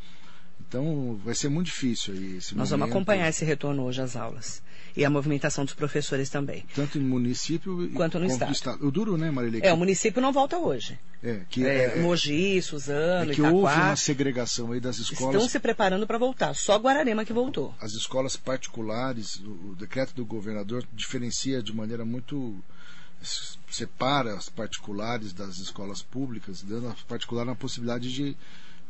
Então, 0.71 1.21
vai 1.25 1.35
ser 1.35 1.49
muito 1.49 1.67
difícil 1.67 2.15
aí 2.15 2.37
esse 2.37 2.55
Nós 2.55 2.71
vamos 2.71 2.83
momento, 2.83 2.97
acompanhar 2.97 3.29
esse 3.29 3.45
retorno 3.45 3.83
hoje 3.83 4.01
às 4.01 4.15
aulas. 4.15 4.63
E 4.97 5.05
a 5.05 5.11
movimentação 5.11 5.65
dos 5.65 5.75
professores 5.75 6.31
também. 6.31 6.65
Tanto 6.77 6.97
em 6.97 7.01
município 7.01 7.91
Quanto 7.93 8.21
no 8.21 8.29
quanto 8.29 8.53
estado. 8.53 8.87
O 8.87 8.91
duro, 8.91 9.17
né, 9.17 9.33
Marília? 9.33 9.61
É, 9.65 9.73
o 9.73 9.77
município 9.77 10.23
não 10.23 10.33
volta 10.33 10.59
hoje. 10.59 10.97
é, 11.25 11.41
que, 11.51 11.67
É, 11.67 11.69
é, 11.75 11.99
é- 11.99 12.01
Mogi, 12.01 12.63
Suzano, 12.63 13.33
é 13.33 13.35
que 13.35 13.43
houve 13.43 13.75
uma 13.75 13.97
segregação 13.97 14.71
aí 14.71 14.79
das 14.79 14.99
escolas. 14.99 15.35
estão 15.35 15.49
se 15.49 15.59
preparando 15.59 16.07
para 16.07 16.19
voltar. 16.19 16.55
Só 16.55 16.77
Guararema 16.79 17.25
que 17.25 17.33
voltou. 17.33 17.75
as 17.81 17.93
escolas 17.95 18.37
particulares, 18.37 19.37
o, 19.41 19.71
o 19.71 19.77
decreto 19.77 20.15
do 20.15 20.25
governador 20.25 20.85
diferencia 20.93 21.61
de 21.61 21.75
maneira 21.75 22.05
muito 22.05 22.57
separa 23.69 24.35
as 24.35 24.49
particulares 24.49 25.33
das 25.33 25.59
escolas 25.59 26.01
públicas, 26.01 26.63
dando 26.63 26.89
às 26.89 27.03
particulares 27.03 27.49
uma 27.51 27.57
possibilidade 27.57 28.13
de, 28.13 28.37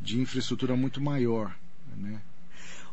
de 0.01 0.21
infraestrutura 0.21 0.77
muito 0.77 1.01
maior. 1.01 1.55
Né? 1.97 2.21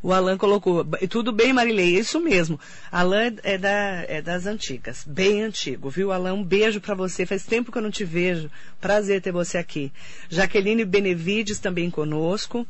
O 0.02 0.14
Alan 0.14 0.38
colocou, 0.38 0.86
tudo 1.10 1.32
bem, 1.32 1.52
Marilei, 1.52 1.96
é 1.96 2.00
isso 2.00 2.20
mesmo. 2.20 2.60
Alan 2.92 3.34
é, 3.44 3.58
da, 3.58 4.06
é 4.08 4.22
das 4.22 4.46
antigas, 4.46 5.04
bem 5.06 5.42
antigo, 5.42 5.90
viu, 5.90 6.12
Alan? 6.12 6.34
Um 6.34 6.44
beijo 6.44 6.80
para 6.80 6.94
você, 6.94 7.26
faz 7.26 7.46
tempo 7.46 7.72
que 7.72 7.78
eu 7.78 7.82
não 7.82 7.90
te 7.90 8.06
vejo. 8.06 8.50
Prazer 8.80 9.22
ter 9.22 9.32
você 9.32 9.58
aqui. 9.58 9.92
Jaqueline 10.30 10.86
Benevides 10.86 11.60
também 11.60 11.90
conosco. 11.90 12.66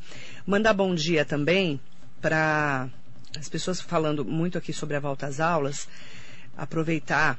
Mandar 0.45 0.73
bom 0.73 0.95
dia 0.95 1.25
também 1.25 1.79
para 2.21 2.87
as 3.37 3.49
pessoas 3.49 3.81
falando 3.81 4.23
muito 4.23 4.57
aqui 4.57 4.71
sobre 4.71 4.95
a 4.95 4.99
volta 4.99 5.27
às 5.27 5.39
aulas. 5.39 5.87
Aproveitar 6.57 7.37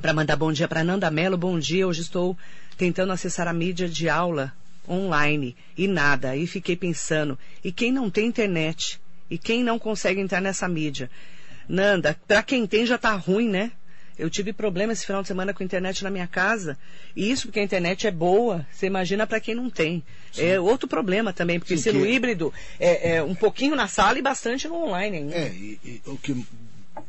para 0.00 0.14
mandar 0.14 0.36
bom 0.36 0.50
dia 0.50 0.66
para 0.66 0.82
Nanda 0.82 1.10
Mello. 1.10 1.36
Bom 1.36 1.58
dia, 1.58 1.86
hoje 1.86 2.00
estou 2.00 2.36
tentando 2.76 3.12
acessar 3.12 3.46
a 3.46 3.52
mídia 3.52 3.88
de 3.88 4.08
aula 4.08 4.52
online 4.88 5.56
e 5.76 5.86
nada. 5.88 6.36
E 6.36 6.46
fiquei 6.46 6.76
pensando, 6.76 7.38
e 7.62 7.72
quem 7.72 7.92
não 7.92 8.10
tem 8.10 8.26
internet? 8.26 9.00
E 9.30 9.38
quem 9.38 9.64
não 9.64 9.78
consegue 9.78 10.20
entrar 10.20 10.40
nessa 10.40 10.68
mídia? 10.68 11.10
Nanda, 11.68 12.16
para 12.26 12.42
quem 12.42 12.66
tem 12.66 12.86
já 12.86 12.98
tá 12.98 13.14
ruim, 13.14 13.48
né? 13.48 13.72
Eu 14.16 14.30
tive 14.30 14.52
problema 14.52 14.92
esse 14.92 15.04
final 15.04 15.22
de 15.22 15.28
semana 15.28 15.52
com 15.52 15.62
a 15.62 15.66
internet 15.66 16.04
na 16.04 16.10
minha 16.10 16.26
casa. 16.26 16.78
E 17.16 17.30
isso 17.30 17.48
porque 17.48 17.58
a 17.58 17.64
internet 17.64 18.06
é 18.06 18.10
boa. 18.12 18.64
Você 18.70 18.86
imagina 18.86 19.26
para 19.26 19.40
quem 19.40 19.54
não 19.54 19.68
tem. 19.68 20.04
Sim. 20.32 20.44
É 20.44 20.60
outro 20.60 20.86
problema 20.86 21.32
também, 21.32 21.58
porque 21.58 21.76
Sim, 21.76 21.82
se 21.82 21.92
no 21.92 22.06
híbrido 22.06 22.52
é, 22.78 23.16
é, 23.16 23.22
um 23.22 23.34
pouquinho 23.34 23.74
na 23.74 23.88
sala 23.88 24.18
e 24.18 24.22
bastante 24.22 24.68
no 24.68 24.76
online 24.76 25.16
ainda. 25.16 25.34
É, 25.34 25.48
e, 25.48 25.80
e, 25.84 26.02
o 26.06 26.16
que 26.16 26.46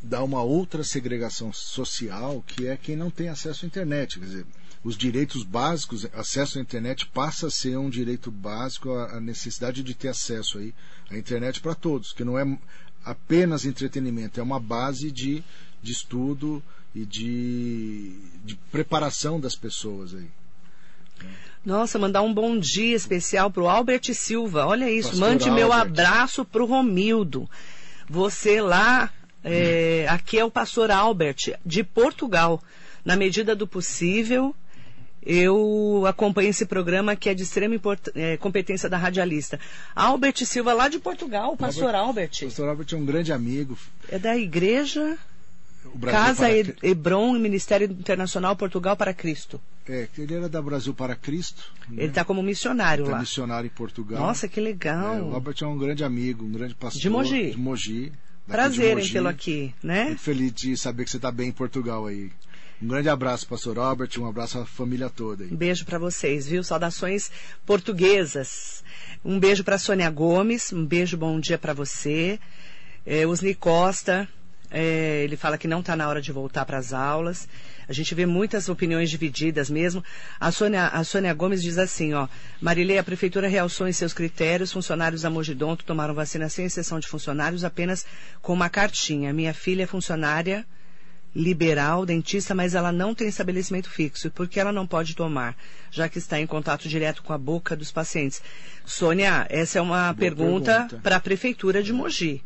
dá 0.01 0.23
uma 0.23 0.41
outra 0.41 0.83
segregação 0.83 1.53
social, 1.53 2.43
que 2.47 2.67
é 2.67 2.75
quem 2.75 2.95
não 2.95 3.11
tem 3.11 3.29
acesso 3.29 3.65
à 3.65 3.67
internet. 3.67 4.19
Quer 4.19 4.25
dizer, 4.25 4.45
os 4.86 4.95
direitos 4.95 5.43
básicos, 5.43 6.08
acesso 6.13 6.60
à 6.60 6.62
internet 6.62 7.08
passa 7.08 7.48
a 7.48 7.52
ser 7.52 7.76
um 7.76 7.89
direito 7.89 8.30
básico, 8.30 8.91
a, 8.91 9.17
a 9.17 9.19
necessidade 9.19 9.82
de 9.82 9.95
ter 9.95 10.10
acesso 10.10 10.60
aí 10.60 10.76
à 11.10 11.17
internet 11.17 11.60
para 11.60 11.74
todos, 11.74 12.13
que 12.13 12.24
não 12.24 12.38
é 12.38 12.45
apenas 13.04 13.65
entretenimento, 13.65 14.39
é 14.39 14.43
uma 14.43 14.60
base 14.60 15.12
de, 15.12 15.43
de 15.82 15.91
estudo 15.91 16.62
e 16.93 17.04
de, 17.04 18.15
de 18.43 18.56
preparação 18.71 19.39
das 19.39 19.56
pessoas 19.56 20.13
aí. 20.13 20.30
Nossa, 21.65 21.98
mandar 21.98 22.21
um 22.21 22.32
bom 22.32 22.56
dia 22.56 22.95
especial 22.95 23.50
para 23.50 23.63
o 23.63 23.67
Albert 23.67 24.13
Silva. 24.13 24.67
Olha 24.67 24.91
isso, 24.91 25.10
Pastor 25.10 25.28
mande 25.28 25.50
Albert. 25.50 25.65
meu 25.65 25.74
abraço 25.74 26.45
para 26.45 26.62
o 26.62 26.67
Romildo. 26.67 27.50
Você 28.08 28.62
lá, 28.62 29.12
é, 29.43 30.06
aqui 30.08 30.38
é 30.38 30.45
o 30.45 30.52
pastor 30.52 30.91
Albert, 30.91 31.56
de 31.65 31.84
Portugal. 31.84 32.62
Na 33.04 33.15
medida 33.15 33.56
do 33.56 33.67
possível, 33.67 34.56
eu 35.25 36.03
acompanho 36.07 36.49
esse 36.49 36.65
programa 36.65 37.15
que 37.15 37.29
é 37.29 37.33
de 37.33 37.43
extrema 37.43 37.75
é, 38.13 38.38
competência 38.38 38.89
da 38.89 38.97
radialista. 38.97 39.59
Albert 39.95 40.45
Silva, 40.45 40.73
lá 40.73 40.88
de 40.88 40.99
Portugal, 40.99 41.53
o 41.53 41.57
pastor 41.57 41.95
Albert. 41.95 42.31
O 42.41 42.45
pastor 42.45 42.69
Albert 42.69 42.88
é 42.91 42.95
um 42.95 43.05
grande 43.05 43.33
amigo. 43.33 43.77
É 44.09 44.19
da 44.19 44.38
igreja 44.38 45.17
Casa 46.01 46.47
para... 46.47 46.89
Hebron, 46.89 47.33
Ministério 47.33 47.88
Internacional 47.89 48.55
Portugal 48.55 48.97
para 48.97 49.13
Cristo. 49.13 49.61
É, 49.88 50.07
ele 50.17 50.33
era 50.33 50.49
da 50.49 50.61
Brasil 50.61 50.93
para 50.93 51.15
Cristo. 51.15 51.71
Né? 51.89 52.03
Ele 52.03 52.09
está 52.09 52.25
como 52.25 52.41
missionário 52.41 53.03
ele 53.03 53.09
tá 53.09 53.15
lá. 53.15 53.21
missionário 53.21 53.67
em 53.67 53.71
Portugal. 53.71 54.19
Nossa, 54.19 54.47
que 54.47 54.59
legal. 54.59 55.15
É, 55.15 55.21
o 55.21 55.33
Albert 55.33 55.57
é 55.61 55.67
um 55.67 55.77
grande 55.77 56.03
amigo, 56.03 56.43
um 56.43 56.51
grande 56.51 56.73
pastor. 56.73 57.01
De 57.01 57.09
Mogi. 57.09 57.51
De 57.51 57.57
Mogi. 57.57 58.11
Prazer 58.47 58.97
em 58.97 59.11
tê-lo 59.11 59.27
aqui, 59.27 59.73
né? 59.81 60.05
Muito 60.05 60.21
feliz 60.21 60.53
de 60.53 60.77
saber 60.77 61.03
que 61.03 61.09
você 61.09 61.17
está 61.17 61.31
bem 61.31 61.49
em 61.49 61.51
Portugal 61.51 62.05
aí. 62.05 62.31
Um 62.81 62.88
grande 62.88 63.07
abraço, 63.07 63.47
pastor 63.47 63.77
Robert, 63.77 64.09
um 64.17 64.27
abraço 64.27 64.59
à 64.59 64.65
família 64.65 65.09
toda. 65.09 65.43
Aí. 65.43 65.51
Um 65.51 65.55
beijo 65.55 65.85
para 65.85 65.97
vocês, 65.97 66.47
viu? 66.47 66.63
Saudações 66.63 67.31
portuguesas. 67.65 68.83
Um 69.23 69.39
beijo 69.39 69.63
para 69.63 69.77
Sônia 69.77 70.09
Gomes, 70.09 70.73
um 70.73 70.85
beijo, 70.85 71.15
bom 71.17 71.39
dia 71.39 71.57
para 71.57 71.73
você. 71.73 72.38
É, 73.05 73.25
Usni 73.25 73.55
Costa, 73.55 74.27
é, 74.69 75.23
ele 75.23 75.38
fala 75.38 75.57
que 75.57 75.67
não 75.69 75.79
está 75.79 75.95
na 75.95 76.07
hora 76.09 76.21
de 76.21 76.33
voltar 76.33 76.65
para 76.65 76.77
as 76.77 76.91
aulas. 76.91 77.47
A 77.88 77.93
gente 77.93 78.13
vê 78.13 78.25
muitas 78.25 78.67
opiniões 78.67 79.09
divididas 79.09 79.69
mesmo. 79.69 80.03
A 80.38 80.51
Sônia, 80.51 80.88
a 80.88 81.03
Sônia 81.03 81.33
Gomes 81.33 81.61
diz 81.61 81.77
assim, 81.77 82.13
ó, 82.13 82.27
Marilei, 82.59 82.97
a 82.97 83.03
prefeitura 83.03 83.47
realçou 83.47 83.88
em 83.88 83.93
seus 83.93 84.11
critérios, 84.11 84.73
funcionários 84.73 85.21
da 85.21 85.29
Mogidonto 85.29 85.85
tomaram 85.85 86.13
vacina 86.13 86.49
sem 86.49 86.65
exceção 86.65 86.99
de 86.99 87.07
funcionários, 87.07 87.63
apenas 87.63 88.05
com 88.41 88.51
uma 88.51 88.69
cartinha. 88.69 89.31
Minha 89.31 89.53
filha 89.53 89.83
é 89.83 89.88
funcionária 89.88 90.65
liberal, 91.36 92.06
dentista, 92.06 92.56
mas 92.56 92.74
ela 92.74 92.93
não 92.93 93.13
tem 93.13 93.28
estabelecimento 93.28 93.89
fixo. 93.89 94.32
Por 94.32 94.48
que 94.48 94.58
ela 94.60 94.71
não 94.71 94.88
pode 94.88 95.15
tomar, 95.15 95.58
já 95.91 96.08
que 96.08 96.17
está 96.17 96.39
em 96.39 96.48
contato 96.48 96.88
direto 96.88 97.21
com 97.21 97.34
a 97.34 97.38
boca 97.38 97.76
dos 97.76 97.91
pacientes? 97.91 98.41
Sônia, 98.86 99.45
essa 99.50 99.80
é 99.80 99.82
uma 99.82 100.13
Boa 100.13 100.15
pergunta, 100.15 100.88
para 101.04 101.17
a 101.17 101.19
Prefeitura 101.19 101.84
de 101.84 101.91
Mogi. 101.91 102.41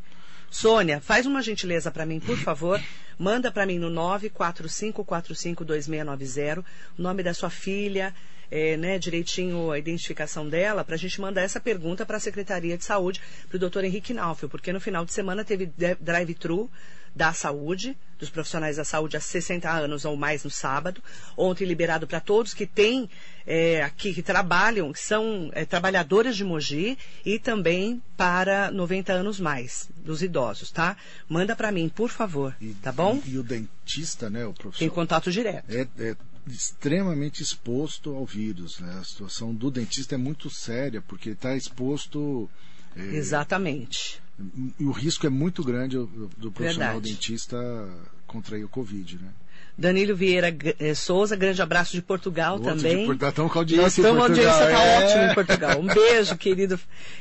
Sônia, 0.50 1.00
faz 1.00 1.28
uma 1.28 1.44
gentileza 1.44 1.92
para 1.92 2.06
mim, 2.06 2.20
por 2.20 2.38
favor. 2.38 2.82
Manda 3.18 3.52
para 3.52 3.66
mim 3.66 3.78
no 3.78 3.90
945452690 3.92 6.64
o 6.98 7.02
nome 7.02 7.22
da 7.22 7.34
sua 7.34 7.50
filha, 7.50 8.16
é, 8.50 8.78
né, 8.78 8.98
direitinho 8.98 9.72
a 9.72 9.78
identificação 9.78 10.50
dela, 10.50 10.84
para 10.84 10.96
a 10.96 10.98
gente 10.98 11.22
mandar 11.22 11.42
essa 11.42 11.60
pergunta 11.60 12.04
para 12.06 12.18
a 12.18 12.20
Secretaria 12.20 12.78
de 12.78 12.84
Saúde, 12.84 13.22
para 13.48 13.58
o 13.58 13.60
doutor 13.60 13.84
Henrique 13.84 14.14
Naufel, 14.14 14.50
porque 14.50 14.74
no 14.74 14.80
final 14.80 15.06
de 15.06 15.14
semana 15.14 15.46
teve 15.46 15.72
drive-thru 16.00 16.72
da 17.16 17.34
saúde, 17.34 17.98
dos 18.20 18.30
profissionais 18.30 18.76
da 18.76 18.84
saúde 18.84 19.16
há 19.16 19.22
60 19.22 19.70
anos 19.70 20.06
ou 20.06 20.16
mais 20.16 20.44
no 20.44 20.50
sábado. 20.50 21.02
Ontem 21.38 21.66
liberado 21.66 22.06
para 22.06 22.20
todos 22.20 22.54
que 22.54 22.68
têm 22.68 23.10
é, 23.48 23.82
aqui, 23.82 24.14
que 24.14 24.22
trabalham, 24.22 24.92
que 24.92 25.00
são 25.00 25.50
é, 25.54 25.66
trabalhadores 25.66 26.36
de 26.36 26.44
Mogi 26.44 26.98
e 27.26 27.40
também 27.40 28.02
para 28.18 28.70
90 28.72 29.14
anos 29.14 29.40
mais, 29.40 29.90
dos 29.98 30.22
idosos, 30.22 30.70
tá? 30.70 30.98
Manda 31.28 31.56
para 31.56 31.72
mim, 31.72 31.90
por 31.90 32.10
favor, 32.10 32.56
e, 32.60 32.74
tá 32.76 32.92
bom? 32.92 33.22
E, 33.26 33.32
e, 33.32 33.38
o 33.38 33.44
dentista, 33.44 34.30
né, 34.30 34.46
o 34.46 34.54
professor? 34.54 34.80
Tem 34.80 34.90
contato 34.90 35.32
direto. 35.32 35.66
É, 35.70 35.88
é 35.98 36.16
extremamente 36.48 37.42
exposto 37.42 38.16
ao 38.16 38.26
vírus, 38.26 38.80
né? 38.80 38.98
A 39.00 39.04
situação 39.04 39.54
do 39.54 39.72
dentista 39.72 40.16
é 40.16 40.18
muito 40.18 40.50
séria, 40.50 41.02
porque 41.02 41.30
está 41.30 41.56
exposto... 41.56 42.50
É, 42.96 43.02
Exatamente 43.02 44.22
e 44.80 44.84
o 44.86 44.92
risco 44.92 45.26
é 45.26 45.30
muito 45.30 45.64
grande 45.64 45.98
do 45.98 46.52
profissional 46.52 46.94
Verdade. 46.94 47.14
dentista 47.14 47.58
contrair 48.26 48.64
o 48.64 48.70
Covid, 48.70 49.18
né? 49.18 49.30
Danilo 49.80 50.14
Vieira 50.14 50.56
eh, 50.78 50.94
Souza, 50.94 51.38
grande 51.38 51.62
abraço 51.62 51.94
de 51.94 52.02
Portugal 52.02 52.56
Outro 52.56 52.76
também. 52.76 53.00
De 53.00 53.06
Portugal, 53.06 53.30
estamos 53.30 53.52
com 53.52 53.60
a 53.60 53.62
audiência 53.62 54.02
Estamos, 54.02 54.24
em 54.24 54.28
Portugal. 54.28 54.54
A 54.54 54.58
audiência 54.58 54.76
está 54.76 54.84
é. 54.84 55.06
ótima 55.06 55.32
em 55.32 55.36
Portugal. 55.36 55.80
Um 55.80 55.88
beijo, 55.88 56.38
querido. 56.38 56.80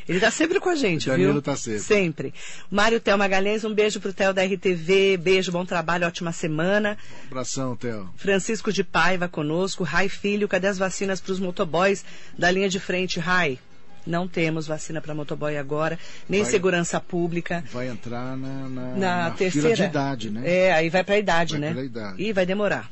Ele 0.09 0.19
está 0.19 0.31
sempre 0.31 0.59
com 0.59 0.69
a 0.69 0.75
gente, 0.75 1.09
Danilo 1.09 1.33
viu? 1.33 1.39
está 1.39 1.55
sempre. 1.55 1.81
Sempre. 1.81 2.35
Mário 2.69 2.99
Theo 2.99 3.17
Magalhães, 3.17 3.65
um 3.65 3.73
beijo 3.73 4.01
para 4.01 4.11
o 4.11 4.13
Theo 4.13 4.35
da 4.35 4.45
RTV. 4.45 5.19
Beijo, 5.19 5.53
bom 5.53 5.65
trabalho, 5.65 6.07
ótima 6.07 6.33
semana. 6.33 6.99
Um 7.25 7.27
abração, 7.29 7.77
Theo. 7.77 8.11
Francisco 8.17 8.73
de 8.73 8.83
Paiva 8.83 9.29
conosco. 9.29 9.85
Rai 9.85 10.09
Filho, 10.09 10.49
cadê 10.49 10.67
as 10.67 10.79
vacinas 10.79 11.21
para 11.21 11.33
os 11.33 11.39
motoboys 11.39 12.05
da 12.37 12.51
linha 12.51 12.69
de 12.69 12.81
frente? 12.81 13.21
Rai. 13.21 13.61
Não 14.09 14.27
temos 14.27 14.67
vacina 14.67 15.03
para 15.03 15.15
motoboy 15.15 15.59
agora, 15.59 15.99
nem 16.27 16.43
vai, 16.43 16.51
segurança 16.51 16.99
pública. 16.99 17.63
Vai 17.71 17.89
entrar 17.89 18.39
na, 18.39 18.67
na, 18.67 18.69
na, 18.69 18.97
na 18.97 19.31
terceira 19.33 19.75
de 19.75 19.83
idade, 19.83 20.31
né? 20.31 20.43
É, 20.45 20.73
aí 20.73 20.89
vai 20.89 21.05
para 21.05 21.17
a 21.17 21.19
idade, 21.19 21.59
vai 21.59 21.75
né? 21.75 21.85
Idade. 21.85 22.23
E 22.23 22.33
vai 22.33 22.47
demorar. 22.47 22.91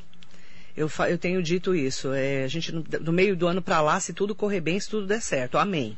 Eu, 0.77 0.91
eu 1.09 1.17
tenho 1.17 1.43
dito 1.43 1.75
isso. 1.75 2.13
É, 2.13 2.45
a 2.45 2.49
gente, 2.49 2.71
no, 2.71 2.85
no 3.01 3.13
meio 3.13 3.35
do 3.35 3.47
ano 3.47 3.63
para 3.63 3.81
lá, 3.81 3.99
se 3.99 4.13
tudo 4.13 4.35
correr 4.35 4.61
bem, 4.61 4.79
se 4.79 4.91
tudo 4.91 5.07
der 5.07 5.23
certo. 5.23 5.57
Amém. 5.57 5.97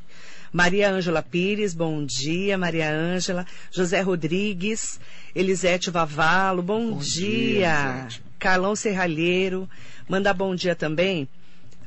Maria 0.53 0.89
Ângela 0.89 1.21
Pires, 1.21 1.75
bom 1.75 2.05
dia, 2.05 2.57
Maria 2.57 2.89
Ângela. 2.89 3.45
José 3.73 4.01
Rodrigues, 4.01 5.01
Elisete 5.35 5.91
Vavalo, 5.91 6.63
bom, 6.63 6.93
bom 6.93 6.99
dia. 6.99 8.07
dia 8.07 8.09
Carlão 8.39 8.77
Serralheiro, 8.77 9.69
mandar 10.09 10.33
bom 10.33 10.55
dia 10.55 10.77
também 10.77 11.29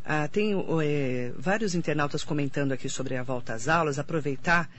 ah, 0.06 0.28
tem 0.28 0.54
é, 0.84 1.32
vários 1.38 1.76
internautas 1.76 2.24
comentando 2.24 2.72
aqui 2.72 2.90
sobre 2.90 3.16
a 3.16 3.24
volta 3.24 3.54
às 3.54 3.68
aulas. 3.68 4.00
Aproveitar. 4.00 4.70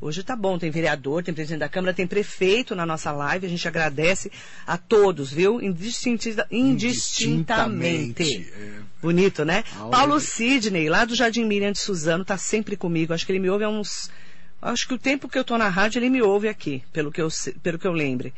Hoje 0.00 0.20
está 0.20 0.34
bom, 0.34 0.58
tem 0.58 0.70
vereador, 0.70 1.22
tem 1.22 1.32
presidente 1.32 1.60
da 1.60 1.68
Câmara, 1.68 1.94
tem 1.94 2.06
prefeito 2.06 2.74
na 2.74 2.84
nossa 2.84 3.12
live. 3.12 3.46
A 3.46 3.48
gente 3.48 3.66
agradece 3.66 4.30
a 4.66 4.76
todos, 4.76 5.32
viu? 5.32 5.62
Indistinta, 5.62 6.46
indistintamente. 6.50 8.22
indistintamente. 8.22 8.52
É. 8.52 8.84
Bonito, 9.00 9.44
né? 9.44 9.62
Paulo 9.90 10.18
Sidney, 10.18 10.88
lá 10.88 11.04
do 11.04 11.14
Jardim 11.14 11.44
Miriam 11.44 11.72
de 11.72 11.78
Suzano, 11.78 12.22
está 12.22 12.36
sempre 12.36 12.76
comigo. 12.76 13.14
Acho 13.14 13.24
que 13.24 13.32
ele 13.32 13.38
me 13.38 13.48
ouve 13.48 13.64
há 13.64 13.68
uns. 13.68 14.10
Acho 14.60 14.88
que 14.88 14.94
o 14.94 14.98
tempo 14.98 15.28
que 15.28 15.38
eu 15.38 15.42
estou 15.42 15.56
na 15.56 15.68
rádio, 15.68 15.98
ele 15.98 16.10
me 16.10 16.20
ouve 16.20 16.48
aqui, 16.48 16.82
pelo 16.92 17.12
que 17.12 17.20
eu, 17.20 17.28
pelo 17.62 17.78
que 17.78 17.86
eu 17.86 17.92
lembre. 17.92 18.34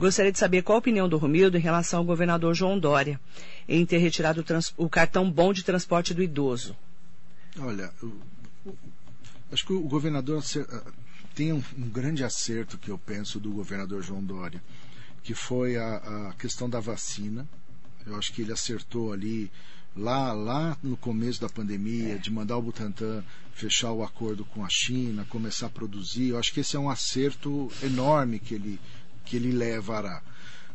Gostaria 0.00 0.32
de 0.32 0.38
saber 0.38 0.62
qual 0.62 0.76
a 0.76 0.78
opinião 0.78 1.06
do 1.06 1.18
Romildo 1.18 1.58
em 1.58 1.60
relação 1.60 1.98
ao 1.98 2.04
governador 2.06 2.54
João 2.54 2.78
Dória 2.78 3.20
em 3.68 3.84
ter 3.84 3.98
retirado 3.98 4.42
o, 4.78 4.84
o 4.84 4.88
cartão 4.88 5.30
bom 5.30 5.52
de 5.52 5.62
transporte 5.62 6.14
do 6.14 6.22
idoso. 6.22 6.74
Olha, 7.58 7.92
eu, 8.02 8.18
acho 9.52 9.66
que 9.66 9.74
o 9.74 9.82
governador 9.82 10.42
ah, 10.70 10.82
tem 11.34 11.52
um, 11.52 11.62
um, 11.76 11.90
grande 11.90 12.24
acerto 12.24 12.78
que 12.78 12.90
eu 12.90 12.96
penso 12.96 13.38
do 13.38 13.50
governador 13.50 14.02
João 14.02 14.24
Dória, 14.24 14.62
que 15.22 15.34
foi 15.34 15.76
a, 15.76 15.96
a 16.30 16.32
questão 16.32 16.66
da 16.66 16.80
vacina. 16.80 17.46
Eu 18.06 18.16
acho 18.16 18.32
que 18.32 18.40
ele 18.40 18.54
acertou 18.54 19.12
ali 19.12 19.52
lá, 19.94 20.32
lá 20.32 20.78
no 20.82 20.96
começo 20.96 21.42
da 21.42 21.48
pandemia, 21.50 22.14
é. 22.14 22.16
de 22.16 22.30
mandar 22.30 22.56
o 22.56 22.62
Butantan 22.62 23.22
fechar 23.52 23.92
o 23.92 24.02
acordo 24.02 24.46
com 24.46 24.64
a 24.64 24.68
China, 24.70 25.26
começar 25.28 25.66
a 25.66 25.70
produzir. 25.70 26.28
Eu 26.28 26.38
acho 26.38 26.54
que 26.54 26.60
esse 26.60 26.74
é 26.74 26.80
um 26.80 26.88
acerto 26.88 27.70
enorme 27.82 28.38
que 28.38 28.54
ele, 28.54 28.80
que 29.30 29.36
ele 29.36 29.52
levará. 29.52 30.20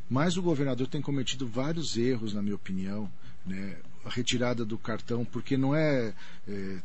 Mas 0.09 0.37
o 0.37 0.41
governador 0.41 0.87
tem 0.87 1.01
cometido 1.01 1.45
vários 1.45 1.97
erros, 1.97 2.33
na 2.33 2.41
minha 2.41 2.55
opinião. 2.55 3.11
Né? 3.45 3.75
A 4.05 4.09
retirada 4.09 4.63
do 4.63 4.77
cartão, 4.77 5.25
porque 5.25 5.57
não 5.57 5.75
é, 5.75 6.13
é 6.47 6.77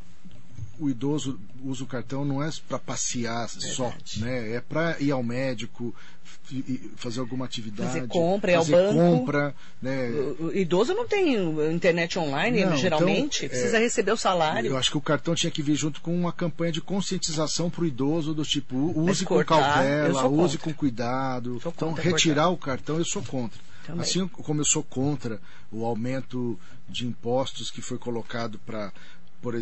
o 0.80 0.88
idoso 0.88 1.38
usa 1.62 1.84
o 1.84 1.86
cartão 1.86 2.24
não 2.24 2.42
é 2.42 2.48
para 2.66 2.78
passear 2.78 3.46
Verdade. 3.46 3.74
só, 3.74 3.92
né? 4.16 4.55
É 4.55 4.61
para 4.61 4.98
ir 4.98 5.11
ao 5.11 5.22
médico, 5.22 5.94
fazer 6.96 7.20
alguma 7.20 7.44
atividade, 7.44 7.92
fazer 7.92 8.09
compra, 8.09 8.55
fazer 8.55 8.72
ir 8.72 8.74
ao 8.76 8.94
banco. 8.94 9.18
compra, 9.18 9.55
né? 9.80 10.09
O, 10.40 10.51
idoso 10.57 10.94
não 10.94 11.07
tem 11.07 11.34
internet 11.70 12.18
online, 12.18 12.64
não, 12.64 12.76
geralmente, 12.78 13.44
então, 13.44 13.51
precisa 13.51 13.76
é, 13.76 13.80
receber 13.80 14.12
o 14.12 14.16
salário. 14.16 14.70
Eu 14.70 14.78
acho 14.78 14.90
que 14.90 14.96
o 14.96 15.03
cartão 15.03 15.34
tinha 15.34 15.51
que 15.51 15.62
vir 15.62 15.76
junto 15.76 16.01
com 16.01 16.18
uma 16.18 16.32
campanha 16.32 16.72
de 16.72 16.80
conscientização 16.80 17.68
para 17.68 17.82
o 17.82 17.86
idoso 17.86 18.32
do 18.32 18.42
tipo, 18.42 18.76
use 18.98 19.26
com 19.26 19.44
cautela, 19.44 20.26
use 20.28 20.57
com 20.57 20.72
cuidado. 20.72 21.61
Então, 21.64 21.92
retirar 21.92 22.44
cortar. 22.44 22.48
o 22.48 22.57
cartão 22.57 22.96
eu 22.96 23.05
sou 23.05 23.22
contra. 23.22 23.61
Também. 23.86 24.03
Assim 24.03 24.26
como 24.26 24.61
eu 24.61 24.64
sou 24.64 24.82
contra 24.82 25.40
o 25.70 25.84
aumento 25.84 26.59
de 26.88 27.07
impostos 27.07 27.70
que 27.70 27.82
foi 27.82 27.98
colocado 27.98 28.59
para 28.64 28.92
por 29.42 29.55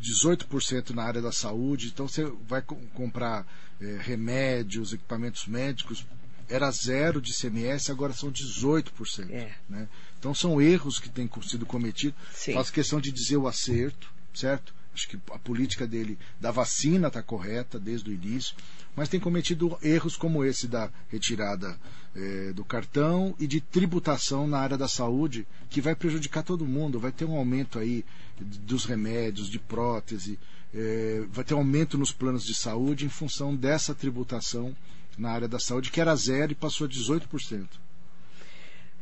18% 0.00 0.90
na 0.90 1.02
área 1.02 1.22
da 1.22 1.32
saúde, 1.32 1.88
então 1.88 2.06
você 2.06 2.24
vai 2.46 2.62
comprar 2.94 3.46
é, 3.80 3.98
remédios, 4.00 4.92
equipamentos 4.92 5.46
médicos, 5.46 6.04
era 6.48 6.70
zero 6.70 7.20
de 7.20 7.32
CMS, 7.32 7.90
agora 7.90 8.12
são 8.12 8.30
18%. 8.30 9.30
É. 9.30 9.54
Né? 9.68 9.88
Então 10.18 10.34
são 10.34 10.60
erros 10.60 10.98
que 10.98 11.08
têm 11.08 11.28
sido 11.42 11.66
cometidos. 11.66 12.18
Sim. 12.32 12.54
Faço 12.54 12.72
questão 12.72 13.00
de 13.00 13.10
dizer 13.10 13.36
o 13.36 13.48
acerto, 13.48 14.10
certo? 14.34 14.74
Acho 14.96 15.08
que 15.08 15.18
a 15.30 15.38
política 15.38 15.86
dele 15.86 16.18
da 16.40 16.50
vacina 16.50 17.08
está 17.08 17.22
correta 17.22 17.78
desde 17.78 18.08
o 18.08 18.14
início, 18.14 18.56
mas 18.96 19.10
tem 19.10 19.20
cometido 19.20 19.76
erros 19.82 20.16
como 20.16 20.42
esse 20.42 20.66
da 20.66 20.90
retirada 21.10 21.78
é, 22.14 22.50
do 22.54 22.64
cartão 22.64 23.36
e 23.38 23.46
de 23.46 23.60
tributação 23.60 24.46
na 24.46 24.58
área 24.58 24.78
da 24.78 24.88
saúde, 24.88 25.46
que 25.68 25.82
vai 25.82 25.94
prejudicar 25.94 26.42
todo 26.42 26.64
mundo. 26.64 26.98
Vai 26.98 27.12
ter 27.12 27.26
um 27.26 27.36
aumento 27.36 27.78
aí 27.78 28.06
dos 28.40 28.86
remédios, 28.86 29.50
de 29.50 29.58
prótese, 29.58 30.38
é, 30.74 31.24
vai 31.30 31.44
ter 31.44 31.52
um 31.52 31.58
aumento 31.58 31.98
nos 31.98 32.10
planos 32.10 32.42
de 32.42 32.54
saúde 32.54 33.04
em 33.04 33.10
função 33.10 33.54
dessa 33.54 33.94
tributação 33.94 34.74
na 35.18 35.30
área 35.30 35.46
da 35.46 35.58
saúde, 35.58 35.90
que 35.90 36.00
era 36.00 36.16
zero 36.16 36.52
e 36.52 36.54
passou 36.54 36.86
a 36.86 36.90
18%. 36.90 37.66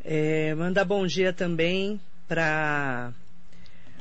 É, 0.05 0.57
mandar 0.57 0.85
bom 0.85 1.07
dia 1.07 1.33
também 1.33 2.01
para 2.27 3.15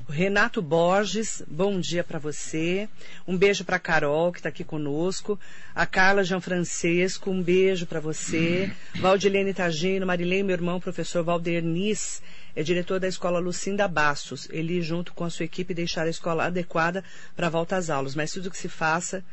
Renato 0.10 0.62
Borges, 0.62 1.41
bom 1.47 1.80
dia 1.80 2.04
para 2.04 2.20
você. 2.20 2.89
Um 3.28 3.38
beijo 3.38 3.64
para 3.64 3.80
Carol, 3.80 4.32
que 4.32 4.39
está 4.39 4.49
aqui 4.49 4.64
conosco. 4.64 5.39
A 5.74 5.86
Carla 5.86 6.24
Gianfrancesco, 6.24 7.32
um 7.32 7.41
beijo 7.41 7.86
para 7.86 7.99
você. 7.99 8.72
Valdilene 8.95 9.54
Tagino, 9.54 10.06
Marilene, 10.06 10.43
meu 10.43 10.56
irmão, 10.56 10.80
professor 10.80 11.24
Valdernis, 11.24 12.22
é 12.56 12.62
diretor 12.62 12.99
da 12.99 13.08
escola 13.08 13.39
Lucinda 13.39 13.88
Bastos. 13.88 14.47
Ele, 14.51 14.82
junto 14.82 15.14
com 15.14 15.24
a 15.24 15.30
sua 15.30 15.45
equipe, 15.45 15.74
deixar 15.74 16.06
a 16.06 16.10
escola 16.10 16.45
adequada 16.45 17.04
para 17.36 17.49
volta 17.49 17.78
às 17.78 17.89
aulas. 17.89 18.14
Mas 18.14 18.32
tudo 18.32 18.51
que 18.51 18.58
se 18.58 18.70
faça, 18.70 19.24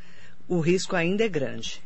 o 0.49 0.61
risco 0.61 0.95
ainda 0.97 1.25
é 1.25 1.29
grande. 1.29 1.83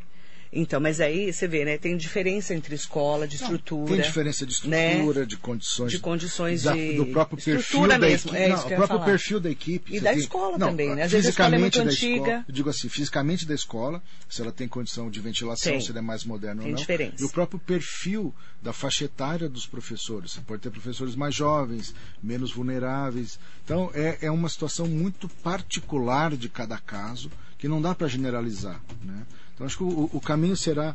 Então, 0.56 0.80
mas 0.80 1.00
aí 1.00 1.32
você 1.32 1.48
vê, 1.48 1.64
né? 1.64 1.76
Tem 1.76 1.96
diferença 1.96 2.54
entre 2.54 2.76
escola, 2.76 3.26
de 3.26 3.34
estrutura. 3.34 3.90
Não, 3.90 3.96
tem 3.96 4.06
diferença 4.06 4.46
de 4.46 4.52
estrutura, 4.52 5.20
né? 5.20 5.26
de 5.26 5.36
condições. 5.36 5.90
De 5.90 5.98
condições 5.98 6.62
da, 6.62 6.72
de. 6.72 6.94
Do 6.94 7.06
próprio 7.06 7.42
perfil 7.42 7.88
da 7.88 7.98
mesmo, 7.98 8.30
equipe. 8.30 8.36
É 8.36 8.48
não, 8.50 8.64
o 8.64 8.68
próprio 8.68 9.04
perfil 9.04 9.40
da 9.40 9.50
equipe. 9.50 9.96
E 9.96 10.00
da 10.00 10.10
tem, 10.10 10.20
escola 10.20 10.56
não, 10.56 10.68
também, 10.68 10.94
né? 10.94 11.02
Às 11.02 11.10
vezes 11.10 11.26
a 11.26 11.30
escola 11.30 11.56
é 11.56 11.58
muito 11.58 11.80
antiga. 11.80 12.20
Escola, 12.20 12.44
digo 12.48 12.70
assim, 12.70 12.88
fisicamente 12.88 13.44
da 13.44 13.54
escola, 13.54 14.00
se 14.28 14.40
ela 14.40 14.52
tem 14.52 14.68
condição 14.68 15.10
de 15.10 15.20
ventilação, 15.20 15.72
tem. 15.72 15.80
se 15.80 15.90
ela 15.90 15.98
é 15.98 16.02
mais 16.02 16.24
moderna 16.24 16.62
tem 16.62 16.70
ou 16.70 16.76
não. 16.76 16.80
Diferença. 16.80 17.16
E 17.20 17.24
o 17.24 17.30
próprio 17.30 17.58
perfil 17.58 18.32
da 18.62 18.72
faixa 18.72 19.04
etária 19.04 19.48
dos 19.48 19.66
professores. 19.66 20.32
Você 20.32 20.40
pode 20.40 20.62
ter 20.62 20.70
professores 20.70 21.16
mais 21.16 21.34
jovens, 21.34 21.94
menos 22.22 22.52
vulneráveis. 22.52 23.38
Então, 23.64 23.90
é, 23.92 24.18
é 24.22 24.30
uma 24.30 24.48
situação 24.48 24.86
muito 24.86 25.28
particular 25.28 26.36
de 26.36 26.48
cada 26.48 26.78
caso, 26.78 27.30
que 27.64 27.68
não 27.68 27.80
dá 27.80 27.94
para 27.94 28.06
generalizar. 28.08 28.78
Né? 29.02 29.26
Então 29.54 29.66
acho 29.66 29.78
que 29.78 29.84
o, 29.84 30.10
o 30.12 30.20
caminho 30.20 30.54
será 30.54 30.94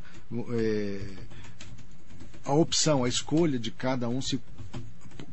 é, 0.51 1.01
a 2.45 2.53
opção, 2.53 3.03
a 3.03 3.09
escolha 3.09 3.57
de 3.57 3.71
cada 3.71 4.07
um 4.07 4.21
se 4.21 4.39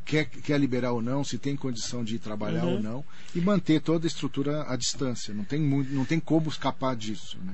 quer, 0.03 0.25
quer 0.25 0.59
liberar 0.59 0.93
ou 0.93 1.01
não, 1.03 1.23
se 1.23 1.37
tem 1.37 1.55
condição 1.55 2.03
de 2.03 2.15
ir 2.15 2.19
trabalhar 2.19 2.65
uhum. 2.65 2.77
ou 2.77 2.81
não, 2.81 3.05
e 3.35 3.39
manter 3.39 3.79
toda 3.81 4.07
a 4.07 4.09
estrutura 4.09 4.63
à 4.67 4.75
distância. 4.75 5.31
Não 5.31 5.43
tem, 5.43 5.61
muito, 5.61 5.93
não 5.93 6.05
tem 6.05 6.19
como 6.19 6.49
escapar 6.49 6.95
disso. 6.95 7.37
Né? 7.43 7.53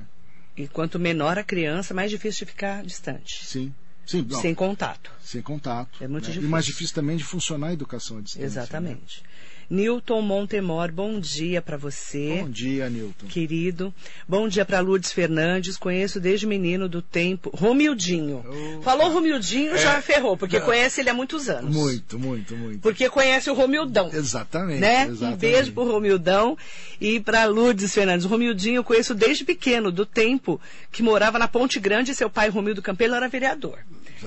E 0.55 0.65
quanto 0.65 0.97
menor 0.97 1.37
a 1.37 1.43
criança, 1.43 1.93
mais 1.93 2.09
difícil 2.09 2.45
de 2.45 2.53
ficar 2.53 2.85
distante. 2.85 3.45
Sim. 3.45 3.75
Sim, 4.05 4.25
não, 4.29 4.39
sem 4.39 4.55
contato. 4.55 5.11
Sem 5.21 5.41
contato. 5.41 6.01
É 6.01 6.07
muito 6.07 6.23
né? 6.23 6.29
difícil. 6.29 6.47
E 6.47 6.49
mais 6.49 6.63
difícil 6.63 6.95
também 6.95 7.17
de 7.17 7.25
funcionar 7.25 7.67
a 7.67 7.73
educação 7.73 8.17
à 8.17 8.21
distância. 8.21 8.39
Né? 8.39 8.47
Exatamente. 8.47 9.23
Né? 9.23 9.29
Nilton 9.69 10.21
Montemor, 10.21 10.91
bom 10.91 11.19
dia 11.19 11.61
para 11.61 11.77
você. 11.77 12.39
Bom 12.41 12.49
dia, 12.49 12.89
Nilton. 12.89 13.27
Querido. 13.27 13.93
Bom 14.27 14.47
dia 14.47 14.65
para 14.65 14.79
Lourdes 14.79 15.11
Fernandes, 15.11 15.77
conheço 15.77 16.19
desde 16.19 16.45
menino 16.45 16.87
do 16.87 17.01
tempo. 17.01 17.49
Romildinho. 17.53 18.45
Oh, 18.47 18.81
Falou 18.81 19.11
Romildinho, 19.11 19.73
é, 19.73 19.77
já 19.77 20.01
ferrou, 20.01 20.37
porque 20.37 20.59
conhece 20.59 21.01
ele 21.01 21.09
há 21.09 21.13
muitos 21.13 21.49
anos. 21.49 21.75
Muito, 21.75 22.19
muito, 22.19 22.55
muito. 22.55 22.79
Porque 22.79 23.09
conhece 23.09 23.49
o 23.49 23.53
Romildão. 23.53 24.09
Exatamente. 24.13 24.79
Né? 24.79 25.07
exatamente. 25.07 25.33
Um 25.33 25.37
beijo 25.37 25.71
pro 25.71 25.91
Romildão 25.91 26.57
e 26.99 27.19
para 27.19 27.45
Lourdes 27.45 27.93
Fernandes. 27.93 28.25
Romildinho 28.25 28.77
eu 28.77 28.83
conheço 28.83 29.15
desde 29.15 29.43
pequeno, 29.43 29.91
do 29.91 30.05
tempo 30.05 30.59
que 30.91 31.03
morava 31.03 31.39
na 31.39 31.47
Ponte 31.47 31.79
Grande 31.79 32.11
e 32.11 32.15
seu 32.15 32.29
pai, 32.29 32.49
Romildo 32.49 32.81
Campelo, 32.81 33.15
era 33.15 33.27
vereador. 33.27 33.79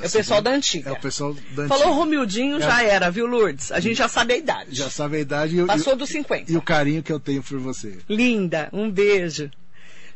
É 0.03 0.07
o 0.07 0.11
pessoal 0.11 0.43
da 0.43 0.51
antiga. 0.51 0.91
É 0.91 0.93
o 0.93 1.01
pessoal 1.01 1.35
da 1.35 1.65
antiga. 1.65 1.69
Falou 1.69 1.95
Romildinho, 1.95 2.57
é. 2.57 2.61
já 2.61 2.83
era, 2.83 3.11
viu, 3.11 3.27
Lourdes? 3.27 3.73
A 3.73 3.81
gente 3.81 3.97
já 3.97 4.09
sabe 4.09 4.35
a 4.35 4.37
idade. 4.37 4.75
Já 4.75 4.91
sabe 4.91 5.17
a 5.17 5.21
idade. 5.21 5.59
E, 5.59 5.67
Passou 5.67 5.97
dos 5.97 6.09
50. 6.11 6.51
E 6.51 6.57
o 6.57 6.63
carinho 6.63 7.03
que 7.03 7.13
eu 7.13 7.21
tenho 7.21 7.43
por 7.43 7.59
você. 7.59 7.99
Linda, 8.09 8.69
um 8.73 8.91
beijo. 8.91 9.51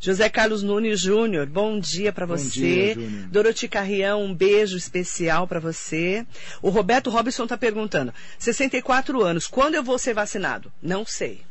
José 0.02 0.30
Carlos 0.30 0.62
Nunes 0.62 0.98
Júnior, 0.98 1.46
bom 1.46 1.78
dia 1.78 2.10
para 2.10 2.24
você. 2.24 2.94
Dia, 2.94 2.96
Doroti 3.30 3.68
Carrião, 3.68 4.24
um 4.24 4.34
beijo 4.34 4.74
especial 4.74 5.46
para 5.46 5.60
você. 5.60 6.26
O 6.62 6.70
Roberto 6.70 7.10
Robson 7.10 7.44
está 7.44 7.58
perguntando: 7.58 8.12
64 8.38 9.22
anos, 9.22 9.46
quando 9.46 9.74
eu 9.74 9.82
vou 9.82 9.98
ser 9.98 10.14
vacinado? 10.14 10.72
Não 10.82 11.04
sei. 11.04 11.42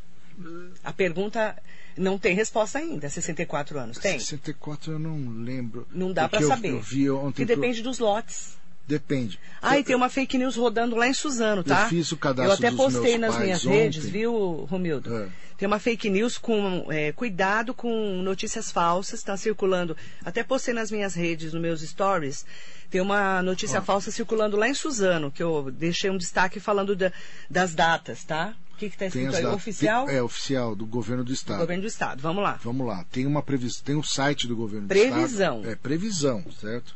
A 0.83 0.91
pergunta 0.91 1.55
não 1.97 2.17
tem 2.17 2.35
resposta 2.35 2.79
ainda, 2.79 3.09
64 3.09 3.79
anos. 3.79 3.97
Tem? 3.97 4.19
64 4.19 4.93
eu 4.93 4.99
não 4.99 5.43
lembro. 5.43 5.87
Não 5.91 6.11
dá 6.11 6.27
para 6.27 6.41
saber. 6.41 6.71
Eu 6.71 6.81
vi 6.81 7.09
ontem. 7.09 7.37
Que 7.37 7.45
depende 7.45 7.81
dos 7.81 7.99
lotes. 7.99 8.57
Depende. 8.89 9.39
Ah, 9.61 9.77
e 9.77 9.83
tem 9.83 9.95
uma 9.95 10.09
fake 10.09 10.35
news 10.35 10.55
rodando 10.55 10.95
lá 10.95 11.07
em 11.07 11.13
Suzano, 11.13 11.63
tá? 11.63 11.83
Eu 11.83 11.89
fiz 11.89 12.11
o 12.11 12.17
cadastro 12.17 12.51
Eu 12.51 12.53
até 12.55 12.75
postei 12.75 13.19
nas 13.19 13.37
minhas 13.37 13.63
ontem. 13.63 13.77
redes, 13.77 14.09
viu, 14.09 14.65
Romildo? 14.67 15.15
É. 15.15 15.29
Tem 15.59 15.67
uma 15.67 15.77
fake 15.77 16.09
news 16.09 16.39
com 16.39 16.87
é, 16.89 17.11
cuidado 17.11 17.71
com 17.71 18.21
notícias 18.23 18.71
falsas, 18.71 19.19
está 19.19 19.37
circulando. 19.37 19.95
Até 20.25 20.43
postei 20.43 20.73
nas 20.73 20.89
minhas 20.89 21.13
redes, 21.13 21.53
nos 21.53 21.61
meus 21.61 21.81
stories. 21.81 22.45
Tem 22.89 22.99
uma 22.99 23.43
notícia 23.43 23.79
falsa 23.79 24.09
circulando 24.09 24.57
lá 24.57 24.67
em 24.67 24.73
Suzano, 24.73 25.29
que 25.29 25.43
eu 25.43 25.69
deixei 25.69 26.09
um 26.09 26.17
destaque 26.17 26.59
falando 26.59 26.95
da, 26.95 27.11
das 27.47 27.75
datas, 27.75 28.23
tá? 28.23 28.55
Que 28.87 28.95
está 28.95 29.07
escrito 29.07 29.35
aí? 29.35 29.45
Oficial? 29.45 30.05
Tem, 30.05 30.15
é, 30.15 30.23
oficial, 30.23 30.75
do 30.75 30.85
governo 30.85 31.23
do 31.23 31.33
Estado. 31.33 31.57
Do 31.57 31.61
governo 31.61 31.81
do 31.83 31.87
Estado, 31.87 32.21
vamos 32.21 32.43
lá. 32.43 32.59
Vamos 32.63 32.87
lá. 32.87 33.03
Tem 33.11 33.25
uma 33.25 33.41
previsão, 33.41 33.81
tem 33.83 33.95
o 33.95 33.99
um 33.99 34.03
site 34.03 34.47
do 34.47 34.55
governo 34.55 34.87
previsão. 34.87 35.17
do 35.19 35.25
Estado. 35.25 35.61
Previsão. 35.61 35.71
É, 35.71 35.75
previsão, 35.75 36.45
certo? 36.59 36.95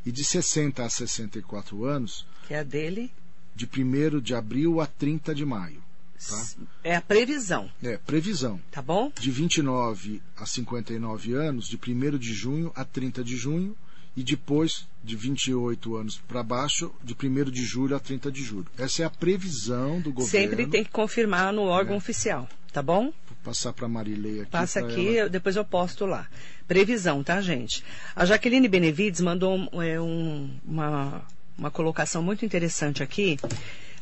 E 0.05 0.13
de 0.13 0.23
60 0.25 0.85
a 0.85 0.89
64 0.91 1.85
anos, 1.85 2.27
Que 2.47 2.55
é 2.55 2.59
a 2.61 2.63
dele. 2.63 3.11
de 3.55 3.67
1 3.67 4.21
de 4.21 4.35
abril 4.35 4.81
a 4.81 4.87
30 4.87 5.35
de 5.35 5.45
maio. 5.47 5.83
Tá? 6.29 6.45
É 6.85 6.97
a 6.97 7.01
previsão, 7.03 7.71
É, 7.83 7.97
previsão. 7.99 8.61
tá 8.71 8.81
bom? 8.83 9.11
De 9.19 9.31
29 9.31 10.23
a 10.37 10.47
59 10.47 11.35
anos, 11.35 11.67
de 11.67 11.77
1 11.77 12.19
de 12.19 12.33
junho 12.35 12.73
a 12.75 12.85
30 12.85 13.23
de 13.25 13.37
junho. 13.37 13.77
E 14.17 14.23
depois, 14.23 14.87
de 15.05 15.15
28 15.15 15.95
anos 15.97 16.17
para 16.27 16.43
baixo, 16.43 16.91
de 17.05 17.15
1 17.15 17.51
de 17.51 17.63
julho 17.65 17.95
a 17.95 18.01
30 18.01 18.33
de 18.33 18.43
julho. 18.43 18.67
Essa 18.79 19.03
é 19.03 19.05
a 19.07 19.11
previsão 19.11 20.01
do 20.01 20.11
governo. 20.13 20.31
Sempre 20.49 20.67
tem 20.67 20.83
que 20.83 20.91
confirmar 20.91 21.53
no 21.53 21.63
órgão 21.65 21.95
É. 21.95 21.99
oficial, 21.99 22.49
tá 22.73 22.83
bom? 22.83 23.05
Vou 23.05 23.37
passar 23.45 23.73
para 23.75 23.85
a 23.85 23.89
Marilei 23.89 24.41
aqui. 24.41 24.51
Passa 24.51 24.81
aqui, 24.81 25.19
ela- 25.19 25.29
depois 25.29 25.55
eu 25.55 25.65
posto 25.65 26.07
lá. 26.07 26.27
Previsão, 26.67 27.23
tá, 27.23 27.41
gente? 27.43 27.85
A 28.17 28.25
Jaqueline 28.25 28.67
Benevides 28.69 29.21
mandou 29.21 29.55
um- 29.71 29.83
é, 29.83 30.01
um- 30.01 30.51
uma, 30.67 31.23
uma 31.59 31.71
colocação 31.71 32.23
muito 32.23 32.45
interessante 32.45 33.03
aqui. 33.03 33.37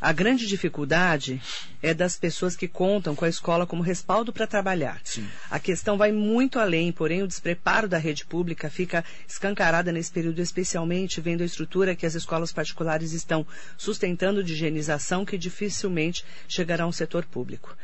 A 0.04 0.12
grande 0.12 0.46
dificuldade 0.46 1.40
é 1.82 1.94
das 1.94 2.14
pessoas 2.14 2.54
que 2.54 2.68
contam 2.68 3.14
com 3.14 3.24
a 3.24 3.28
escola 3.28 3.66
como 3.66 3.82
respaldo 3.82 4.34
para 4.34 4.46
trabalhar. 4.46 5.00
Sim. 5.02 5.26
A 5.50 5.58
questão 5.58 5.96
vai 5.96 6.12
muito 6.12 6.58
além, 6.58 6.92
porém 6.92 7.22
o 7.22 7.26
despreparo 7.26 7.88
da 7.88 7.96
rede 7.96 8.22
pública 8.26 8.68
fica 8.68 9.02
escancarada 9.26 9.90
nesse 9.90 10.12
período, 10.12 10.42
especialmente 10.42 11.22
vendo 11.22 11.40
a 11.40 11.46
estrutura 11.46 11.96
que 11.96 12.04
as 12.04 12.14
escolas 12.14 12.52
particulares 12.52 13.14
estão 13.14 13.46
sustentando 13.78 14.44
de 14.44 14.52
higienização 14.52 15.24
que 15.24 15.38
dificilmente 15.38 16.22
chegará 16.46 16.84
ao 16.84 16.92
setor 16.92 17.24
público. 17.24 17.74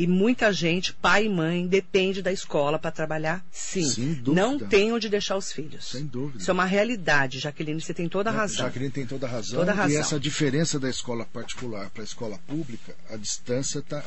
E 0.00 0.06
muita 0.06 0.52
gente, 0.52 0.92
pai 0.92 1.24
e 1.26 1.28
mãe, 1.28 1.66
depende 1.66 2.22
da 2.22 2.30
escola 2.30 2.78
para 2.78 2.92
trabalhar, 2.92 3.44
sim. 3.50 3.82
Sem 3.82 4.14
dúvida. 4.14 4.32
Não 4.40 4.56
tem 4.56 4.92
onde 4.92 5.08
deixar 5.08 5.36
os 5.36 5.50
filhos. 5.50 5.86
Sem 5.88 6.06
dúvida. 6.06 6.38
Isso 6.40 6.48
é 6.48 6.54
uma 6.54 6.64
realidade, 6.66 7.40
Jaqueline, 7.40 7.80
você 7.80 7.92
tem 7.92 8.08
toda 8.08 8.30
a 8.30 8.32
Né? 8.32 8.38
razão. 8.38 8.58
Jaqueline 8.66 8.92
tem 8.92 9.04
toda 9.04 9.26
a 9.26 9.28
razão. 9.30 9.58
Toda 9.58 9.72
a 9.72 9.74
razão. 9.74 9.96
E 9.96 9.96
essa 10.00 10.20
diferença 10.20 10.78
da 10.78 10.88
escola 10.88 11.24
particular 11.24 11.90
para 11.90 12.02
a 12.02 12.04
escola 12.04 12.38
pública, 12.46 12.94
a 13.10 13.16
distância 13.16 13.80
está 13.80 14.00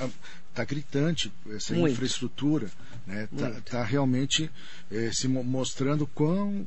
tá 0.53 0.63
gritante. 0.63 1.29
Essa 1.49 1.73
Muito. 1.73 1.91
infraestrutura 1.91 2.67
está 3.05 3.49
Muito. 3.49 3.75
realmente 3.91 4.49
eh, 4.89 5.11
se 5.13 5.27
mo- 5.27 5.43
mostrando 5.43 6.07
quão, 6.07 6.65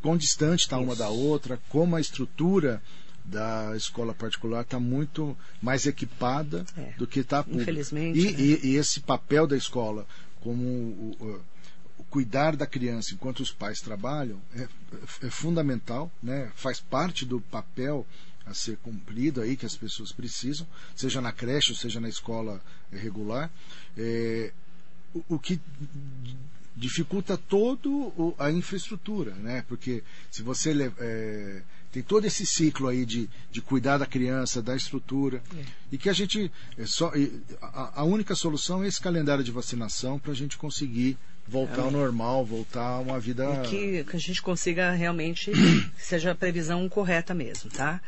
quão 0.00 0.16
distante 0.16 0.60
está 0.60 0.78
uma 0.78 0.94
da 0.94 1.08
outra, 1.08 1.58
como 1.68 1.96
a 1.96 2.00
estrutura 2.00 2.80
da 3.24 3.76
escola 3.76 4.12
particular 4.14 4.62
está 4.62 4.80
muito 4.80 5.36
mais 5.60 5.86
equipada 5.86 6.64
É. 6.76 6.92
do 6.98 7.06
que 7.06 7.20
está 7.20 7.38
a 7.40 7.44
pública. 7.44 7.62
Infelizmente, 7.62 8.18
E, 8.18 8.32
né? 8.32 8.40
e- 8.40 8.66
e 8.72 8.76
esse 8.76 9.00
papel 9.00 9.46
da 9.46 9.56
escola 9.56 10.06
como 10.40 10.62
o- 10.64 11.16
o- 11.20 11.40
o 11.98 12.04
cuidar 12.04 12.56
da 12.56 12.66
criança 12.66 13.14
enquanto 13.14 13.40
os 13.40 13.52
pais 13.52 13.80
trabalham 13.80 14.40
é, 14.56 14.66
é 15.26 15.30
fundamental, 15.30 16.10
né? 16.22 16.50
faz 16.56 16.80
parte 16.80 17.24
do 17.24 17.40
papel 17.40 18.06
a 18.44 18.52
ser 18.54 18.76
cumprido 18.78 19.40
aí 19.40 19.56
que 19.56 19.64
as 19.64 19.76
pessoas 19.76 20.10
precisam, 20.10 20.66
seja 20.96 21.20
na 21.20 21.30
creche 21.30 21.70
ou 21.70 21.76
seja 21.76 22.00
na 22.00 22.08
escola 22.08 22.60
eh, 22.92 22.96
regular. 22.98 23.48
É, 23.96 24.52
o, 25.14 25.36
o 25.36 25.38
que 25.38 25.60
dificulta 26.76 27.36
todo 27.36 28.34
a 28.38 28.50
infraestrutura, 28.50 29.32
né? 29.34 29.64
Porque 29.68 30.02
se 30.30 30.42
você 30.42 30.92
é, 30.98 31.62
tem 31.90 32.02
todo 32.02 32.24
esse 32.24 32.46
ciclo 32.46 32.88
aí 32.88 33.04
de, 33.04 33.28
de 33.50 33.60
cuidar 33.60 33.98
da 33.98 34.06
criança, 34.06 34.62
da 34.62 34.74
estrutura, 34.74 35.42
e 35.90 35.98
que 35.98 36.08
a 36.08 36.12
gente 36.12 36.50
é 36.78 36.86
só 36.86 37.12
a, 37.60 38.00
a 38.00 38.04
única 38.04 38.34
solução 38.34 38.82
é 38.82 38.88
esse 38.88 39.00
calendário 39.00 39.44
de 39.44 39.50
vacinação 39.50 40.18
para 40.18 40.32
a 40.32 40.34
gente 40.34 40.56
conseguir 40.56 41.18
voltar 41.46 41.82
ao 41.82 41.90
normal, 41.90 42.44
voltar 42.44 42.86
a 42.86 42.98
uma 43.00 43.20
vida 43.20 43.44
E 43.64 43.68
que, 43.68 44.04
que 44.04 44.16
a 44.16 44.20
gente 44.20 44.40
consiga 44.40 44.92
realmente 44.92 45.50
que 45.50 46.02
seja 46.02 46.30
a 46.30 46.34
previsão 46.34 46.88
correta 46.88 47.34
mesmo, 47.34 47.70
tá? 47.70 48.00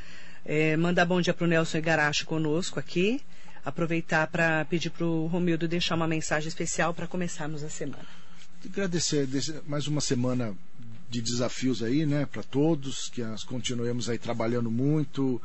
É, 0.44 0.76
mandar 0.76 1.04
bom 1.04 1.20
dia 1.20 1.34
para 1.34 1.44
o 1.44 1.48
Nelson 1.48 1.78
Igarashi 1.78 2.24
conosco 2.24 2.78
aqui. 2.78 3.20
Aproveitar 3.64 4.26
para 4.26 4.64
pedir 4.66 4.90
para 4.90 5.06
o 5.06 5.26
Romildo 5.26 5.66
deixar 5.66 5.94
uma 5.94 6.06
mensagem 6.06 6.48
especial 6.48 6.92
para 6.92 7.06
começarmos 7.06 7.64
a 7.64 7.70
semana. 7.70 8.23
Agradecer 8.68 9.28
mais 9.66 9.86
uma 9.86 10.00
semana 10.00 10.56
de 11.10 11.20
desafios 11.20 11.82
aí, 11.82 12.04
né, 12.06 12.26
para 12.26 12.42
todos, 12.42 13.08
que 13.08 13.22
nós 13.22 13.44
continuemos 13.44 14.08
aí 14.08 14.18
trabalhando 14.18 14.70
muito, 14.70 15.40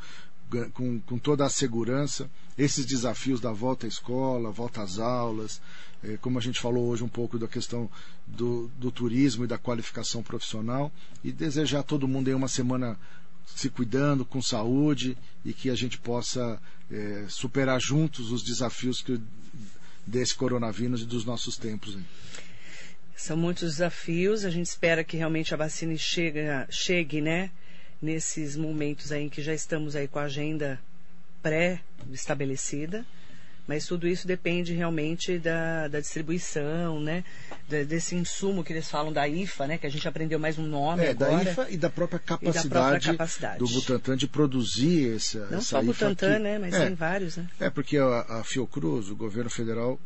com, 0.72 1.00
com 1.00 1.18
toda 1.18 1.44
a 1.44 1.50
segurança. 1.50 2.28
Esses 2.58 2.84
desafios 2.84 3.40
da 3.40 3.52
volta 3.52 3.86
à 3.86 3.88
escola, 3.88 4.50
volta 4.50 4.82
às 4.82 4.98
aulas, 4.98 5.60
eh, 6.02 6.18
como 6.20 6.38
a 6.38 6.42
gente 6.42 6.60
falou 6.60 6.88
hoje 6.88 7.04
um 7.04 7.08
pouco 7.08 7.38
da 7.38 7.46
questão 7.46 7.88
do, 8.26 8.70
do 8.78 8.90
turismo 8.90 9.44
e 9.44 9.46
da 9.48 9.58
qualificação 9.58 10.22
profissional, 10.22 10.92
e 11.22 11.30
desejar 11.30 11.80
a 11.80 11.84
todo 11.84 12.08
mundo 12.08 12.28
aí 12.28 12.34
uma 12.34 12.48
semana 12.48 12.98
se 13.46 13.70
cuidando, 13.70 14.24
com 14.24 14.42
saúde, 14.42 15.16
e 15.44 15.52
que 15.52 15.70
a 15.70 15.74
gente 15.74 15.98
possa 15.98 16.60
eh, 16.90 17.26
superar 17.28 17.80
juntos 17.80 18.32
os 18.32 18.42
desafios 18.42 19.00
que, 19.00 19.20
desse 20.06 20.34
coronavírus 20.34 21.02
e 21.02 21.06
dos 21.06 21.24
nossos 21.24 21.56
tempos. 21.56 21.96
Aí. 21.96 22.02
São 23.22 23.36
muitos 23.36 23.72
desafios, 23.72 24.46
a 24.46 24.50
gente 24.50 24.64
espera 24.66 25.04
que 25.04 25.14
realmente 25.14 25.52
a 25.52 25.56
vacina 25.56 25.94
chega, 25.98 26.66
chegue, 26.70 27.20
né? 27.20 27.50
Nesses 28.00 28.56
momentos 28.56 29.12
aí 29.12 29.24
em 29.24 29.28
que 29.28 29.42
já 29.42 29.52
estamos 29.52 29.94
aí 29.94 30.08
com 30.08 30.18
a 30.18 30.22
agenda 30.22 30.80
pré-estabelecida. 31.42 33.04
Mas 33.68 33.86
tudo 33.86 34.08
isso 34.08 34.26
depende 34.26 34.72
realmente 34.72 35.38
da, 35.38 35.86
da 35.86 36.00
distribuição, 36.00 36.98
né? 36.98 37.22
Da- 37.68 37.82
desse 37.84 38.16
insumo 38.16 38.64
que 38.64 38.72
eles 38.72 38.88
falam 38.90 39.12
da 39.12 39.28
IFA, 39.28 39.66
né? 39.66 39.78
Que 39.78 39.86
a 39.86 39.90
gente 39.90 40.08
aprendeu 40.08 40.38
mais 40.40 40.58
um 40.58 40.66
nome 40.66 41.04
É, 41.04 41.12
da 41.14 41.26
agora. 41.26 41.50
IFA 41.50 41.66
e 41.70 41.76
da 41.76 41.90
própria 41.90 42.18
capacidade, 42.18 42.68
própria 42.68 43.00
capacidade. 43.12 43.58
do 43.58 43.68
Butantan 43.68 44.16
de 44.16 44.26
produzir 44.26 45.14
essa, 45.14 45.40
Não 45.50 45.58
essa 45.58 45.62
só 45.62 45.82
IFA 45.82 45.92
Butantan, 45.92 46.32
aqui. 46.34 46.42
né? 46.42 46.58
Mas 46.58 46.74
é, 46.74 46.86
tem 46.86 46.94
vários, 46.94 47.36
né? 47.36 47.46
É, 47.60 47.68
porque 47.70 47.98
a, 47.98 48.20
a 48.40 48.44
Fiocruz, 48.44 49.08
o 49.10 49.14
governo 49.14 49.50
federal, 49.50 50.00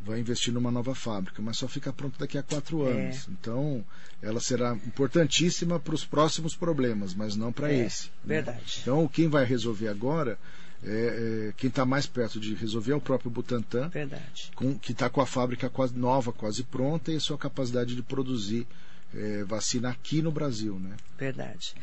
vai 0.00 0.18
investir 0.20 0.52
numa 0.52 0.70
nova 0.70 0.94
fábrica, 0.94 1.42
mas 1.42 1.58
só 1.58 1.68
fica 1.68 1.92
pronta 1.92 2.18
daqui 2.20 2.38
a 2.38 2.42
quatro 2.42 2.88
É. 2.88 2.92
anos. 2.92 3.28
Então, 3.28 3.84
ela 4.22 4.40
será 4.40 4.74
importantíssima 4.86 5.78
para 5.78 5.94
os 5.94 6.04
próximos 6.04 6.56
problemas, 6.56 7.14
mas 7.14 7.36
não 7.36 7.52
para 7.52 7.70
É, 7.72 7.84
esse. 7.86 8.06
né? 8.24 8.36
verdade. 8.36 8.78
Então, 8.82 9.06
quem 9.08 9.28
vai 9.28 9.44
resolver 9.44 9.88
agora, 9.88 10.38
é, 10.82 11.48
é, 11.50 11.52
quem 11.56 11.68
está 11.68 11.84
mais 11.84 12.06
perto 12.06 12.40
de 12.40 12.54
resolver 12.54 12.92
é 12.92 12.96
o 12.96 13.00
próprio 13.00 13.30
Butantan, 13.30 13.88
Verdade. 13.90 14.50
com- 14.54 14.78
que 14.78 14.92
está 14.92 15.10
com 15.10 15.20
a 15.20 15.26
fábrica 15.26 15.68
quase 15.68 15.94
nova, 15.94 16.32
quase 16.32 16.62
pronta, 16.64 17.12
e 17.12 17.16
a 17.16 17.20
sua 17.20 17.36
capacidade 17.36 17.94
de 17.94 18.02
produzir 18.02 18.66
é, 19.12 19.42
vacina 19.44 19.90
aqui 19.90 20.22
no 20.22 20.30
Brasil, 20.30 20.78
né? 20.78 20.96
Verdade. 21.18 21.74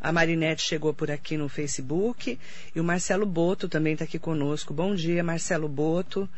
A 0.00 0.12
Marinete 0.12 0.62
chegou 0.62 0.94
por 0.94 1.10
aqui 1.10 1.36
no 1.36 1.48
Facebook 1.48 2.38
e 2.74 2.80
o 2.80 2.84
Marcelo 2.84 3.26
Boto 3.26 3.68
também 3.68 3.92
está 3.94 4.04
aqui 4.04 4.18
conosco. 4.20 4.72
Bom 4.72 4.94
dia, 4.94 5.22
Marcelo 5.24 5.68
Boto. 5.68 6.28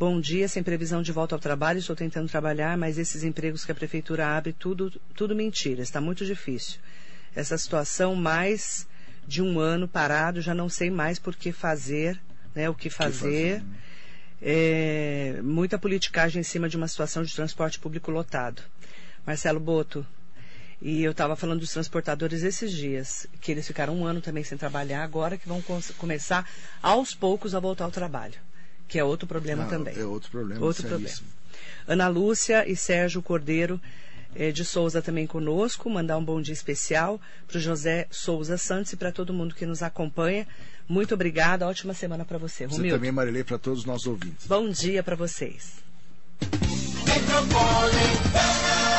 Bom 0.00 0.18
dia, 0.18 0.48
sem 0.48 0.62
previsão 0.62 1.02
de 1.02 1.12
volta 1.12 1.34
ao 1.34 1.38
trabalho, 1.38 1.78
estou 1.78 1.94
tentando 1.94 2.26
trabalhar, 2.26 2.74
mas 2.74 2.96
esses 2.96 3.22
empregos 3.22 3.66
que 3.66 3.72
a 3.72 3.74
prefeitura 3.74 4.26
abre, 4.28 4.50
tudo, 4.50 4.90
tudo 5.14 5.36
mentira, 5.36 5.82
está 5.82 6.00
muito 6.00 6.24
difícil. 6.24 6.80
Essa 7.36 7.58
situação, 7.58 8.14
mais 8.14 8.88
de 9.28 9.42
um 9.42 9.60
ano 9.60 9.86
parado, 9.86 10.40
já 10.40 10.54
não 10.54 10.70
sei 10.70 10.88
mais 10.88 11.18
por 11.18 11.36
que 11.36 11.52
fazer, 11.52 12.18
né, 12.54 12.66
o 12.70 12.74
que 12.74 12.88
fazer. 12.88 13.12
fazer, 13.12 13.62
né? 13.62 13.76
É, 14.40 15.40
muita 15.42 15.78
politicagem 15.78 16.40
em 16.40 16.44
cima 16.44 16.66
de 16.66 16.78
uma 16.78 16.88
situação 16.88 17.22
de 17.22 17.34
transporte 17.34 17.78
público 17.78 18.10
lotado. 18.10 18.62
Marcelo 19.26 19.60
Boto, 19.60 20.06
e 20.80 21.04
eu 21.04 21.10
estava 21.10 21.36
falando 21.36 21.60
dos 21.60 21.74
transportadores 21.74 22.42
esses 22.42 22.72
dias, 22.72 23.26
que 23.38 23.52
eles 23.52 23.66
ficaram 23.66 23.94
um 23.94 24.06
ano 24.06 24.22
também 24.22 24.44
sem 24.44 24.56
trabalhar, 24.56 25.04
agora 25.04 25.36
que 25.36 25.46
vão 25.46 25.62
começar 25.98 26.48
aos 26.82 27.14
poucos 27.14 27.54
a 27.54 27.60
voltar 27.60 27.84
ao 27.84 27.90
trabalho, 27.90 28.36
que 28.90 28.98
é 28.98 29.04
outro 29.04 29.26
problema 29.26 29.64
Ah, 29.64 29.68
também. 29.68 29.96
É 29.96 30.04
outro 30.04 30.30
problema. 30.30 30.64
Outro 30.66 30.86
seríssimo. 30.88 31.28
Ana 31.86 32.08
Lúcia 32.08 32.68
e 32.68 32.74
Sérgio 32.76 33.22
Cordeiro 33.22 33.80
eh, 34.34 34.50
de 34.52 34.64
Souza 34.64 35.00
também 35.00 35.26
conosco, 35.26 35.88
mandar 35.88 36.18
um 36.18 36.24
bom 36.24 36.42
dia 36.42 36.52
especial 36.52 37.20
para 37.46 37.56
o 37.56 37.60
José 37.60 38.06
Souza 38.10 38.58
Santos 38.58 38.92
e 38.92 38.96
para 38.96 39.12
todo 39.12 39.32
mundo 39.32 39.54
que 39.54 39.64
nos 39.64 39.82
acompanha. 39.82 40.46
Muito 40.88 41.14
obrigada, 41.14 41.66
ótima 41.68 41.94
semana 41.94 42.24
para 42.24 42.36
você, 42.36 42.66
Você 42.66 42.76
Romildo. 42.76 42.96
também, 42.96 43.12
Marilei, 43.12 43.44
para 43.44 43.58
todos 43.58 43.80
os 43.80 43.84
nossos 43.84 44.06
ouvintes. 44.08 44.46
Bom 44.48 44.68
dia 44.68 45.02
para 45.04 45.14
vocês. 45.14 45.74
Metropolitana 47.06 48.89